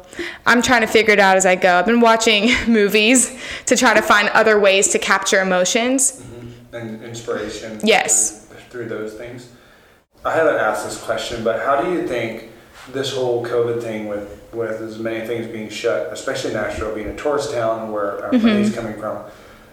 I'm 0.47 0.63
trying 0.63 0.81
to 0.81 0.87
figure 0.87 1.13
it 1.13 1.21
out 1.21 1.37
as 1.37 1.47
I 1.47 1.55
go. 1.57 1.77
I've 1.79 1.87
been 1.87 2.01
watching 2.01 2.51
movies 2.69 3.37
to 3.67 3.77
try 3.77 3.95
to 3.95 4.03
find 4.03 4.29
other 4.31 4.59
ways 4.59 4.89
to 4.89 4.99
capture 4.99 5.41
emotions. 5.41 6.25
and 6.73 7.03
inspiration. 7.05 7.81
Yes. 7.85 8.47
Through, 8.47 8.59
through 8.71 8.89
those 8.89 9.15
things. 9.15 9.51
I 10.25 10.35
haven't 10.35 10.57
asked 10.57 10.85
this 10.87 11.01
question, 11.01 11.45
but 11.45 11.61
how 11.61 11.83
do 11.83 11.93
you 11.93 12.09
think 12.09 12.49
this 12.93 13.15
whole 13.15 13.45
COVID 13.45 13.83
thing 13.83 14.09
with 14.09 14.41
with 14.53 14.81
as 14.81 14.99
many 15.01 15.27
things 15.27 15.47
being 15.49 15.69
shut, 15.69 16.13
especially 16.13 16.53
Nashville 16.55 16.95
being 16.95 17.09
a 17.09 17.17
tourist 17.17 17.53
town 17.53 17.91
where 17.93 18.25
our 18.25 18.31
Mm-hmm. 18.31 18.47
money's 18.47 18.73
coming 18.75 18.99
from, 19.01 19.25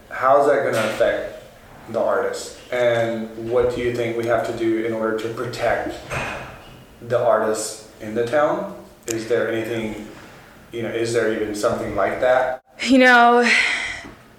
how 0.09 0.41
is 0.41 0.47
that 0.47 0.63
going 0.63 0.73
to 0.73 0.89
affect 0.93 1.40
the 1.91 1.99
artists? 1.99 2.59
And 2.71 3.49
what 3.49 3.75
do 3.75 3.81
you 3.81 3.93
think 3.95 4.17
we 4.17 4.25
have 4.25 4.45
to 4.47 4.57
do 4.57 4.85
in 4.85 4.93
order 4.93 5.17
to 5.19 5.33
protect 5.33 5.95
the 7.01 7.19
artists 7.19 7.89
in 7.99 8.15
the 8.15 8.25
town? 8.25 8.77
Is 9.07 9.27
there 9.27 9.51
anything, 9.51 10.07
you 10.71 10.83
know, 10.83 10.89
is 10.89 11.13
there 11.13 11.33
even 11.33 11.55
something 11.55 11.95
like 11.95 12.21
that? 12.21 12.63
You 12.81 12.99
know, 12.99 13.49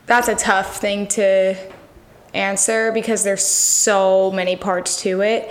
that's 0.07 0.29
a 0.29 0.35
tough 0.35 0.81
thing 0.81 1.07
to 1.09 1.57
answer 2.35 2.93
because 2.93 3.23
there's 3.23 3.45
so 3.45 4.31
many 4.33 4.57
parts 4.57 5.03
to 5.03 5.21
it. 5.21 5.51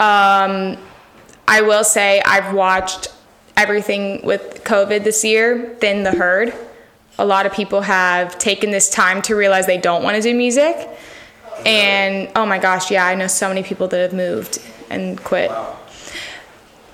Um, 0.00 0.78
I 1.48 1.62
will 1.62 1.84
say 1.84 2.20
I've 2.24 2.54
watched 2.54 3.08
everything 3.56 4.24
with 4.24 4.62
COVID 4.64 5.04
this 5.04 5.24
year, 5.24 5.76
Thin 5.80 6.02
the 6.02 6.12
Herd. 6.12 6.52
A 7.18 7.24
lot 7.24 7.46
of 7.46 7.52
people 7.52 7.80
have 7.80 8.36
taken 8.38 8.70
this 8.70 8.90
time 8.90 9.22
to 9.22 9.34
realize 9.34 9.66
they 9.66 9.78
don't 9.78 10.02
want 10.02 10.16
to 10.16 10.22
do 10.22 10.34
music. 10.34 10.88
And 11.64 12.30
oh 12.36 12.46
my 12.46 12.58
gosh, 12.58 12.90
yeah, 12.90 13.06
I 13.06 13.14
know 13.14 13.26
so 13.26 13.48
many 13.48 13.62
people 13.62 13.88
that 13.88 14.00
have 14.00 14.12
moved 14.12 14.58
and 14.90 15.22
quit. 15.22 15.50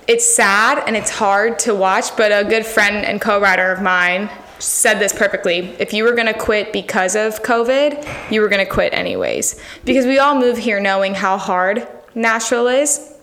It's 0.07 0.35
sad 0.35 0.83
and 0.85 0.95
it's 0.95 1.09
hard 1.09 1.59
to 1.59 1.73
watch, 1.73 2.15
but 2.17 2.31
a 2.31 2.47
good 2.47 2.65
friend 2.65 3.05
and 3.05 3.21
co 3.21 3.39
writer 3.39 3.71
of 3.71 3.81
mine 3.81 4.29
said 4.59 4.99
this 4.99 5.13
perfectly. 5.13 5.59
If 5.79 5.93
you 5.93 6.03
were 6.03 6.13
going 6.13 6.27
to 6.27 6.37
quit 6.37 6.71
because 6.71 7.15
of 7.15 7.43
COVID, 7.43 8.31
you 8.31 8.41
were 8.41 8.47
going 8.47 8.65
to 8.65 8.71
quit 8.71 8.93
anyways. 8.93 9.59
Because 9.85 10.05
we 10.05 10.19
all 10.19 10.39
move 10.39 10.57
here 10.57 10.79
knowing 10.79 11.13
how 11.13 11.37
hard 11.37 11.87
Nashville 12.15 12.67
is. 12.67 13.13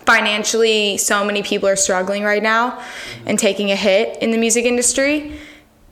Financially, 0.00 0.98
so 0.98 1.24
many 1.24 1.42
people 1.42 1.68
are 1.68 1.76
struggling 1.76 2.24
right 2.24 2.42
now 2.42 2.82
and 3.24 3.38
taking 3.38 3.70
a 3.70 3.76
hit 3.76 4.22
in 4.22 4.30
the 4.30 4.38
music 4.38 4.66
industry. 4.66 5.38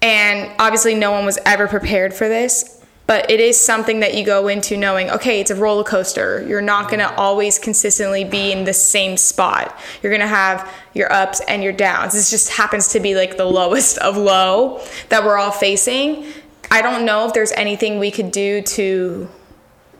And 0.03 0.53
obviously, 0.59 0.95
no 0.95 1.13
one 1.13 1.25
was 1.25 1.39
ever 1.47 1.67
prepared 1.67 2.13
for 2.13 2.29
this. 2.29 2.82
But 3.13 3.31
it 3.31 3.41
is 3.41 3.61
something 3.61 4.01
that 4.01 4.15
you 4.15 4.25
go 4.25 4.49
into 4.49 4.75
knowing, 4.75 5.11
okay, 5.11 5.39
it's 5.43 5.51
a 5.51 5.55
roller 5.55 5.85
coaster. 5.85 6.43
You're 6.49 6.63
not 6.63 6.89
going 6.89 7.01
to 7.01 7.15
always 7.17 7.59
consistently 7.59 8.25
be 8.25 8.53
in 8.53 8.65
the 8.65 8.73
same 8.73 9.19
spot. 9.19 9.79
You're 10.03 10.11
going 10.11 10.23
to 10.23 10.27
have 10.27 10.67
your 10.95 11.13
ups 11.13 11.43
and 11.47 11.63
your 11.63 11.75
downs. 11.75 12.15
This 12.15 12.31
just 12.31 12.49
happens 12.53 12.89
to 12.93 13.01
be 13.01 13.15
like 13.15 13.37
the 13.37 13.45
lowest 13.45 13.99
of 13.99 14.17
low 14.17 14.81
that 15.11 15.25
we're 15.25 15.37
all 15.37 15.51
facing. 15.51 16.25
I 16.71 16.81
don't 16.81 17.05
know 17.05 17.27
if 17.27 17.35
there's 17.35 17.53
anything 17.53 17.99
we 17.99 18.11
could 18.11 18.31
do 18.31 18.63
to 18.63 19.29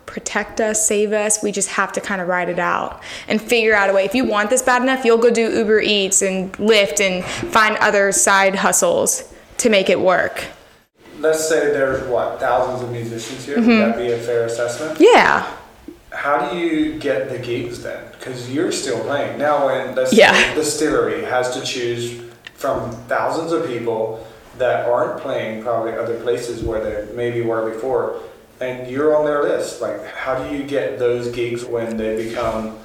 protect 0.07 0.63
us, 0.63 0.89
save 0.89 1.13
us. 1.13 1.43
We 1.43 1.53
just 1.53 1.69
have 1.69 1.93
to 1.93 2.01
kind 2.01 2.23
of 2.23 2.29
ride 2.29 2.49
it 2.49 2.59
out 2.59 3.03
and 3.29 3.43
figure 3.43 3.75
out 3.75 3.91
a 3.91 3.93
way. 3.93 4.07
If 4.07 4.15
you 4.15 4.25
want 4.25 4.49
this 4.49 4.63
bad 4.63 4.81
enough, 4.81 5.05
you'll 5.05 5.19
go 5.19 5.31
do 5.31 5.53
Uber 5.55 5.83
Eats 5.83 6.23
and 6.23 6.51
Lyft 6.55 6.99
and 7.03 7.23
find 7.53 7.77
other 7.77 8.11
side 8.11 8.55
hustles 8.55 9.31
to 9.59 9.69
make 9.69 9.91
it 9.91 10.01
work. 10.01 10.47
Let's 11.23 11.49
say 11.49 11.71
there's 11.73 12.03
what 12.09 12.41
thousands 12.41 12.83
of 12.83 12.91
musicians 12.91 13.45
here. 13.45 13.59
Mm-hmm. 13.59 13.69
Would 13.69 13.79
that 13.79 13.97
be 13.97 14.11
a 14.11 14.19
fair 14.19 14.45
assessment? 14.47 14.99
Yeah. 15.01 15.49
How 16.11 16.51
do 16.51 16.59
you 16.59 16.99
get 16.99 17.31
the 17.31 17.39
gigs 17.39 17.81
then? 17.83 18.03
Because 18.19 18.53
you're 18.53 18.73
still 18.73 19.01
playing 19.05 19.39
now. 19.39 19.67
When 19.67 19.95
the 19.95 20.09
Yeah. 20.11 20.55
distillery 20.55 21.25
has 21.25 21.55
to 21.55 21.61
choose 21.63 22.21
from 22.55 22.91
thousands 23.07 23.53
of 23.53 23.67
people 23.69 24.27
that 24.59 24.85
aren't 24.87 25.21
playing 25.21 25.63
probably 25.63 25.93
other 25.93 26.19
places 26.21 26.63
where 26.63 26.81
they 26.83 27.15
maybe 27.15 27.41
were 27.41 27.71
before, 27.71 28.17
and 28.61 28.91
you're 28.91 29.17
on 29.17 29.25
their 29.25 29.43
list. 29.45 29.81
Like, 29.81 30.05
how 30.07 30.35
do 30.43 30.55
you 30.55 30.65
get 30.65 30.99
those 30.99 31.29
gigs 31.29 31.65
when 31.65 31.97
they 31.97 32.29
become 32.29 32.79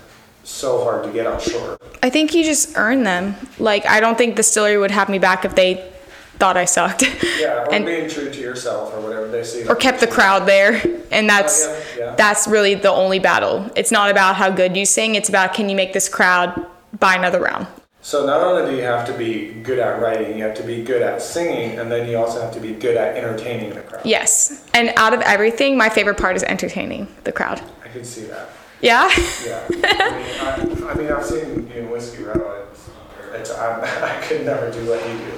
so 0.44 0.84
hard 0.84 1.04
to 1.04 1.10
get 1.10 1.26
on 1.26 1.40
shore? 1.40 1.80
I 2.04 2.12
think 2.12 2.36
you 2.36 2.44
just 2.44 2.78
earn 2.78 3.04
them. 3.04 3.36
Like, 3.60 3.86
I 3.88 4.00
don't 4.00 4.18
think 4.18 4.36
Distillery 4.36 4.78
would 4.78 4.92
have 4.92 5.10
me 5.10 5.18
back 5.20 5.44
if 5.44 5.56
they 5.56 5.92
thought 6.40 6.58
I 6.58 6.66
sucked. 6.66 7.04
Yeah, 7.40 7.64
or 7.66 7.74
and 7.74 7.86
being 7.86 8.10
true 8.10 8.30
to 8.32 8.40
yourself 8.40 8.94
or 8.94 9.02
whatever 9.02 9.28
they 9.28 9.44
see. 9.44 9.68
or 9.68 9.76
kept 9.76 10.00
the 10.00 10.08
crowd 10.08 10.48
there. 10.48 10.76
And 11.12 11.26
oh, 11.26 11.34
that's 11.34 11.66
Oh, 11.66 11.84
yeah, 11.98 12.06
yeah. 12.06 12.16
that's 12.16 12.48
really 12.48 12.76
the 12.76 12.92
only 12.92 13.20
battle. 13.20 13.70
It's 13.76 13.92
not 13.92 14.10
about 14.12 14.36
how 14.36 14.50
good 14.50 14.76
you 14.78 14.86
sing, 14.86 15.16
it's 15.16 15.30
about 15.30 15.54
can 15.54 15.70
you 15.70 15.76
make 15.76 15.94
this 15.94 16.08
crowd 16.10 16.66
buy 17.00 17.16
another 17.16 17.40
round. 17.42 17.68
So 18.02 18.26
not 18.26 18.40
only 18.42 18.72
do 18.72 18.78
you 18.78 18.84
have 18.84 19.06
to 19.08 19.14
be 19.18 19.52
good 19.64 19.80
at 19.80 20.02
writing, 20.02 20.38
you 20.38 20.44
have 20.46 20.56
to 20.56 20.64
be 20.64 20.82
good 20.82 21.02
at 21.02 21.22
singing, 21.22 21.78
and 21.78 21.92
then 21.92 22.08
you 22.08 22.18
also 22.18 22.42
have 22.42 22.54
to 22.54 22.60
be 22.62 22.72
good 22.72 22.96
at 22.96 23.18
entertaining 23.18 23.72
the 23.74 23.82
crowd. 23.82 24.06
Yes. 24.06 24.66
And 24.74 24.94
out 24.96 25.14
of 25.14 25.20
everything, 25.22 25.76
my 25.78 25.90
favorite 25.90 26.18
part 26.18 26.38
is 26.38 26.44
entertaining 26.44 27.10
the 27.26 27.34
crowd. 27.34 27.62
I 27.84 27.90
can 27.90 28.06
see 28.06 28.22
that. 28.26 28.50
Yeah? 28.80 29.10
Yeah. 29.46 29.68
I 29.70 30.64
mean, 30.64 30.84
I, 30.84 30.92
I 30.92 30.94
mean, 30.94 31.12
I've 31.12 31.26
seen 31.26 31.68
you 31.68 31.74
in 31.76 31.90
Whiskey 31.90 32.24
Row. 32.24 32.66
It's, 32.72 32.90
it's 33.34 33.52
I'm, 33.52 33.82
I 33.84 34.22
could 34.26 34.46
never 34.46 34.72
do 34.72 34.88
what 34.90 35.06
you 35.06 35.18
do. 35.18 35.34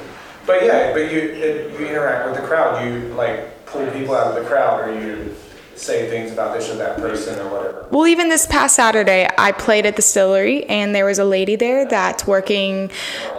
But 0.49 0.65
yeah, 0.65 0.93
but 0.93 1.11
you 1.11 1.19
it, 1.19 1.79
you 1.79 1.85
interact 1.85 2.25
with 2.25 2.41
the 2.41 2.41
crowd. 2.41 2.83
You 2.83 3.13
like 3.13 3.67
pull 3.67 3.85
people 3.91 4.15
out 4.15 4.35
of 4.35 4.43
the 4.43 4.49
crowd, 4.49 4.89
or 4.89 4.99
you 4.99 5.35
say 5.75 6.09
things 6.09 6.31
about 6.31 6.57
this 6.57 6.71
or 6.71 6.75
that 6.77 6.97
person 6.97 7.39
or 7.39 7.51
whatever. 7.51 7.87
Well, 7.91 8.07
even 8.07 8.29
this 8.29 8.47
past 8.47 8.75
Saturday, 8.75 9.29
I 9.37 9.51
played 9.51 9.85
at 9.85 9.95
the 9.95 10.01
distillery, 10.01 10.65
and 10.65 10.95
there 10.95 11.05
was 11.05 11.19
a 11.19 11.23
lady 11.23 11.55
there 11.55 11.85
that's 11.85 12.25
working 12.25 12.89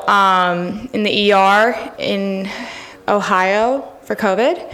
um, 0.06 0.88
in 0.92 1.02
the 1.02 1.32
ER 1.32 1.92
in 1.98 2.48
Ohio 3.08 3.92
for 4.02 4.14
COVID. 4.14 4.72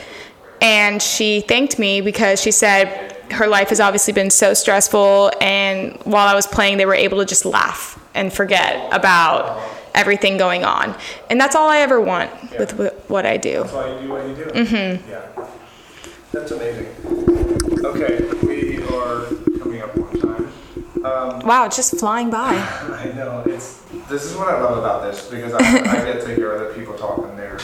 And 0.61 1.01
she 1.01 1.41
thanked 1.41 1.79
me 1.79 2.03
because 2.03 2.43
she 2.43 2.51
said 2.51 3.17
her 3.31 3.47
life 3.47 3.71
has 3.71 3.81
obviously 3.81 4.13
been 4.13 4.31
so 4.31 4.53
stressful. 4.53 5.33
And 5.41 5.99
while 6.05 6.29
I 6.29 6.35
was 6.35 6.47
playing, 6.47 6.77
they 6.77 6.85
were 6.85 6.95
able 6.95 7.17
to 7.17 7.25
just 7.25 7.47
laugh 7.47 7.99
and 8.15 8.31
forget 8.31 8.93
about 8.93 9.76
everything 9.97 10.37
going 10.37 10.65
on. 10.65 10.95
And 11.31 11.41
that's 11.41 11.57
all 11.57 11.69
I 11.69 11.79
ever 11.79 12.01
want 12.01 12.31
with 12.59 12.73
wh- 12.73 13.11
what 13.11 13.27
I 13.27 13.37
do. 13.37 13.63
That's 13.63 13.73
why 13.73 13.93
you 13.95 14.01
do 14.03 14.09
what 14.13 14.29
you 14.29 14.35
do. 14.37 14.45
Mm-hmm. 14.45 15.11
Yeah. 15.11 15.49
That's 16.33 16.51
amazing. 16.53 16.87
Okay, 17.85 18.21
we 18.47 18.83
are 18.95 19.25
coming 19.59 19.81
up 19.83 19.97
on 19.97 20.21
time. 20.21 20.53
Um, 21.05 21.41
Wow, 21.47 21.67
it's 21.67 21.77
just 21.77 21.99
flying 21.99 22.31
by. 22.31 22.55
I 22.55 23.13
know 23.17 23.43
it's. 23.47 23.81
This 24.09 24.25
is 24.25 24.37
what 24.37 24.49
I 24.49 24.61
love 24.61 24.77
about 24.79 25.03
this 25.03 25.29
because 25.29 25.53
I, 25.55 25.59
I 25.59 26.05
get 26.13 26.21
to 26.27 26.35
hear 26.35 26.53
other 26.55 26.73
people 26.75 26.95
talk 26.95 27.19
and 27.25 27.39
their 27.39 27.59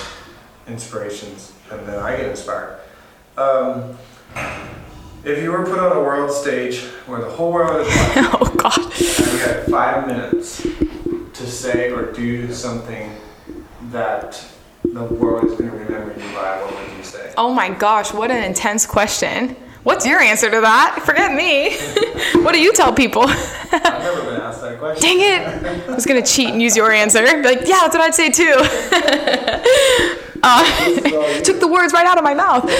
inspirations, 0.66 1.52
and 1.70 1.86
then 1.86 1.98
I 1.98 2.16
get 2.16 2.26
inspired. 2.30 2.78
Um, 3.36 3.96
if 5.24 5.42
you 5.42 5.52
were 5.52 5.64
put 5.64 5.78
on 5.78 5.96
a 5.96 6.00
world 6.00 6.30
stage 6.32 6.80
where 7.06 7.20
the 7.20 7.30
whole 7.30 7.52
world 7.52 7.80
is 7.86 7.88
watching, 7.88 8.24
oh 8.40 8.54
God. 8.56 8.78
and 8.78 9.32
you 9.32 9.38
had 9.38 9.66
five 9.66 10.06
minutes 10.06 10.66
to 11.34 11.46
say 11.46 11.90
or 11.90 12.12
do 12.12 12.52
something 12.52 13.14
that 13.90 14.44
the 14.84 15.04
world 15.04 15.44
is 15.44 15.52
going 15.58 15.70
to 15.70 15.76
remember 15.76 16.12
you 16.12 16.34
by, 16.34 16.60
what 16.62 16.74
would 16.74 16.96
you 16.96 17.04
say? 17.04 17.32
Oh 17.36 17.52
my 17.52 17.70
gosh, 17.70 18.12
what 18.12 18.30
an 18.30 18.42
intense 18.44 18.86
question. 18.86 19.56
What's 19.82 20.06
your 20.06 20.20
answer 20.20 20.48
to 20.50 20.60
that? 20.60 21.02
Forget 21.04 21.32
me. 21.34 21.76
what 22.42 22.52
do 22.52 22.60
you 22.60 22.72
tell 22.72 22.92
people? 22.92 23.24
I've 23.24 23.82
never 23.82 24.22
been 24.22 24.40
asked 24.40 24.60
that 24.60 24.78
question. 24.78 25.02
Dang 25.02 25.20
it. 25.20 25.88
I 25.88 25.94
was 25.94 26.06
gonna 26.06 26.24
cheat 26.24 26.50
and 26.50 26.62
use 26.62 26.76
your 26.76 26.92
answer. 26.92 27.22
Be 27.24 27.42
like, 27.42 27.66
yeah, 27.66 27.80
that's 27.80 27.96
what 27.96 28.02
I'd 28.02 28.14
say 28.14 28.30
too. 28.30 28.54
uh, 30.42 31.40
took 31.42 31.58
the 31.58 31.68
words 31.68 31.92
right 31.92 32.06
out 32.06 32.16
of 32.18 32.24
my 32.24 32.34
mouth. 32.34 32.70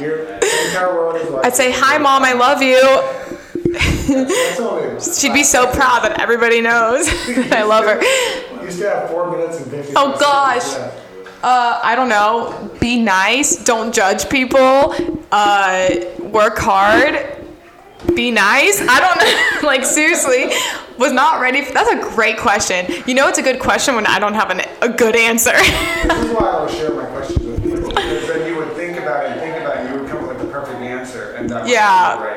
Your 0.00 0.18
entire 0.18 0.94
world 0.94 1.16
is 1.16 1.30
watching. 1.30 1.46
I'd 1.46 1.56
say, 1.56 1.72
hi, 1.72 1.96
mom, 1.98 2.22
I 2.22 2.32
love 2.34 2.62
you. 2.62 2.76
She'd 5.18 5.32
be 5.34 5.42
so 5.44 5.66
proud 5.72 6.02
that 6.04 6.20
everybody 6.20 6.60
knows 6.60 7.06
that 7.06 7.52
I 7.52 7.62
love 7.64 7.84
her. 7.84 8.02
You 8.64 8.70
still 8.70 8.90
have 8.90 9.10
four 9.10 9.30
minutes 9.30 9.58
and 9.60 9.70
fifty. 9.70 9.92
Oh, 9.96 10.16
gosh. 10.18 10.74
Uh, 11.42 11.80
I 11.82 11.94
don't 11.94 12.08
know. 12.08 12.70
Be 12.80 13.00
nice. 13.00 13.62
Don't 13.64 13.94
judge 13.94 14.28
people. 14.28 14.94
Uh, 15.30 15.88
work 16.20 16.58
hard. 16.58 17.32
Be 18.14 18.30
nice. 18.30 18.80
I 18.80 19.00
don't 19.00 19.62
know. 19.62 19.68
like 19.68 19.84
seriously, 19.84 20.46
was 20.98 21.12
not 21.12 21.40
ready. 21.40 21.62
For, 21.62 21.72
that's 21.72 21.90
a 21.90 22.14
great 22.14 22.38
question. 22.38 22.86
You 23.06 23.14
know, 23.14 23.28
it's 23.28 23.38
a 23.38 23.42
good 23.42 23.60
question 23.60 23.94
when 23.96 24.06
I 24.06 24.18
don't 24.18 24.34
have 24.34 24.50
an, 24.50 24.62
a 24.82 24.88
good 24.88 25.16
answer. 25.16 25.52
This 25.52 26.24
is 26.24 26.30
why 26.32 26.46
I 26.46 26.50
always 26.52 26.74
share 26.74 26.94
my 26.94 27.04
questions 27.06 27.44
with 27.44 27.62
people 27.62 27.88
because 27.88 28.28
then 28.28 28.46
you 28.48 28.56
would 28.58 28.72
think 28.74 28.98
about 28.98 29.24
it 29.26 29.32
and 29.32 29.40
think 29.40 29.56
about 29.56 29.76
it, 29.76 29.80
and 29.86 29.94
you 29.94 30.00
would 30.00 30.10
come 30.10 30.22
up 30.24 30.28
with 30.28 30.38
the 30.38 30.52
perfect 30.52 30.78
answer, 30.80 31.32
and 31.32 31.50
that 31.50 31.62
would 31.64 31.70
Yeah. 31.70 32.22
right. 32.22 32.35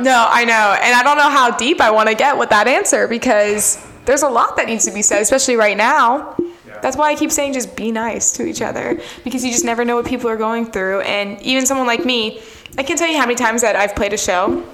No, 0.00 0.26
I 0.30 0.44
know, 0.44 0.76
and 0.80 0.94
I 0.94 1.02
don't 1.02 1.16
know 1.16 1.30
how 1.30 1.56
deep 1.56 1.80
I 1.80 1.90
want 1.90 2.08
to 2.08 2.14
get 2.14 2.38
with 2.38 2.50
that 2.50 2.68
answer 2.68 3.08
because 3.08 3.84
there's 4.04 4.22
a 4.22 4.28
lot 4.28 4.56
that 4.56 4.66
needs 4.66 4.84
to 4.84 4.92
be 4.92 5.02
said, 5.02 5.22
especially 5.22 5.56
right 5.56 5.76
now. 5.76 6.36
Yeah. 6.66 6.80
That's 6.80 6.96
why 6.96 7.10
I 7.10 7.14
keep 7.14 7.30
saying 7.30 7.54
just 7.54 7.76
be 7.76 7.90
nice 7.90 8.32
to 8.32 8.44
each 8.44 8.62
other 8.62 9.00
because 9.24 9.44
you 9.44 9.50
just 9.50 9.64
never 9.64 9.84
know 9.84 9.96
what 9.96 10.06
people 10.06 10.28
are 10.28 10.36
going 10.36 10.66
through. 10.66 11.00
And 11.00 11.40
even 11.42 11.66
someone 11.66 11.86
like 11.86 12.04
me, 12.04 12.42
I 12.76 12.82
can 12.82 12.96
tell 12.96 13.08
you 13.08 13.16
how 13.16 13.24
many 13.24 13.36
times 13.36 13.62
that 13.62 13.76
I've 13.76 13.94
played 13.94 14.12
a 14.12 14.18
show 14.18 14.66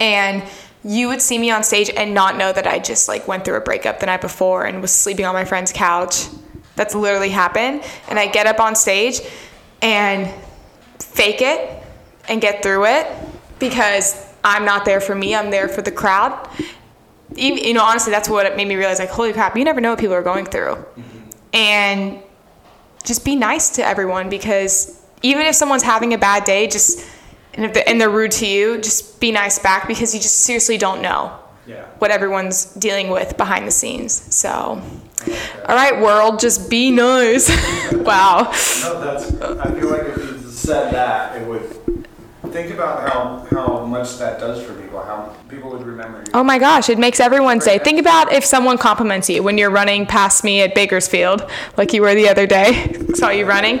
and 0.00 0.42
you 0.82 1.08
would 1.08 1.20
see 1.20 1.38
me 1.38 1.50
on 1.50 1.62
stage 1.62 1.90
and 1.94 2.14
not 2.14 2.36
know 2.36 2.52
that 2.52 2.66
I 2.66 2.78
just 2.78 3.06
like 3.06 3.28
went 3.28 3.44
through 3.44 3.56
a 3.56 3.60
breakup 3.60 4.00
the 4.00 4.06
night 4.06 4.22
before 4.22 4.64
and 4.64 4.80
was 4.80 4.92
sleeping 4.92 5.26
on 5.26 5.34
my 5.34 5.44
friend's 5.44 5.72
couch. 5.72 6.26
That's 6.74 6.94
literally 6.94 7.28
happened. 7.28 7.84
And 8.08 8.18
I 8.18 8.26
get 8.26 8.46
up 8.46 8.60
on 8.60 8.74
stage 8.74 9.20
and 9.82 10.32
fake 10.98 11.42
it 11.42 11.82
and 12.28 12.40
get 12.40 12.62
through 12.62 12.86
it 12.86 13.06
because 13.58 14.29
I'm 14.44 14.64
not 14.64 14.84
there 14.84 15.00
for 15.00 15.14
me, 15.14 15.34
I'm 15.34 15.50
there 15.50 15.68
for 15.68 15.82
the 15.82 15.92
crowd. 15.92 16.48
Even, 17.36 17.58
you 17.64 17.74
know, 17.74 17.84
honestly, 17.84 18.10
that's 18.10 18.28
what 18.28 18.56
made 18.56 18.66
me 18.66 18.74
realize 18.76 18.98
like, 18.98 19.10
holy 19.10 19.32
crap, 19.32 19.56
you 19.56 19.64
never 19.64 19.80
know 19.80 19.90
what 19.90 19.98
people 20.00 20.14
are 20.14 20.22
going 20.22 20.44
through. 20.46 20.74
Mm-hmm. 20.74 21.18
And 21.52 22.22
just 23.04 23.24
be 23.24 23.36
nice 23.36 23.70
to 23.70 23.84
everyone 23.84 24.28
because 24.28 25.00
even 25.22 25.46
if 25.46 25.54
someone's 25.54 25.82
having 25.82 26.12
a 26.14 26.18
bad 26.18 26.44
day, 26.44 26.66
just 26.66 27.06
and 27.54 27.64
if 27.64 27.72
they're, 27.74 27.88
and 27.88 28.00
they're 28.00 28.10
rude 28.10 28.30
to 28.32 28.46
you, 28.46 28.78
just 28.78 29.20
be 29.20 29.32
nice 29.32 29.58
back 29.58 29.88
because 29.88 30.14
you 30.14 30.20
just 30.20 30.40
seriously 30.40 30.78
don't 30.78 31.02
know 31.02 31.36
Yeah. 31.66 31.84
what 31.98 32.10
everyone's 32.10 32.66
dealing 32.74 33.10
with 33.10 33.36
behind 33.36 33.66
the 33.66 33.70
scenes. 33.72 34.12
So, 34.34 34.50
all 34.50 35.74
right, 35.74 36.00
world, 36.00 36.38
just 36.40 36.70
be 36.70 36.90
nice. 36.90 37.48
wow. 37.92 38.44
No, 38.82 39.00
that's. 39.00 39.32
I 39.40 39.70
feel 39.78 39.90
like 39.90 40.02
if 40.08 40.16
you 40.18 40.50
said 40.50 40.92
that, 40.94 41.40
it 41.40 41.46
would. 41.46 42.06
Think 42.48 42.72
about 42.72 43.08
how 43.08 43.46
how 43.50 43.84
much 43.84 44.16
that 44.18 44.40
does 44.40 44.64
for 44.64 44.72
people. 44.74 45.00
How 45.00 45.36
people 45.48 45.70
would 45.70 45.86
remember 45.86 46.18
you. 46.18 46.24
Oh 46.32 46.42
my 46.42 46.58
gosh, 46.58 46.88
it 46.88 46.98
makes 46.98 47.20
everyone 47.20 47.60
say, 47.60 47.78
think 47.78 48.00
about 48.00 48.32
if 48.32 48.44
someone 48.44 48.78
compliments 48.78 49.28
you 49.28 49.42
when 49.42 49.58
you're 49.58 49.70
running 49.70 50.06
past 50.06 50.42
me 50.42 50.62
at 50.62 50.74
Bakersfield, 50.74 51.48
like 51.76 51.92
you 51.92 52.00
were 52.00 52.14
the 52.14 52.28
other 52.28 52.46
day. 52.46 52.96
Saw 53.14 53.28
you 53.28 53.44
running. 53.44 53.80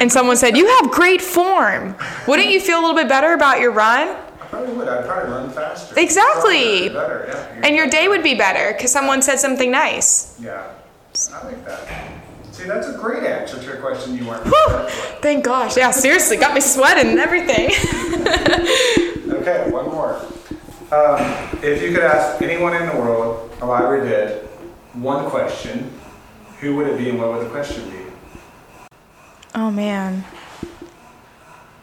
And 0.00 0.10
someone 0.10 0.36
said, 0.36 0.56
You 0.56 0.66
have 0.66 0.90
great 0.90 1.22
form. 1.22 1.94
Wouldn't 2.26 2.48
you 2.48 2.60
feel 2.60 2.80
a 2.80 2.82
little 2.82 2.96
bit 2.96 3.08
better 3.08 3.32
about 3.32 3.60
your 3.60 3.70
run? 3.70 4.08
I 4.08 4.46
probably 4.48 4.74
would. 4.74 4.88
I'd 4.88 5.06
probably 5.06 5.30
run 5.30 5.50
faster. 5.50 5.98
Exactly. 5.98 6.88
Better. 6.88 7.26
Yeah. 7.28 7.60
And 7.64 7.76
your 7.76 7.86
day 7.86 8.08
would 8.08 8.22
be 8.22 8.34
better 8.34 8.72
because 8.72 8.90
someone 8.90 9.22
said 9.22 9.38
something 9.38 9.70
nice. 9.70 10.38
Yeah. 10.40 10.72
I 11.32 11.44
like 11.46 11.64
that. 11.64 12.23
See, 12.54 12.68
that's 12.68 12.86
a 12.86 12.96
great 12.96 13.24
answer 13.24 13.60
to 13.60 13.72
a 13.72 13.76
question 13.78 14.16
you 14.16 14.26
weren't 14.28 14.44
Whew. 14.44 14.54
prepared 14.68 14.88
for. 14.88 15.20
Thank 15.20 15.44
gosh. 15.44 15.76
Yeah, 15.76 15.90
seriously, 15.90 16.36
got 16.36 16.54
me 16.54 16.60
sweating 16.60 17.10
and 17.10 17.18
everything. 17.18 17.70
Okay, 19.44 19.70
one 19.70 19.86
more. 19.86 20.14
Um, 20.90 21.18
if 21.62 21.82
you 21.82 21.92
could 21.92 22.04
ask 22.04 22.40
anyone 22.40 22.74
in 22.74 22.86
the 22.86 22.94
world, 22.94 23.50
alive 23.60 23.84
or 23.84 24.02
dead, 24.02 24.44
one 24.94 25.28
question, 25.28 25.90
who 26.60 26.76
would 26.76 26.86
it 26.86 26.96
be 26.96 27.10
and 27.10 27.18
what 27.18 27.32
would 27.32 27.44
the 27.44 27.50
question 27.50 27.90
be? 27.90 28.86
Oh 29.54 29.70
man. 29.70 30.24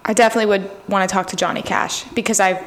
I 0.05 0.13
definitely 0.13 0.47
would 0.47 0.71
want 0.87 1.07
to 1.07 1.13
talk 1.13 1.27
to 1.27 1.35
Johnny 1.35 1.61
Cash 1.61 2.05
because 2.15 2.39
I've 2.39 2.63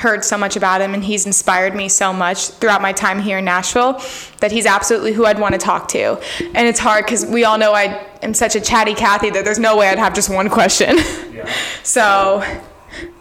heard 0.00 0.24
so 0.24 0.38
much 0.38 0.56
about 0.56 0.80
him 0.80 0.94
and 0.94 1.04
he's 1.04 1.26
inspired 1.26 1.74
me 1.74 1.86
so 1.88 2.10
much 2.12 2.48
throughout 2.48 2.80
my 2.80 2.92
time 2.92 3.20
here 3.20 3.38
in 3.38 3.44
Nashville 3.44 4.02
that 4.40 4.50
he's 4.50 4.64
absolutely 4.64 5.12
who 5.12 5.26
I'd 5.26 5.38
want 5.38 5.52
to 5.52 5.58
talk 5.58 5.88
to. 5.88 6.18
And 6.54 6.66
it's 6.66 6.78
hard 6.78 7.04
because 7.04 7.26
we 7.26 7.44
all 7.44 7.58
know 7.58 7.74
I 7.74 8.06
am 8.22 8.32
such 8.32 8.56
a 8.56 8.60
chatty 8.60 8.94
Cathy 8.94 9.28
that 9.30 9.44
there's 9.44 9.58
no 9.58 9.76
way 9.76 9.88
I'd 9.88 9.98
have 9.98 10.14
just 10.14 10.30
one 10.30 10.48
question. 10.48 10.96
Yeah. 11.32 11.52
so 11.82 12.42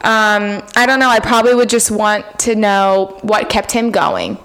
um, 0.01 0.63
I 0.75 0.85
don't 0.85 0.99
know. 0.99 1.09
I 1.09 1.19
probably 1.19 1.53
would 1.53 1.69
just 1.69 1.91
want 1.91 2.25
to 2.39 2.55
know 2.55 3.19
what 3.23 3.49
kept 3.49 3.71
him 3.71 3.91
going 3.91 4.37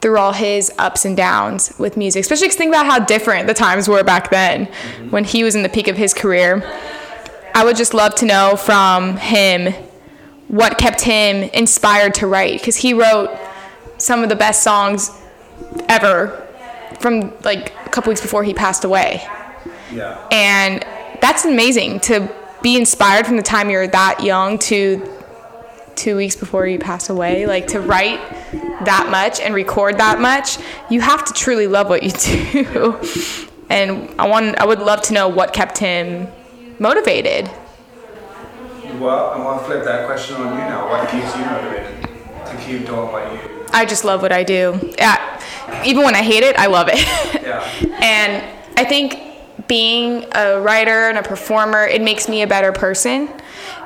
through 0.00 0.18
all 0.18 0.32
his 0.32 0.72
ups 0.78 1.04
and 1.04 1.16
downs 1.16 1.74
with 1.78 1.96
music, 1.96 2.22
especially 2.22 2.48
'cause 2.48 2.56
think 2.56 2.70
about 2.70 2.86
how 2.86 2.98
different 2.98 3.46
the 3.46 3.54
times 3.54 3.88
were 3.88 4.02
back 4.02 4.30
then 4.30 4.66
when 5.10 5.24
he 5.24 5.44
was 5.44 5.54
in 5.54 5.62
the 5.62 5.68
peak 5.68 5.88
of 5.88 5.96
his 5.96 6.14
career. 6.14 6.62
I 7.54 7.64
would 7.64 7.76
just 7.76 7.92
love 7.94 8.14
to 8.16 8.26
know 8.26 8.56
from 8.56 9.16
him 9.16 9.74
what 10.48 10.78
kept 10.78 11.00
him 11.00 11.48
inspired 11.52 12.14
to 12.14 12.26
write 12.26 12.60
because 12.60 12.76
he 12.76 12.94
wrote 12.94 13.36
some 13.98 14.22
of 14.22 14.28
the 14.28 14.36
best 14.36 14.62
songs 14.62 15.10
ever 15.88 16.46
from 17.00 17.32
like 17.42 17.72
a 17.84 17.88
couple 17.88 18.10
weeks 18.10 18.20
before 18.20 18.44
he 18.44 18.54
passed 18.54 18.84
away. 18.84 19.26
Yeah. 19.92 20.26
And 20.30 20.84
that's 21.20 21.44
amazing 21.44 22.00
to 22.00 22.30
be 22.62 22.76
inspired 22.76 23.26
from 23.26 23.36
the 23.36 23.42
time 23.42 23.70
you're 23.70 23.86
that 23.88 24.22
young 24.22 24.58
to 24.58 25.12
two 25.94 26.16
weeks 26.16 26.36
before 26.36 26.66
you 26.66 26.78
pass 26.78 27.08
away. 27.08 27.46
Like 27.46 27.68
to 27.68 27.80
write 27.80 28.20
that 28.84 29.08
much 29.10 29.40
and 29.40 29.54
record 29.54 29.98
that 29.98 30.20
much, 30.20 30.58
you 30.90 31.00
have 31.00 31.24
to 31.24 31.32
truly 31.32 31.66
love 31.66 31.88
what 31.88 32.02
you 32.02 32.10
do. 32.10 33.00
And 33.68 34.14
I 34.16 34.28
want, 34.28 34.60
I 34.60 34.64
would 34.64 34.78
love 34.78 35.02
to 35.02 35.12
know 35.12 35.28
what 35.28 35.52
kept 35.52 35.78
him 35.78 36.28
motivated. 36.78 37.50
Well, 38.94 39.30
I 39.30 39.44
want 39.44 39.60
to 39.60 39.66
flip 39.66 39.84
that 39.84 40.06
question 40.06 40.36
on 40.36 40.52
you 40.54 40.58
now. 40.58 40.88
What 40.88 41.08
keeps 41.08 41.36
you 41.36 41.44
motivated 41.44 42.02
to 42.46 42.56
keep 42.64 42.86
doing 42.86 43.12
what 43.12 43.32
you? 43.32 43.66
I 43.72 43.84
just 43.84 44.04
love 44.04 44.22
what 44.22 44.32
I 44.32 44.42
do. 44.42 44.94
Yeah, 44.96 45.42
even 45.84 46.04
when 46.04 46.14
I 46.14 46.22
hate 46.22 46.42
it, 46.42 46.56
I 46.56 46.66
love 46.66 46.88
it. 46.90 47.04
Yeah. 47.42 47.62
And 48.02 48.44
I 48.76 48.84
think 48.84 49.20
being 49.68 50.26
a 50.32 50.60
writer 50.60 51.08
and 51.08 51.18
a 51.18 51.22
performer, 51.22 51.86
it 51.86 52.00
makes 52.00 52.28
me 52.28 52.42
a 52.42 52.46
better 52.46 52.72
person. 52.72 53.28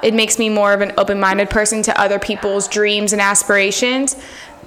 It 0.03 0.14
makes 0.14 0.38
me 0.38 0.48
more 0.48 0.72
of 0.72 0.80
an 0.80 0.92
open 0.98 1.18
minded 1.18 1.48
person 1.51 1.82
to 1.84 2.01
other 2.01 2.18
people's 2.18 2.68
dreams 2.68 3.12
and 3.12 3.20
aspirations. 3.20 4.16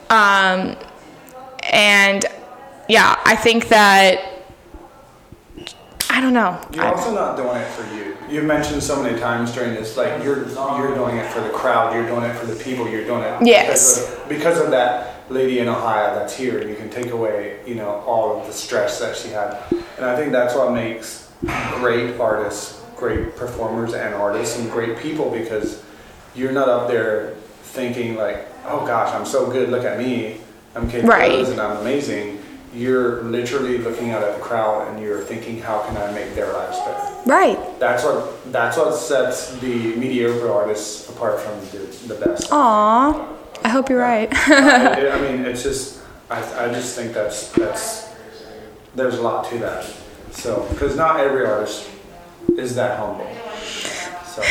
Um, 0.09 0.75
and 1.71 2.25
yeah, 2.89 3.19
I 3.25 3.35
think 3.35 3.69
that, 3.69 4.32
I 6.13 6.21
don't 6.21 6.33
know. 6.35 6.61
You're 6.71 6.85
also 6.85 7.11
not 7.11 7.35
doing 7.37 7.57
it 7.57 7.67
for 7.69 7.91
you. 7.95 8.15
You've 8.29 8.45
mentioned 8.45 8.83
so 8.83 9.01
many 9.01 9.19
times 9.19 9.51
during 9.51 9.73
this, 9.73 9.97
like 9.97 10.23
you're 10.23 10.47
you're 10.47 10.93
doing 10.93 11.17
it 11.17 11.31
for 11.31 11.41
the 11.41 11.49
crowd. 11.49 11.91
You're 11.95 12.05
doing 12.05 12.23
it 12.23 12.35
for 12.35 12.45
the 12.45 12.55
people. 12.63 12.87
You're 12.87 13.03
doing 13.03 13.23
it 13.23 13.41
Yes. 13.47 13.97
because 13.99 14.13
of, 14.21 14.29
because 14.29 14.59
of 14.61 14.69
that 14.71 15.29
lady 15.31 15.57
in 15.57 15.67
Ohio 15.67 16.13
that's 16.13 16.35
here, 16.37 16.67
you 16.67 16.75
can 16.75 16.91
take 16.91 17.09
away 17.09 17.61
you 17.65 17.73
know 17.73 17.89
all 18.05 18.39
of 18.39 18.45
the 18.45 18.53
stress 18.53 18.99
that 18.99 19.17
she 19.17 19.29
had. 19.29 19.57
And 19.97 20.05
I 20.05 20.15
think 20.15 20.31
that's 20.31 20.53
what 20.53 20.71
makes 20.71 21.31
great 21.79 22.19
artists, 22.19 22.79
great 22.95 23.35
performers, 23.35 23.95
and 23.95 24.13
artists, 24.13 24.59
and 24.59 24.69
great 24.69 24.99
people 24.99 25.31
because 25.31 25.81
you're 26.35 26.51
not 26.51 26.69
up 26.69 26.87
there 26.87 27.33
thinking 27.63 28.15
like, 28.15 28.45
oh 28.67 28.85
gosh, 28.85 29.11
I'm 29.15 29.25
so 29.25 29.49
good. 29.49 29.69
Look 29.69 29.83
at 29.83 29.97
me. 29.97 30.41
I'm 30.75 30.87
capable 30.87 31.09
Right. 31.09 31.43
and 31.47 31.59
I'm 31.59 31.77
amazing. 31.77 32.42
You're 32.73 33.21
literally 33.23 33.77
looking 33.77 34.11
out 34.11 34.23
at 34.23 34.35
the 34.35 34.41
crowd 34.41 34.87
and 34.87 35.01
you're 35.01 35.21
thinking, 35.21 35.59
how 35.59 35.81
can 35.83 35.95
I 35.97 36.11
make 36.11 36.33
their 36.33 36.51
lives 36.51 36.79
better? 36.79 37.29
Right. 37.29 37.79
That's 37.79 38.03
what 38.03 38.51
that's 38.51 38.77
what 38.77 38.95
sets 38.95 39.55
the 39.59 39.95
mediocre 39.95 40.51
artists 40.51 41.09
apart 41.09 41.39
from 41.39 41.59
the, 41.71 41.85
the 42.07 42.15
best. 42.15 42.51
Aw, 42.51 43.27
I 43.63 43.69
hope 43.69 43.89
you're 43.89 43.99
right. 43.99 44.29
I, 44.49 45.09
I 45.11 45.21
mean, 45.21 45.45
it's 45.45 45.63
just 45.63 46.01
I, 46.29 46.65
I 46.65 46.73
just 46.73 46.95
think 46.95 47.13
that's 47.13 47.49
that's 47.51 48.09
there's 48.95 49.17
a 49.17 49.21
lot 49.21 49.49
to 49.49 49.57
that. 49.59 49.85
So, 50.31 50.67
because 50.71 50.95
not 50.95 51.19
every 51.19 51.45
artist 51.45 51.89
is 52.57 52.75
that 52.75 52.97
humble. 52.97 53.29
So, 54.25 54.43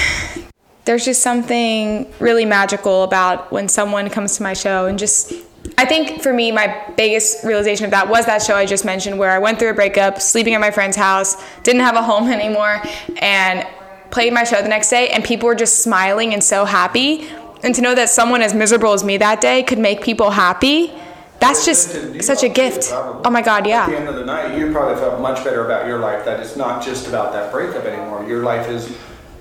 there's 0.85 1.05
just 1.05 1.23
something 1.23 2.13
really 2.19 2.45
magical 2.45 3.03
about 3.03 3.53
when 3.53 3.69
someone 3.69 4.09
comes 4.11 4.37
to 4.37 4.43
my 4.43 4.53
show 4.53 4.87
and 4.87 4.99
just 4.99 5.33
I 5.79 5.85
think 5.85 6.23
for 6.23 6.33
me 6.33 6.53
my 6.53 6.93
biggest 6.97 7.45
realization 7.45 7.85
of 7.85 7.91
that 7.93 8.09
was 8.09 8.27
that 8.27 8.43
show 8.43 8.55
I 8.57 8.67
just 8.67 8.85
mentioned 8.85 9.19
where 9.19 9.31
I 9.31 9.39
went 9.39 9.59
through 9.59 9.71
a 9.71 9.75
breakup, 9.75 10.21
sleeping 10.21 10.55
at 10.55 10.61
my 10.61 10.71
friend's 10.71 10.97
house, 10.97 11.37
didn't 11.63 11.83
have 11.83 11.97
a 11.97 12.03
home 12.03 12.29
anymore 12.39 12.83
and 13.21 13.67
played 14.11 14.33
my 14.33 14.45
show 14.45 14.61
the 14.61 14.69
next 14.69 14.91
day 14.91 15.09
and 15.09 15.25
people 15.25 15.47
were 15.47 15.55
just 15.55 15.81
smiling 15.81 16.35
and 16.35 16.43
so 16.43 16.65
happy 16.65 17.29
and 17.63 17.75
to 17.75 17.81
know 17.81 17.95
that 17.95 18.11
someone 18.11 18.43
as 18.43 18.55
miserable 18.55 18.93
as 18.93 19.05
me 19.05 19.17
that 19.17 19.41
day 19.41 19.63
could 19.63 19.79
make 19.79 20.03
people 20.03 20.31
happy 20.31 20.93
that's 21.43 21.65
just 21.65 22.23
such 22.23 22.45
a 22.45 22.49
gift. 22.49 22.91
Oh 22.93 23.29
my 23.29 23.43
God, 23.43 23.67
yeah. 23.67 23.83
At 23.83 23.91
the 23.91 23.97
end 23.97 24.09
of 24.09 24.15
the 24.15 24.25
night, 24.25 24.57
you 24.57 24.71
probably 24.71 24.95
felt 24.95 25.21
much 25.21 25.43
better 25.43 25.65
about 25.65 25.89
your 25.89 25.99
life. 25.99 26.25
That 26.25 26.39
it's 26.39 26.55
not 26.55 26.85
just 26.85 27.09
about 27.09 27.33
that 27.33 27.51
breakup 27.51 27.85
anymore. 27.85 28.25
Your 28.29 28.45
life 28.45 28.69
is 28.69 28.97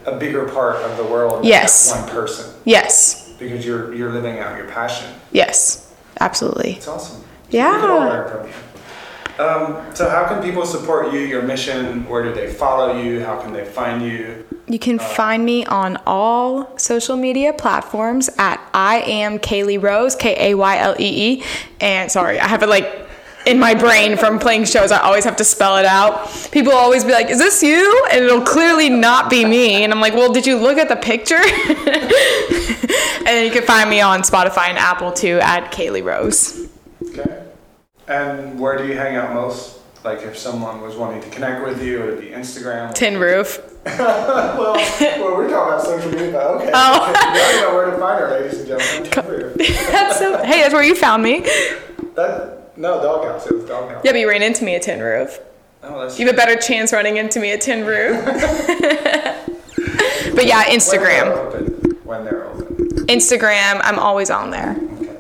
a 0.08 0.18
bigger 0.18 0.50
part 0.50 0.78
of 0.78 0.98
the 0.98 1.04
world. 1.04 1.46
Yes. 1.46 1.96
one 1.96 2.10
person. 2.10 2.56
Yes. 2.66 3.32
Because 3.38 3.64
you're 3.64 3.94
you're 3.94 4.12
living 4.12 4.40
out 4.40 4.58
your 4.58 4.68
passion. 4.68 5.14
Yes. 5.32 5.91
Absolutely. 6.22 6.74
It's 6.74 6.88
awesome. 6.88 7.24
Yeah. 7.50 7.74
We 7.74 7.82
can 7.82 7.90
all 7.90 8.00
learn 8.00 8.30
from 8.30 8.48
you. 8.48 8.54
Um, 9.44 9.96
so 9.96 10.08
how 10.08 10.28
can 10.28 10.44
people 10.44 10.66
support 10.66 11.12
you, 11.12 11.22
your 11.22 11.42
mission? 11.42 12.08
Where 12.08 12.24
do 12.24 12.34
they 12.34 12.54
follow 12.54 13.02
you? 13.02 13.24
How 13.24 13.42
can 13.42 13.54
they 13.54 13.66
find 13.66 14.04
you? 14.04 14.46
You 14.68 14.78
can 14.78 15.00
find 15.00 15.44
me 15.44 15.66
on 15.66 15.98
all 16.06 16.78
social 16.78 17.18
media 17.18 17.52
platforms 17.52 18.30
at 18.38 18.62
I 18.74 19.00
am 19.02 19.40
Kaylee 19.40 19.82
Rose, 19.82 20.16
K 20.16 20.52
A 20.52 20.56
Y 20.56 20.78
L 20.78 20.96
E 21.00 21.40
E. 21.40 21.44
And 21.80 22.12
sorry, 22.12 22.40
I 22.40 22.48
have 22.48 22.62
it 22.62 22.70
like 22.70 23.08
in 23.46 23.60
my 23.60 23.74
brain 23.74 24.18
from 24.18 24.40
playing 24.40 24.66
shows. 24.66 24.92
I 24.92 25.00
always 25.00 25.24
have 25.26 25.36
to 25.38 25.44
spell 25.44 25.78
it 25.78 25.86
out. 25.86 26.30
People 26.52 26.74
always 26.74 27.04
be 27.04 27.12
like, 27.12 27.30
"Is 27.30 27.40
this 27.40 27.64
you?" 27.64 28.08
And 28.12 28.24
it'll 28.24 28.42
clearly 28.42 28.90
not 28.90 29.30
be 29.30 29.46
me. 29.46 29.84
And 29.84 29.92
I'm 29.92 30.02
like, 30.02 30.14
"Well, 30.14 30.32
did 30.32 30.46
you 30.46 30.58
look 30.58 30.78
at 30.78 30.90
the 30.90 30.96
picture?" 30.96 31.36
and 33.28 33.46
you 33.46 33.52
can 33.52 33.64
find 33.64 33.90
me 33.90 34.02
on 34.02 34.22
Spotify 34.22 34.70
and 34.70 34.78
Apple 34.78 35.12
too 35.12 35.40
at 35.42 35.72
Kaylee 35.72 36.04
Rose. 36.04 36.68
Okay. 37.04 37.44
And 38.08 38.60
where 38.60 38.78
do 38.78 38.88
you 38.88 38.94
hang 38.96 39.16
out 39.16 39.34
most? 39.34 39.80
Like 40.04 40.24
if 40.24 40.36
someone 40.36 40.82
was 40.82 40.96
wanting 40.96 41.22
to 41.22 41.30
connect 41.30 41.64
with 41.64 41.84
you, 41.84 42.00
would 42.00 42.10
it 42.16 42.22
be 42.22 42.28
Instagram? 42.30 42.94
Tin 42.94 43.20
Roof. 43.20 43.60
well, 43.86 44.74
well, 44.76 45.36
we're 45.36 45.50
talking 45.50 45.74
about 45.74 45.84
social 45.84 46.12
media. 46.12 46.38
Okay. 46.38 46.72
Oh. 46.74 47.08
you 47.56 47.62
know 47.62 47.76
where 47.76 47.92
to 47.92 47.98
find 47.98 48.20
her, 48.20 48.32
ladies 48.32 48.60
and 48.60 48.68
gentlemen. 48.68 49.12
Tin 49.12 49.26
Roof. 49.28 49.58
That's 49.92 50.18
so. 50.18 50.44
Hey, 50.44 50.62
that's 50.62 50.74
where 50.74 50.84
you 50.84 50.96
found 50.96 51.22
me. 51.22 51.42
That 52.16 52.61
no 52.82 53.02
doghouse. 53.02 53.46
It 53.48 53.54
was 53.56 53.66
doghouse. 53.66 54.02
Yeah, 54.04 54.12
but 54.12 54.20
you 54.20 54.28
ran 54.30 54.42
into 54.42 54.64
me 54.66 54.76
at 54.76 54.82
Tin 54.82 55.00
Roof. 55.00 55.40
Oh, 55.84 56.02
that's 56.02 56.20
You 56.20 56.26
have 56.26 56.36
a 56.36 56.38
better 56.38 56.56
chance 56.56 56.92
running 56.92 57.18
into 57.18 57.40
me 57.40 57.52
at 57.52 57.62
Tin 57.62 57.86
Roof. 57.86 58.24
but 60.36 60.46
yeah, 60.46 60.60
When 60.60 60.68
they're 60.70 60.78
Instagram. 60.78 61.28
open. 61.38 61.66
When 62.04 62.24
they're 62.26 62.46
open. 62.46 62.66
Instagram, 63.08 63.82
I'm 63.84 64.00
always 64.00 64.30
on 64.30 64.50
there. 64.52 64.76
Okay. 65.02 65.16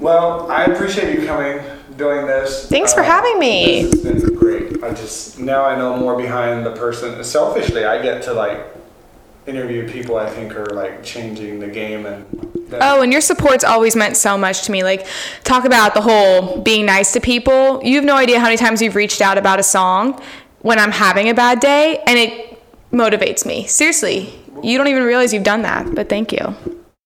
Well, 0.00 0.50
I 0.50 0.64
appreciate 0.64 1.18
you 1.18 1.26
coming, 1.26 1.60
doing 1.96 2.26
this. 2.26 2.66
Thanks 2.68 2.92
for 2.94 3.00
Uh, 3.00 3.04
having 3.04 3.38
me. 3.38 3.82
This 3.84 4.04
has 4.04 4.24
been 4.24 4.34
great. 4.34 4.82
I 4.84 4.90
just 4.92 5.38
now 5.38 5.64
I 5.64 5.76
know 5.76 5.96
more 5.96 6.16
behind 6.16 6.64
the 6.64 6.72
person. 6.72 7.22
Selfishly, 7.24 7.84
I 7.84 8.00
get 8.02 8.22
to 8.24 8.32
like 8.32 8.60
interview 9.46 9.88
people 9.90 10.16
I 10.16 10.28
think 10.28 10.54
are 10.54 10.66
like 10.66 11.02
changing 11.02 11.60
the 11.60 11.68
game 11.68 12.06
and. 12.06 12.26
Oh, 12.72 13.02
and 13.02 13.10
your 13.10 13.20
support's 13.20 13.64
always 13.64 13.96
meant 13.96 14.16
so 14.16 14.38
much 14.38 14.62
to 14.62 14.72
me. 14.72 14.84
Like, 14.84 15.04
talk 15.42 15.64
about 15.64 15.92
the 15.92 16.00
whole 16.00 16.60
being 16.62 16.86
nice 16.86 17.12
to 17.14 17.20
people. 17.20 17.82
You 17.82 17.96
have 17.96 18.04
no 18.04 18.14
idea 18.14 18.38
how 18.38 18.44
many 18.44 18.56
times 18.56 18.80
you've 18.80 18.94
reached 18.94 19.20
out 19.20 19.38
about 19.38 19.58
a 19.58 19.64
song 19.64 20.22
when 20.60 20.78
I'm 20.78 20.92
having 20.92 21.28
a 21.28 21.34
bad 21.34 21.58
day, 21.58 22.00
and 22.06 22.16
it 22.16 22.62
motivates 22.92 23.44
me. 23.44 23.66
Seriously, 23.66 24.32
you 24.62 24.78
don't 24.78 24.86
even 24.86 25.02
realize 25.02 25.32
you've 25.32 25.42
done 25.42 25.62
that, 25.62 25.94
but 25.96 26.08
thank 26.08 26.30
you. 26.32 26.54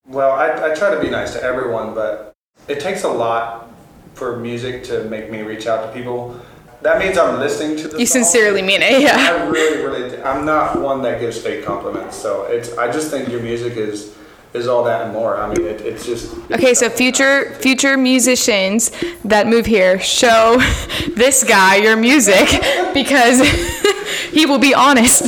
Well, 0.06 0.32
I, 0.32 0.70
I 0.70 0.74
try 0.74 0.94
to 0.94 1.00
be 1.00 1.08
nice 1.08 1.32
to 1.32 1.42
everyone, 1.42 1.94
but 1.94 2.34
it 2.68 2.80
takes 2.80 3.04
a 3.04 3.08
lot 3.08 3.70
for 4.14 4.36
music 4.36 4.84
to 4.84 5.04
make 5.04 5.30
me 5.30 5.42
reach 5.42 5.66
out 5.66 5.86
to 5.86 5.92
people. 5.92 6.40
That 6.84 6.98
means 6.98 7.16
I'm 7.16 7.40
listening 7.40 7.78
to 7.78 7.88
the 7.88 7.98
You 7.98 8.04
song. 8.04 8.24
sincerely 8.24 8.60
mean 8.60 8.82
it, 8.82 9.00
yeah. 9.00 9.16
I 9.16 9.48
really, 9.48 9.82
really. 9.82 10.22
I'm 10.22 10.44
not 10.44 10.78
one 10.78 11.00
that 11.00 11.18
gives 11.18 11.40
fake 11.40 11.64
compliments. 11.64 12.14
So 12.14 12.42
it's, 12.42 12.76
I 12.76 12.92
just 12.92 13.10
think 13.10 13.30
your 13.30 13.40
music 13.40 13.78
is, 13.78 14.14
is 14.52 14.68
all 14.68 14.84
that 14.84 15.00
and 15.00 15.12
more. 15.14 15.38
I 15.38 15.48
mean, 15.48 15.66
it, 15.66 15.80
it's 15.80 16.04
just. 16.04 16.34
Okay, 16.50 16.74
so 16.74 16.90
future 16.90 17.54
future 17.54 17.96
musicians 17.96 18.90
that 19.24 19.46
move 19.46 19.64
here, 19.64 19.98
show 19.98 20.58
this 21.16 21.42
guy 21.42 21.76
your 21.76 21.96
music 21.96 22.48
because 22.92 23.40
he 24.30 24.44
will 24.44 24.58
be 24.58 24.74
honest 24.74 25.22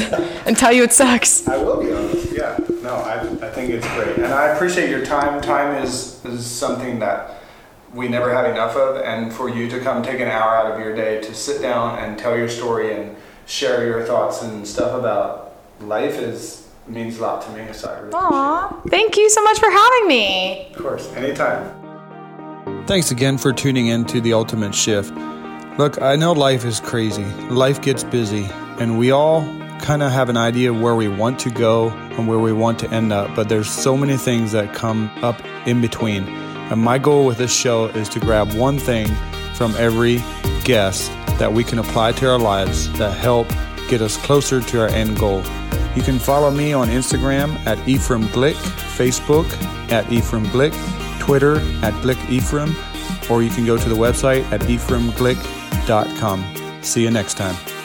and 0.45 0.59
tell 0.59 0.75
you 0.75 0.83
it 0.83 0.93
sucks. 0.93 1.49
I 1.49 1.57
will 1.57 1.83
be 1.83 1.91
honest. 1.91 2.33
Yeah. 2.33 2.59
No, 2.83 2.97
I, 2.97 3.15
I 3.41 3.51
think 3.51 3.71
it's 3.71 3.89
great, 3.95 4.19
and 4.19 4.27
I 4.27 4.49
appreciate 4.49 4.91
your 4.91 5.07
time. 5.07 5.41
Time 5.41 5.83
is 5.83 6.23
is 6.27 6.45
something 6.45 6.99
that 6.99 7.36
we 7.97 8.09
never 8.09 8.33
have 8.33 8.45
enough 8.45 8.77
of, 8.77 9.03
and 9.03 9.33
for 9.33 9.49
you 9.49 9.69
to 9.71 9.81
come 9.81 10.03
take 10.03 10.21
an 10.21 10.29
hour 10.29 10.55
out 10.55 10.71
of 10.71 10.79
your 10.79 10.95
day 10.95 11.21
to 11.23 11.35
sit 11.35 11.63
down 11.63 11.99
and 11.99 12.19
tell 12.19 12.37
your 12.37 12.49
story 12.49 12.95
and 12.95 13.17
share 13.47 13.87
your 13.87 14.05
thoughts 14.05 14.43
and 14.43 14.69
stuff 14.69 14.99
about 14.99 15.57
life 15.81 16.19
is 16.19 16.69
means 16.87 17.19
a 17.19 17.23
lot 17.23 17.43
to 17.43 17.51
me. 17.53 17.73
So 17.73 17.89
I 17.89 17.99
really 17.99 18.13
Aw, 18.15 18.81
thank 18.89 19.17
you 19.17 19.29
so 19.31 19.43
much 19.43 19.59
for 19.59 19.71
having 19.71 20.09
me. 20.09 20.69
Of 20.75 20.83
course, 20.83 21.13
anytime. 21.15 21.73
Thanks 22.87 23.11
again 23.11 23.39
for 23.39 23.53
tuning 23.53 23.89
in 23.89 24.05
to 24.07 24.21
The 24.21 24.35
Ultimate 24.35 24.75
Shift. 24.75 25.13
Look, 25.79 26.01
I 26.01 26.17
know 26.17 26.33
life 26.33 26.65
is 26.65 26.81
crazy, 26.81 27.25
life 27.51 27.83
gets 27.83 28.05
busy, 28.05 28.47
and 28.79 28.99
we 28.99 29.11
all 29.11 29.41
kind 29.81 30.03
of 30.03 30.13
have 30.13 30.29
an 30.29 30.37
idea 30.37 30.71
of 30.73 30.81
where 30.81 30.95
we 30.95 31.09
want 31.09 31.39
to 31.41 31.51
go 31.51 31.89
and 31.89 32.29
where 32.29 32.39
we 32.39 32.53
want 32.53 32.79
to 32.81 32.91
end 32.91 33.13
up, 33.13 33.35
but 33.35 33.49
there's 33.49 33.69
so 33.69 33.97
many 33.97 34.17
things 34.17 34.53
that 34.53 34.75
come 34.75 35.11
up 35.23 35.41
in 35.67 35.81
between. 35.81 36.46
And 36.71 36.81
my 36.81 36.99
goal 36.99 37.27
with 37.27 37.39
this 37.39 37.55
show 37.55 37.87
is 37.87 38.09
to 38.11 38.21
grab 38.21 38.53
one 38.55 38.79
thing 38.79 39.09
from 39.55 39.75
every 39.77 40.23
guest 40.65 41.11
that 41.39 41.53
we 41.53 41.65
can 41.65 41.79
apply 41.79 42.13
to 42.13 42.31
our 42.31 42.39
lives 42.39 42.91
that 42.99 43.17
help 43.17 43.49
get 43.89 44.03
us 44.03 44.17
closer 44.19 44.61
to 44.61 44.81
our 44.81 44.89
end 44.89 45.19
goal. 45.19 45.43
You 45.95 46.03
can 46.03 46.19
follow 46.19 46.51
me 46.51 46.73
on 46.73 46.89
Instagram 46.89 47.55
at 47.67 47.79
Ephraim 47.89 48.25
Glick, 48.29 48.57
Facebook 48.97 49.47
at 49.91 50.11
Ephraim 50.13 50.45
Glick, 50.47 50.75
Twitter 51.21 51.57
at 51.83 51.95
Glick 52.03 52.29
Ephraim, 52.29 52.75
or 53.31 53.43
you 53.43 53.51
can 53.51 53.65
go 53.65 53.79
to 53.79 53.89
the 53.89 53.95
website 53.95 54.43
at 54.53 54.61
ephraimglick.com. 54.63 56.83
See 56.83 57.03
you 57.03 57.11
next 57.11 57.35
time. 57.35 57.76